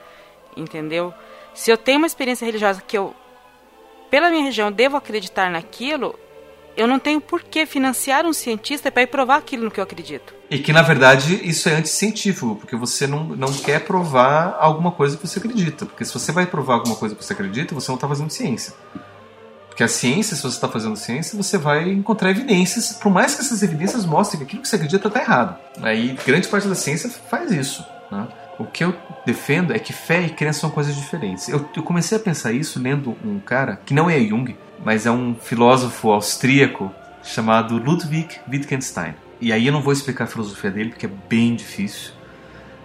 [0.57, 1.13] Entendeu?
[1.53, 3.15] Se eu tenho uma experiência religiosa que eu,
[4.09, 6.17] pela minha região, devo acreditar naquilo,
[6.79, 9.83] eu não tenho por que financiar um cientista para ir provar aquilo no que eu
[9.83, 10.33] acredito.
[10.49, 15.17] E que, na verdade, isso é anticientífico, porque você não, não quer provar alguma coisa
[15.17, 15.85] que você acredita.
[15.85, 18.73] Porque se você vai provar alguma coisa que você acredita, você não está fazendo ciência.
[19.67, 23.41] Porque a ciência, se você está fazendo ciência, você vai encontrar evidências, por mais que
[23.41, 25.57] essas evidências mostrem que aquilo que você acredita está errado.
[25.81, 27.85] Aí, grande parte da ciência faz isso.
[28.09, 28.25] Né?
[28.57, 28.95] O que eu
[29.25, 31.49] defendo é que fé e crença são coisas diferentes.
[31.49, 35.11] Eu, eu comecei a pensar isso lendo um cara, que não é Jung, mas é
[35.11, 36.91] um filósofo austríaco
[37.23, 39.13] chamado Ludwig Wittgenstein.
[39.41, 42.11] E aí eu não vou explicar a filosofia dele porque é bem difícil,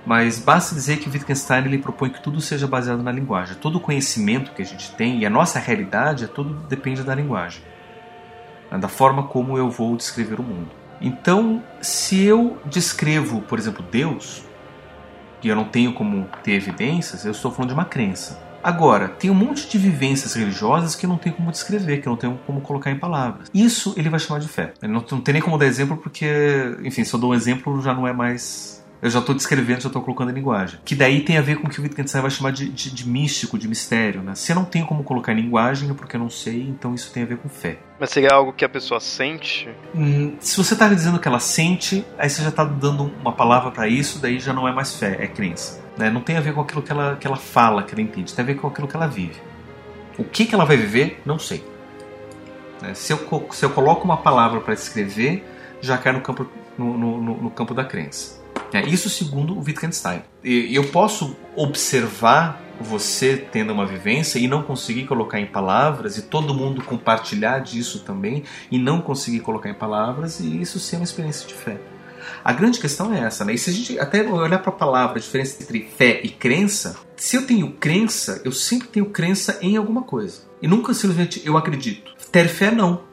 [0.06, 3.56] mas basta dizer que Wittgenstein ele propõe que tudo seja baseado na linguagem.
[3.56, 7.14] Todo o conhecimento que a gente tem e a nossa realidade, é tudo depende da
[7.14, 7.62] linguagem,
[8.70, 10.70] da forma como eu vou descrever o mundo.
[11.00, 14.44] Então, se eu descrevo, por exemplo, Deus,
[15.42, 18.38] e eu não tenho como ter evidências, eu estou falando de uma crença.
[18.64, 22.34] Agora, tem um monte de vivências religiosas que não tem como descrever, que não tem
[22.46, 23.50] como colocar em palavras.
[23.52, 24.72] Isso ele vai chamar de fé.
[24.82, 26.26] Ele não, não tem nem como dar exemplo porque,
[26.82, 29.88] enfim, se eu dou um exemplo já não é mais eu já estou descrevendo, já
[29.88, 30.80] estou colocando em linguagem.
[30.82, 33.06] Que daí tem a ver com o que o Wittgenstein vai chamar de, de, de,
[33.06, 34.22] místico, de mistério.
[34.22, 34.34] Né?
[34.34, 37.12] Se eu não tenho como colocar em linguagem, é porque eu não sei, então isso
[37.12, 37.76] tem a ver com fé.
[38.00, 39.68] Mas seria algo que a pessoa sente?
[39.94, 43.70] Hum, se você está dizendo que ela sente, aí você já está dando uma palavra
[43.70, 45.83] para isso, daí já não é mais fé, é crença.
[45.96, 46.10] Né?
[46.10, 48.42] Não tem a ver com aquilo que ela, que ela fala, que ela entende, tem
[48.42, 49.40] a ver com aquilo que ela vive.
[50.18, 51.64] O que, que ela vai viver, não sei.
[52.80, 52.94] Né?
[52.94, 55.44] Se, eu, se eu coloco uma palavra para escrever,
[55.80, 56.46] já cai no campo,
[56.78, 58.42] no, no, no campo da crença.
[58.72, 60.22] É, isso segundo o Wittgenstein.
[60.42, 66.22] E eu posso observar você tendo uma vivência e não conseguir colocar em palavras, e
[66.22, 71.04] todo mundo compartilhar disso também, e não conseguir colocar em palavras, e isso ser uma
[71.04, 71.78] experiência de fé.
[72.44, 73.54] A grande questão é essa, né?
[73.54, 76.98] E se a gente até olhar para a palavra, a diferença entre fé e crença,
[77.16, 80.42] se eu tenho crença, eu sempre tenho crença em alguma coisa.
[80.60, 82.14] E nunca simplesmente eu acredito.
[82.30, 83.04] Ter fé, não.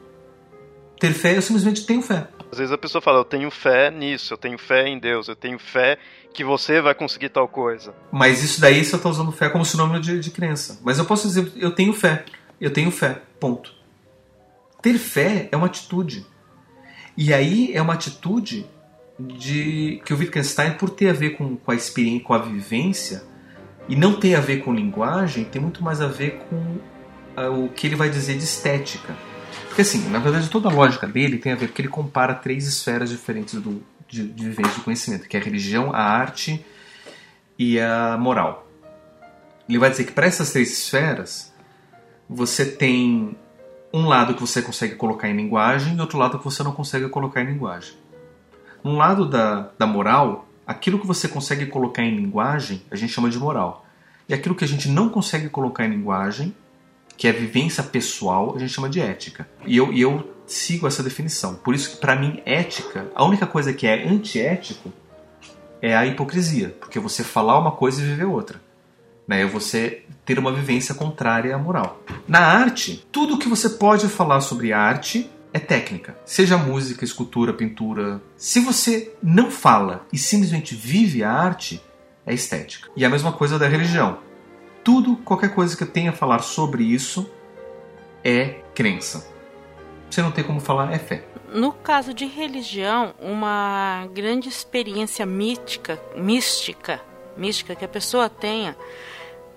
[0.98, 2.28] Ter fé, eu simplesmente tenho fé.
[2.50, 5.34] Às vezes a pessoa fala, eu tenho fé nisso, eu tenho fé em Deus, eu
[5.34, 5.98] tenho fé
[6.34, 7.94] que você vai conseguir tal coisa.
[8.10, 10.78] Mas isso daí você está usando fé como sinônimo de, de crença.
[10.82, 12.24] Mas eu posso dizer, eu tenho fé.
[12.60, 13.22] Eu tenho fé.
[13.40, 13.72] Ponto.
[14.80, 16.26] Ter fé é uma atitude.
[17.16, 18.66] E aí é uma atitude
[19.28, 23.22] de que o Wittgenstein, por ter a ver com, com a experiência, com a vivência,
[23.88, 27.68] e não ter a ver com linguagem, tem muito mais a ver com uh, o
[27.68, 29.14] que ele vai dizer de estética.
[29.66, 32.66] Porque assim, na verdade toda a lógica dele tem a ver porque ele compara três
[32.66, 36.64] esferas diferentes do, de, de vivência do conhecimento, que é a religião, a arte
[37.58, 38.68] e a moral.
[39.68, 41.52] Ele vai dizer que para essas três esferas
[42.28, 43.36] você tem
[43.92, 47.08] um lado que você consegue colocar em linguagem e outro lado que você não consegue
[47.08, 47.94] colocar em linguagem.
[48.82, 53.30] No lado da, da moral, aquilo que você consegue colocar em linguagem a gente chama
[53.30, 53.86] de moral.
[54.28, 56.54] E aquilo que a gente não consegue colocar em linguagem
[57.16, 59.48] que é vivência pessoal, a gente chama de ética.
[59.64, 61.54] E eu, e eu sigo essa definição.
[61.54, 64.92] Por isso que, para mim, ética, a única coisa que é antiético
[65.80, 66.74] é a hipocrisia.
[66.80, 68.60] Porque você falar uma coisa e viver outra.
[69.26, 69.42] Né?
[69.42, 72.00] É você ter uma vivência contrária à moral.
[72.26, 76.16] Na arte, tudo que você pode falar sobre arte é técnica.
[76.24, 78.20] Seja música, escultura, pintura.
[78.36, 81.82] Se você não fala e simplesmente vive a arte,
[82.26, 82.88] é estética.
[82.96, 84.18] E a mesma coisa da religião
[84.84, 87.30] tudo, qualquer coisa que eu tenha a falar sobre isso
[88.24, 89.30] é crença.
[90.10, 91.24] Você não tem como falar, é fé.
[91.52, 97.00] No caso de religião, uma grande experiência mística, mística,
[97.36, 98.76] mística que a pessoa tenha,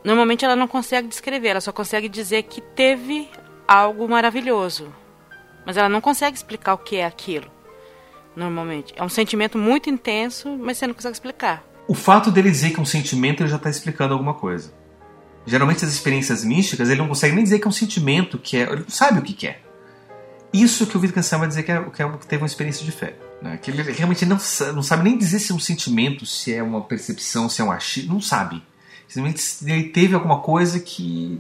[0.04, 3.30] normalmente ela não consegue descrever, ela só consegue dizer que teve
[3.68, 4.94] algo maravilhoso.
[5.66, 7.48] Mas ela não consegue explicar o que é aquilo.
[8.36, 8.94] Normalmente.
[8.96, 11.64] É um sentimento muito intenso, mas você não consegue explicar.
[11.88, 14.74] O fato dele dizer que é um sentimento, ele já está explicando alguma coisa.
[15.46, 18.62] Geralmente as experiências místicas, ele não consegue nem dizer que é um sentimento, que é,
[18.62, 19.62] ele não sabe o que, que é.
[20.52, 22.92] Isso que o Wittgenstein vai dizer que, é, que, é, que teve uma experiência de
[22.92, 23.16] fé.
[23.42, 23.58] Né?
[23.58, 24.38] Que ele realmente não,
[24.74, 27.72] não sabe nem dizer se é um sentimento, se é uma percepção, se é um
[27.72, 28.64] achismo, não sabe.
[29.08, 31.40] Simplesmente ele teve alguma coisa que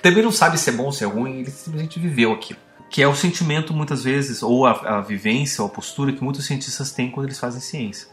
[0.00, 2.60] também não sabe se é bom, se é ruim, ele simplesmente viveu aquilo.
[2.92, 6.46] Que é o sentimento, muitas vezes, ou a, a vivência, ou a postura que muitos
[6.46, 8.06] cientistas têm quando eles fazem ciência.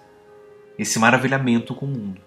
[0.78, 2.22] Esse maravilhamento com o mundo.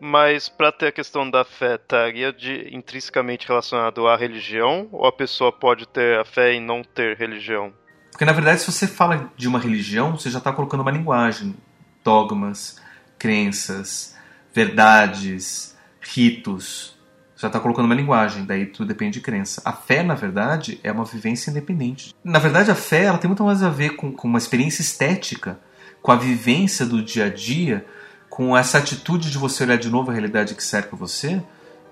[0.00, 4.88] Mas para ter a questão da fé, estaria de, intrinsecamente relacionado à religião?
[4.90, 7.72] Ou a pessoa pode ter a fé e não ter religião?
[8.10, 11.54] Porque na verdade, se você fala de uma religião, você já está colocando uma linguagem,
[12.02, 12.80] dogmas,
[13.18, 14.16] crenças,
[14.52, 16.93] verdades, ritos.
[17.44, 19.60] Já está colocando uma linguagem, daí tudo depende de crença.
[19.66, 22.14] A fé, na verdade, é uma vivência independente.
[22.24, 25.58] Na verdade, a fé ela tem muito mais a ver com, com uma experiência estética,
[26.00, 27.84] com a vivência do dia a dia
[28.30, 31.42] com essa atitude de você olhar de novo a realidade que cerca você,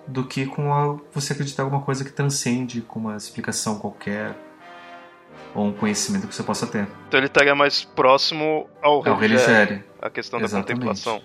[0.07, 4.35] do que com a, você acreditar em alguma coisa que transcende com uma explicação qualquer
[5.55, 6.89] ou um conhecimento que você possa ter.
[7.09, 9.15] Então ele estaria mais próximo ao, ao.
[10.01, 10.67] A questão Exatamente.
[10.67, 11.21] da contemplação.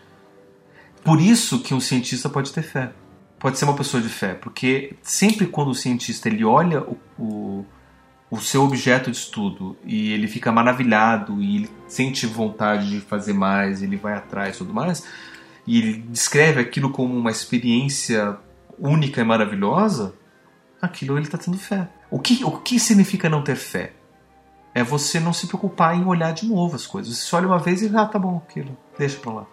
[1.01, 2.91] Por isso que um cientista pode ter fé.
[3.47, 7.65] Pode ser uma pessoa de fé, porque sempre quando o cientista ele olha o, o
[8.29, 13.31] o seu objeto de estudo e ele fica maravilhado e ele sente vontade de fazer
[13.31, 15.07] mais, ele vai atrás e tudo mais,
[15.65, 18.37] e ele descreve aquilo como uma experiência
[18.77, 20.13] única e maravilhosa,
[20.81, 21.87] aquilo ele está tendo fé.
[22.11, 23.93] O que, o que significa não ter fé?
[24.75, 27.17] É você não se preocupar em olhar de novo as coisas.
[27.17, 29.47] Você olha uma vez e ah, tá bom, aquilo, deixa pra lá.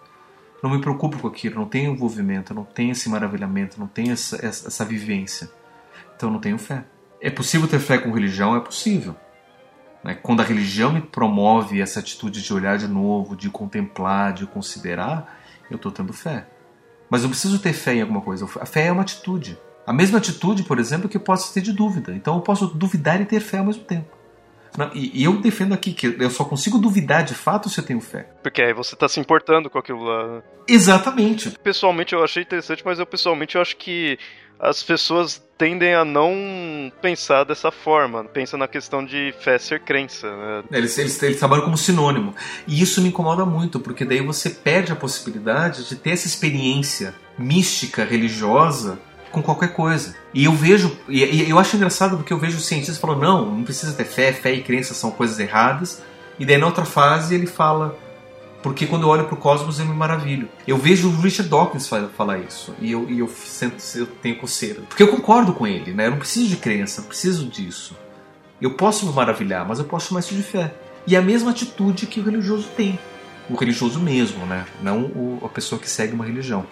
[0.64, 4.36] Não me preocupo com aquilo, não tenho envolvimento, não tenho esse maravilhamento, não tenho essa,
[4.36, 5.50] essa, essa vivência.
[6.16, 6.86] Então não tenho fé.
[7.20, 8.56] É possível ter fé com religião?
[8.56, 9.14] É possível.
[10.02, 10.14] Né?
[10.14, 15.38] Quando a religião me promove essa atitude de olhar de novo, de contemplar, de considerar,
[15.70, 16.46] eu estou tendo fé.
[17.10, 18.48] Mas eu preciso ter fé em alguma coisa.
[18.58, 19.58] A fé é uma atitude.
[19.86, 22.14] A mesma atitude, por exemplo, que eu posso ter de dúvida.
[22.14, 24.16] Então eu posso duvidar e ter fé ao mesmo tempo.
[24.94, 28.28] E, eu defendo aqui que eu só consigo duvidar de fato se eu tenho fé.
[28.42, 30.42] Porque aí você está se importando com aquilo lá.
[30.68, 31.50] Exatamente.
[31.62, 34.18] Pessoalmente eu achei interessante, mas eu pessoalmente eu acho que
[34.58, 38.24] as pessoas tendem a não pensar dessa forma.
[38.24, 40.28] Pensa na questão de fé ser crença.
[40.30, 40.64] Né?
[40.72, 42.34] Eles, eles, eles, trabalham como sinônimo.
[42.66, 47.14] E isso me incomoda muito, porque daí você perde a possibilidade de ter essa experiência
[47.38, 48.98] mística, religiosa,
[49.34, 50.14] com qualquer coisa.
[50.32, 53.64] E eu vejo, e eu acho engraçado porque eu vejo os cientistas falando: não, não
[53.64, 56.00] precisa ter fé, fé e crença são coisas erradas.
[56.38, 57.98] E daí na outra fase ele fala:
[58.62, 60.48] porque quando eu olho para o cosmos eu me maravilho.
[60.66, 61.86] Eu vejo o Richard Dawkins
[62.16, 64.80] falar isso e eu, e eu, sinto, eu tenho coceira.
[64.88, 66.06] Porque eu concordo com ele, né?
[66.06, 67.94] Eu não preciso de crença, não preciso disso.
[68.62, 70.72] Eu posso me maravilhar, mas eu posso chamar isso de fé.
[71.06, 72.98] E é a mesma atitude que o religioso tem.
[73.50, 74.64] O religioso mesmo, né?
[74.82, 76.64] Não o, a pessoa que segue uma religião.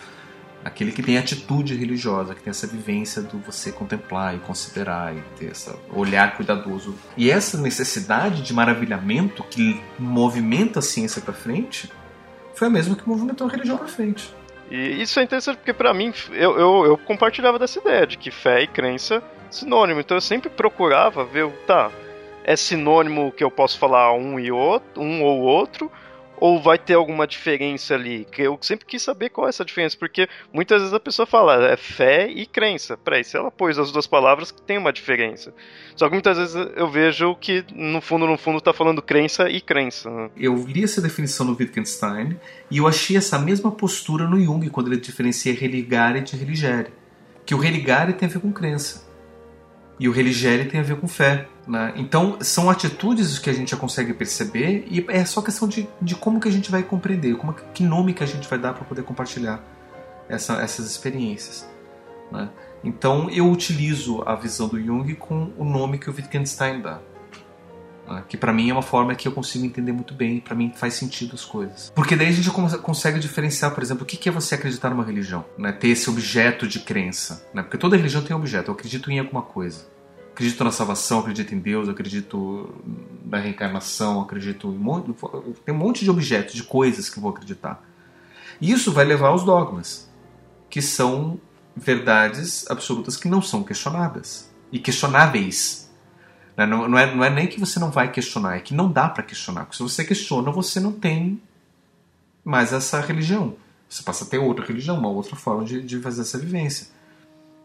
[0.64, 5.20] Aquele que tem atitude religiosa, que tem essa vivência do você contemplar e considerar e
[5.36, 6.97] ter esse olhar cuidadoso.
[7.16, 11.90] E essa necessidade de maravilhamento que movimenta a ciência para frente
[12.55, 14.32] foi a mesma que movimentou a religião para frente.
[14.70, 18.30] E isso é interessante porque para mim eu, eu, eu, compartilhava dessa ideia de que
[18.30, 20.01] fé e crença sinônimo.
[20.01, 21.90] Então eu sempre procurava ver, tá,
[22.44, 25.90] é sinônimo que eu posso falar um e outro, um ou outro,
[26.43, 28.27] ou vai ter alguma diferença ali?
[28.28, 31.69] Que eu sempre quis saber qual é essa diferença, porque muitas vezes a pessoa fala
[31.69, 32.97] é fé e crença.
[32.97, 35.55] Peraí, se ela pôs as duas palavras, tem uma diferença.
[35.94, 39.60] Só que muitas vezes eu vejo que no fundo, no fundo, tá falando crença e
[39.60, 40.10] crença.
[40.10, 40.31] Né?
[40.36, 42.36] Eu li essa definição no Wittgenstein
[42.69, 46.89] e eu achei essa mesma postura no Jung quando ele diferencia religare de religere.
[47.47, 49.11] Que o religare tem a ver com crença
[50.02, 51.46] e o religere tem a ver com fé.
[51.64, 51.92] Né?
[51.94, 56.16] Então, são atitudes que a gente já consegue perceber e é só questão de, de
[56.16, 58.84] como que a gente vai compreender, como que nome que a gente vai dar para
[58.84, 59.62] poder compartilhar
[60.28, 61.70] essa, essas experiências.
[62.32, 62.48] Né?
[62.82, 66.98] Então, eu utilizo a visão do Jung com o nome que o Wittgenstein dá.
[68.12, 68.24] Né?
[68.28, 70.94] Que para mim é uma forma que eu consigo entender muito bem, para mim faz
[70.94, 71.93] sentido as coisas.
[71.94, 75.44] Porque daí a gente consegue diferenciar, por exemplo, o que é você acreditar numa religião,
[75.56, 75.72] né?
[75.72, 77.47] ter esse objeto de crença.
[77.52, 77.62] Né?
[77.62, 79.90] Porque toda religião tem um objeto, eu acredito em alguma coisa
[80.32, 82.74] acredito na salvação, acredito em Deus, acredito
[83.24, 85.14] na reencarnação, acredito em muito,
[85.64, 87.84] tem um monte de objetos, de coisas que eu vou acreditar.
[88.60, 90.10] E isso vai levar aos dogmas,
[90.70, 91.39] que são
[91.76, 95.81] verdades absolutas que não são questionadas e questionáveis.
[96.56, 98.90] Né, não, não, é, não é nem que você não vai questionar, é que não
[98.90, 99.64] dá para questionar.
[99.64, 101.40] Porque se você questiona, você não tem
[102.44, 103.54] mais essa religião.
[103.88, 106.88] Você passa a ter outra religião, uma outra forma de, de fazer essa vivência.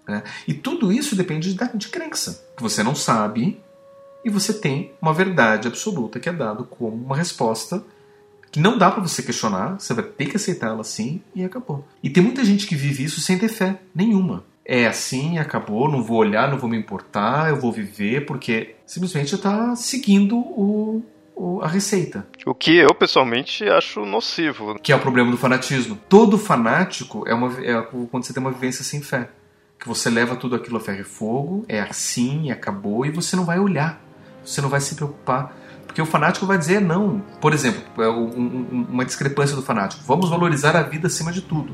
[0.07, 0.23] Né?
[0.47, 3.61] E tudo isso depende de, de crença, que você não sabe
[4.23, 7.83] e você tem uma verdade absoluta que é dado como uma resposta
[8.51, 11.85] que não dá para você questionar, você vai ter que aceitar ela assim e acabou.
[12.01, 14.43] E tem muita gente que vive isso sem ter fé nenhuma.
[14.69, 19.33] É assim, acabou, não vou olhar, não vou me importar, eu vou viver porque simplesmente
[19.33, 21.01] está seguindo o,
[21.33, 22.27] o, a receita.
[22.45, 24.77] O que eu pessoalmente acho nocivo.
[24.81, 25.97] Que é o problema do fanatismo.
[26.09, 27.81] Todo fanático é, uma, é
[28.11, 29.29] quando você tem uma vivência sem fé
[29.79, 33.45] que você leva tudo aquilo a ferro e fogo, é assim, acabou, e você não
[33.45, 34.01] vai olhar,
[34.43, 35.55] você não vai se preocupar.
[35.85, 37.19] Porque o fanático vai dizer não.
[37.39, 40.03] Por exemplo, é uma discrepância do fanático.
[40.05, 41.73] Vamos valorizar a vida acima de tudo.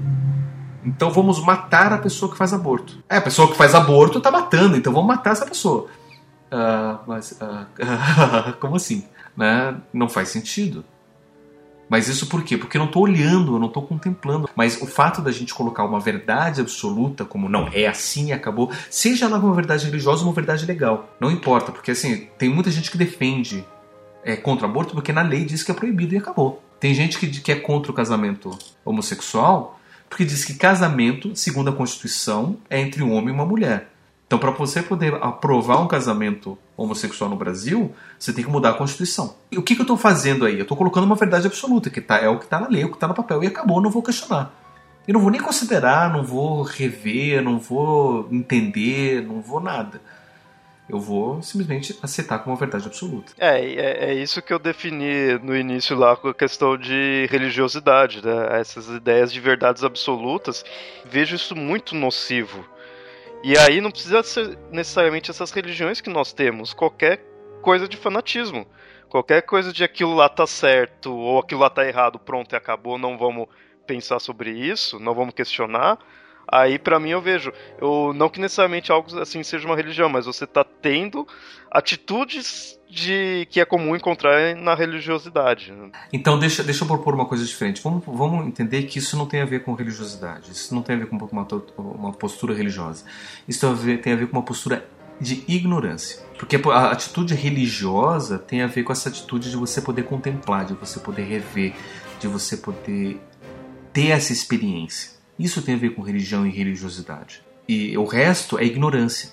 [0.85, 3.03] Então vamos matar a pessoa que faz aborto.
[3.09, 5.87] É, a pessoa que faz aborto está matando, então vamos matar essa pessoa.
[6.51, 9.05] Uh, mas, uh, como assim?
[9.35, 9.75] Né?
[9.93, 10.85] Não faz sentido.
[11.89, 12.57] Mas isso por quê?
[12.57, 14.49] Porque eu não estou olhando, eu não estou contemplando.
[14.55, 18.71] Mas o fato da gente colocar uma verdade absoluta, como não, é assim e acabou,
[18.89, 22.71] seja ela uma verdade religiosa ou uma verdade legal, não importa, porque assim, tem muita
[22.71, 23.65] gente que defende
[24.23, 26.63] é, contra o aborto porque na lei diz que é proibido e acabou.
[26.79, 29.79] Tem gente que, que é contra o casamento homossexual
[30.13, 33.89] porque diz que casamento, segundo a Constituição, é entre um homem e uma mulher.
[34.27, 38.73] Então, para você poder aprovar um casamento homossexual no Brasil, você tem que mudar a
[38.73, 39.33] Constituição.
[39.51, 40.53] E o que, que eu estou fazendo aí?
[40.53, 42.89] Eu estou colocando uma verdade absoluta, que tá, é o que está na lei, o
[42.89, 44.53] que está no papel, e acabou, não vou questionar.
[45.07, 49.99] Eu não vou nem considerar, não vou rever, não vou entender, não vou nada.
[50.93, 53.33] Eu vou simplesmente aceitar como verdade absoluta.
[53.37, 58.23] É, é, é, isso que eu defini no início lá com a questão de religiosidade,
[58.23, 58.59] né?
[58.59, 60.63] Essas ideias de verdades absolutas.
[61.05, 62.65] Vejo isso muito nocivo
[63.43, 67.19] e aí não precisa ser necessariamente essas religiões que nós temos, qualquer
[67.61, 68.65] coisa de fanatismo.
[69.09, 72.97] Qualquer coisa de aquilo lá tá certo ou aquilo lá tá errado, pronto e acabou,
[72.97, 73.47] não vamos
[73.85, 75.99] pensar sobre isso, não vamos questionar.
[76.47, 80.25] Aí para mim eu vejo, eu não que necessariamente algo assim seja uma religião, mas
[80.25, 81.27] você tá tendo
[81.71, 85.73] atitudes de que é comum encontrar na religiosidade.
[86.11, 87.81] Então deixa, deixa eu propor uma coisa diferente.
[87.81, 90.51] Vamos, vamos entender que isso não tem a ver com religiosidade.
[90.51, 91.47] Isso não tem a ver com uma,
[91.77, 93.05] uma postura religiosa.
[93.47, 94.87] Isso tem a, ver, tem a ver com uma postura
[95.19, 96.21] de ignorância.
[96.37, 100.73] Porque a atitude religiosa tem a ver com essa atitude de você poder contemplar, de
[100.73, 101.73] você poder rever,
[102.19, 103.19] de você poder
[103.91, 105.12] ter essa experiência.
[105.37, 107.43] Isso tem a ver com religião e religiosidade.
[107.67, 109.29] E o resto é ignorância.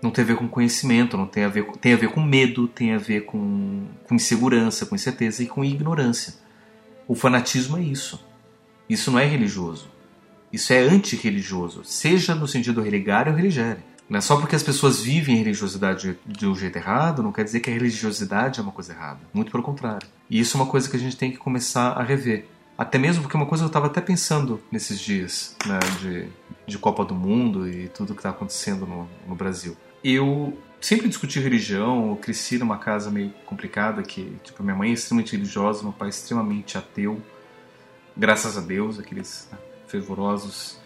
[0.00, 2.66] Não tem a ver com conhecimento, não tem a ver, tem a ver com medo,
[2.66, 6.34] tem a ver com, com insegurança, com incerteza e com ignorância.
[7.06, 8.24] O fanatismo é isso.
[8.88, 9.88] Isso não é religioso.
[10.52, 13.82] Isso é antirreligioso, seja no sentido religário ou religério.
[14.08, 17.44] Não é só porque as pessoas vivem a religiosidade de um jeito errado, não quer
[17.44, 19.20] dizer que a religiosidade é uma coisa errada.
[19.32, 20.06] Muito pelo contrário.
[20.28, 22.46] E isso é uma coisa que a gente tem que começar a rever.
[22.82, 26.28] Até mesmo porque uma coisa eu estava até pensando nesses dias né, de,
[26.66, 29.76] de Copa do Mundo e tudo que está acontecendo no, no Brasil.
[30.02, 34.94] Eu sempre discuti religião, eu cresci numa casa meio complicada que, tipo, minha mãe é
[34.94, 37.22] extremamente religiosa, meu pai é extremamente ateu,
[38.16, 40.76] graças a Deus, aqueles né, fervorosos.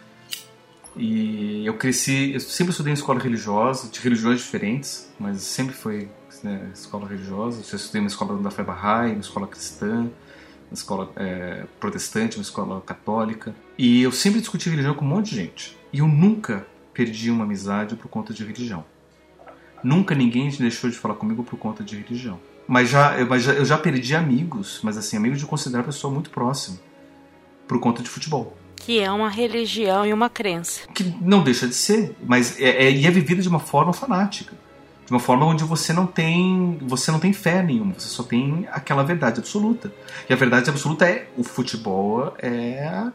[0.95, 6.11] E eu cresci, eu sempre estudei em escola religiosa, de religiões diferentes, mas sempre foi
[6.43, 7.63] né, escola religiosa.
[7.67, 10.11] Eu estudei na escola da Fé Bahá'í, na escola cristã,
[10.71, 13.55] uma escola é, protestante, uma escola católica.
[13.79, 15.77] E eu sempre discuti religião com um monte de gente.
[15.93, 18.85] E eu nunca perdi uma amizade por conta de religião.
[19.83, 22.41] Nunca ninguém deixou de falar comigo por conta de religião.
[22.67, 25.85] Mas já, eu, mas já, eu já perdi amigos, mas assim, amigos de considerar a
[25.85, 26.79] pessoa muito próxima,
[27.69, 28.57] por conta de futebol.
[28.75, 30.87] Que é uma religião e uma crença.
[30.89, 34.66] Que não deixa de ser, mas é, é, e é vivida de uma forma fanática
[35.07, 38.67] de uma forma onde você não tem você não tem fé nenhuma, você só tem
[38.71, 39.93] aquela verdade absoluta.
[40.29, 43.13] E a verdade absoluta é o futebol é a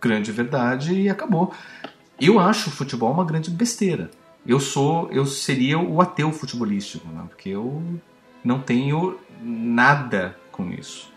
[0.00, 1.52] grande verdade e acabou.
[2.20, 4.10] Eu acho o futebol uma grande besteira.
[4.46, 7.24] Eu sou eu seria o ateu futebolístico, né?
[7.28, 7.82] porque eu
[8.44, 11.10] não tenho nada com isso.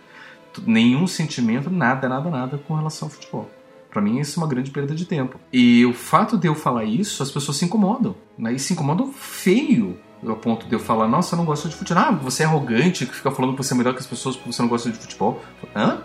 [0.66, 3.50] Nenhum sentimento, nada, nada, nada com relação ao futebol.
[3.96, 5.40] Para mim, isso é uma grande perda de tempo.
[5.54, 8.14] E o fato de eu falar isso, as pessoas se incomodam.
[8.38, 8.54] Né?
[8.54, 9.98] E se incomodam feio
[10.30, 12.04] ao ponto de eu falar, nossa, eu não gosto de futebol.
[12.04, 14.52] Ah, você é arrogante, que fica falando que você é melhor que as pessoas porque
[14.52, 15.42] você não gosta de futebol.
[15.76, 16.00] Hã?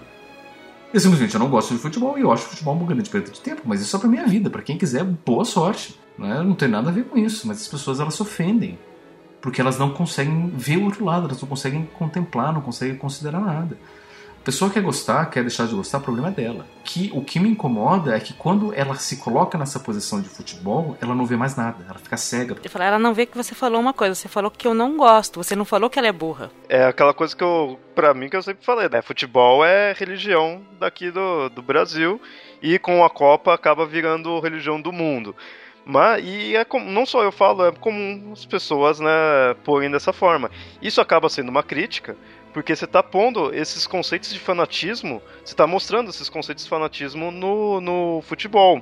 [0.92, 3.40] Eu simplesmente eu não gosto de futebol e eu acho futebol uma grande perda de
[3.40, 5.98] tempo, mas isso é pra minha vida, para quem quiser, boa sorte.
[6.18, 6.42] Né?
[6.42, 8.78] Não tem nada a ver com isso, mas as pessoas elas se ofendem.
[9.40, 13.40] Porque elas não conseguem ver o outro lado, elas não conseguem contemplar, não conseguem considerar
[13.40, 13.78] nada.
[14.50, 16.66] A pessoa quer gostar, quer deixar de gostar, o problema é dela.
[16.82, 20.98] Que, o que me incomoda é que quando ela se coloca nessa posição de futebol,
[21.00, 22.56] ela não vê mais nada, ela fica cega.
[22.60, 24.96] Eu falei, ela não vê que você falou uma coisa, você falou que eu não
[24.96, 26.50] gosto, você não falou que ela é burra.
[26.68, 29.00] É aquela coisa que eu, pra mim, que eu sempre falei, né?
[29.02, 32.20] Futebol é religião daqui do, do Brasil
[32.60, 35.32] e com a Copa acaba virando religião do mundo.
[35.90, 39.10] Mas, e é como, não só eu falo, é comum as pessoas, né,
[39.64, 40.48] porem dessa forma.
[40.80, 42.16] Isso acaba sendo uma crítica,
[42.52, 47.32] porque você está pondo esses conceitos de fanatismo, você está mostrando esses conceitos de fanatismo
[47.32, 48.80] no, no futebol.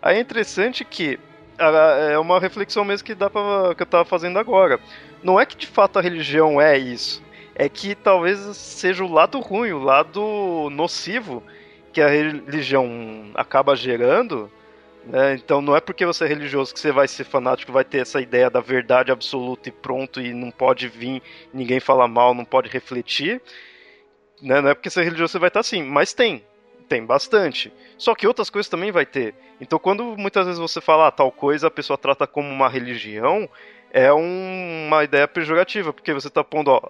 [0.00, 1.18] Aí é interessante que
[1.58, 4.78] é uma reflexão mesmo que dá pra, que eu estava fazendo agora.
[5.24, 7.24] Não é que de fato a religião é isso,
[7.56, 11.42] é que talvez seja o lado ruim, o lado nocivo
[11.92, 14.48] que a religião acaba gerando
[15.06, 15.34] né?
[15.34, 18.20] Então não é porque você é religioso que você vai ser fanático, vai ter essa
[18.20, 21.22] ideia da verdade absoluta e pronto, e não pode vir
[21.54, 23.40] ninguém falar mal, não pode refletir.
[24.42, 24.60] Né?
[24.60, 26.44] Não é porque você é religioso você vai estar assim, mas tem.
[26.88, 27.72] Tem bastante.
[27.98, 29.34] Só que outras coisas também vai ter.
[29.60, 33.48] Então, quando muitas vezes você fala ah, tal coisa, a pessoa trata como uma religião,
[33.92, 36.80] é um, uma ideia pejorativa, porque você está pondo ó,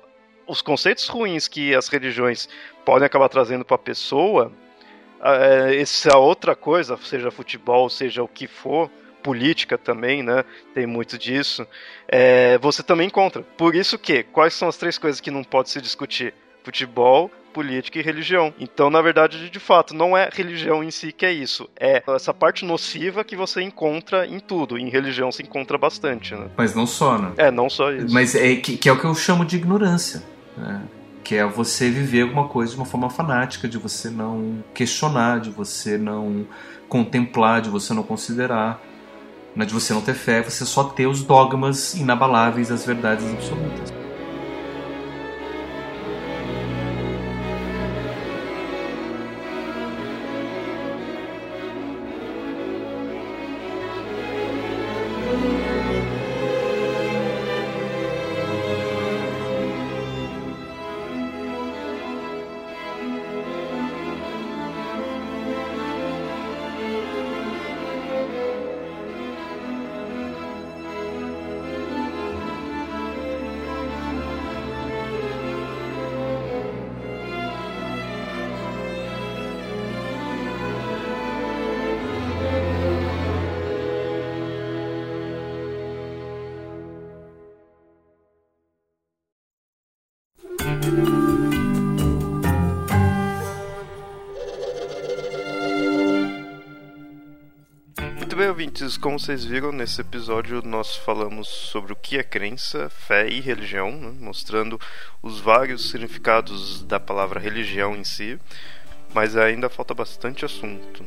[0.46, 2.48] os conceitos ruins que as religiões
[2.84, 4.52] podem acabar trazendo para a pessoa
[5.80, 8.90] essa outra coisa, seja futebol, seja o que for,
[9.22, 10.44] política também, né?
[10.72, 11.66] Tem muito disso.
[12.06, 13.42] É, você também encontra.
[13.42, 16.32] Por isso que, quais são as três coisas que não pode se discutir?
[16.62, 18.52] Futebol, política e religião.
[18.58, 21.68] Então, na verdade, de fato, não é religião em si que é isso.
[21.74, 24.76] É essa parte nociva que você encontra em tudo.
[24.76, 26.48] Em religião se encontra bastante, né?
[26.56, 27.32] Mas não só, né?
[27.36, 28.12] É, não só isso.
[28.12, 30.22] Mas é que, que é o que eu chamo de ignorância.
[30.56, 30.82] Né?
[31.26, 35.50] Que é você viver alguma coisa de uma forma fanática, de você não questionar, de
[35.50, 36.46] você não
[36.88, 38.80] contemplar, de você não considerar,
[39.56, 44.05] né, de você não ter fé, você só ter os dogmas inabaláveis, as verdades absolutas.
[98.76, 103.40] Ouvintes, como vocês viram nesse episódio, nós falamos sobre o que é crença, fé e
[103.40, 104.14] religião, né?
[104.20, 104.78] mostrando
[105.22, 108.38] os vários significados da palavra religião em si,
[109.14, 111.02] mas ainda falta bastante assunto.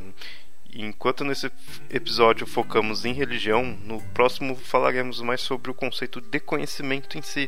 [0.74, 1.52] Enquanto nesse
[1.92, 7.48] episódio focamos em religião, no próximo falaremos mais sobre o conceito de conhecimento em si,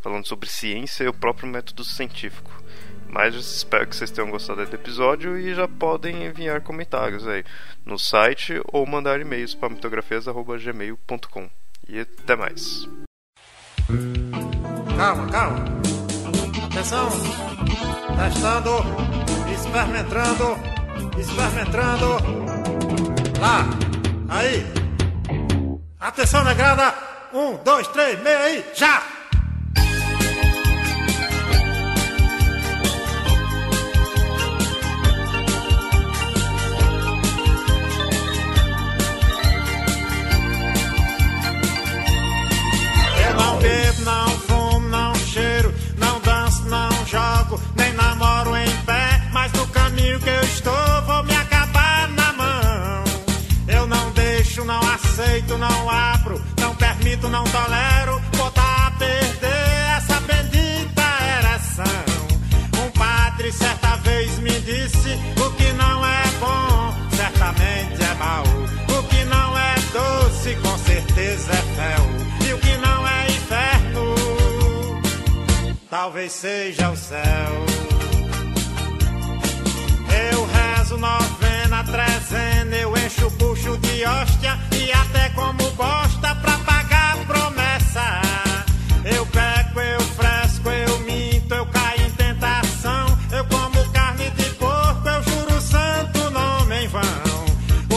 [0.00, 2.62] falando sobre ciência e o próprio método científico.
[3.08, 7.42] Mas espero que vocês tenham gostado do episódio e já podem enviar comentários aí
[7.84, 11.50] no site ou mandar e-mails para mitografias.gmail.com.
[11.88, 12.86] E até mais.
[14.96, 15.64] Calma, calma.
[16.66, 17.08] Atenção.
[18.16, 18.70] Testando.
[19.50, 21.18] Experimentando.
[21.18, 22.06] Experimentando.
[23.40, 23.64] Lá.
[24.28, 24.66] Aí.
[25.98, 26.94] Atenção, negrada.
[27.32, 28.64] Um, dois, três, meia aí.
[28.74, 29.17] Já!
[55.48, 61.02] Aceito, não abro, não permito, não tolero botar a perder essa bendita
[61.38, 62.84] ereção.
[62.84, 65.10] Um padre certa vez me disse:
[65.42, 68.44] o que não é bom, certamente é mau.
[68.98, 72.48] O que não é doce, com certeza é fel.
[72.48, 74.14] E o que não é inferno,
[75.88, 77.66] talvez seja o céu.
[80.30, 81.37] Eu rezo novena,
[81.90, 88.20] trezena, eu encho o bucho de hóstia e até como bosta pra pagar a promessa.
[89.04, 93.18] Eu peco, eu fresco, eu minto, eu caio em tentação.
[93.32, 97.00] Eu como carne de porco, eu juro santo nome em vão.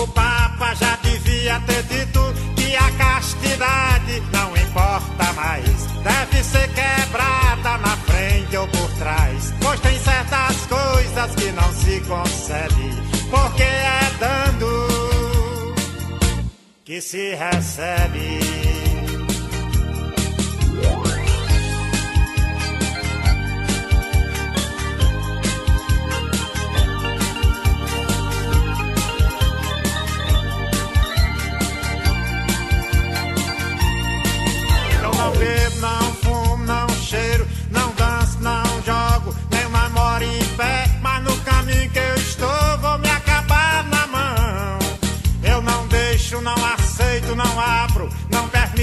[0.01, 5.85] O Papa já devia ter dito que a castidade não importa mais.
[6.03, 9.53] Deve ser quebrada na frente ou por trás.
[9.61, 13.00] Pois tem certas coisas que não se concede,
[13.31, 15.73] porque é dando
[16.83, 18.80] que se recebe.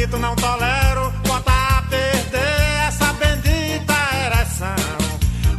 [0.08, 3.94] Permito, não tolero botar a perder essa bendita
[4.26, 4.76] ereção.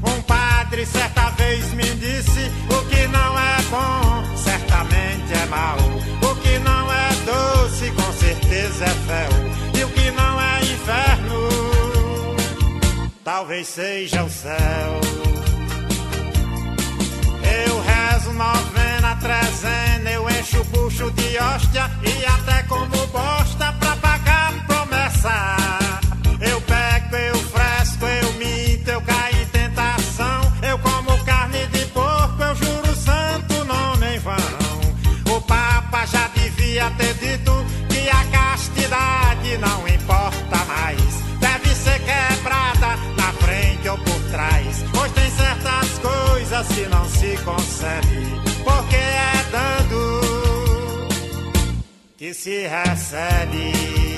[0.04, 5.78] Um padre certa vez me disse: o que não é bom, certamente é mau.
[6.22, 9.80] O que não é doce, com certeza é fel.
[9.80, 11.50] E o que não é inferno,
[13.24, 15.02] talvez seja o céu.
[17.68, 22.39] Eu rezo novena, trezena, eu encho o bucho de hóstia e até
[52.50, 54.09] se recebe.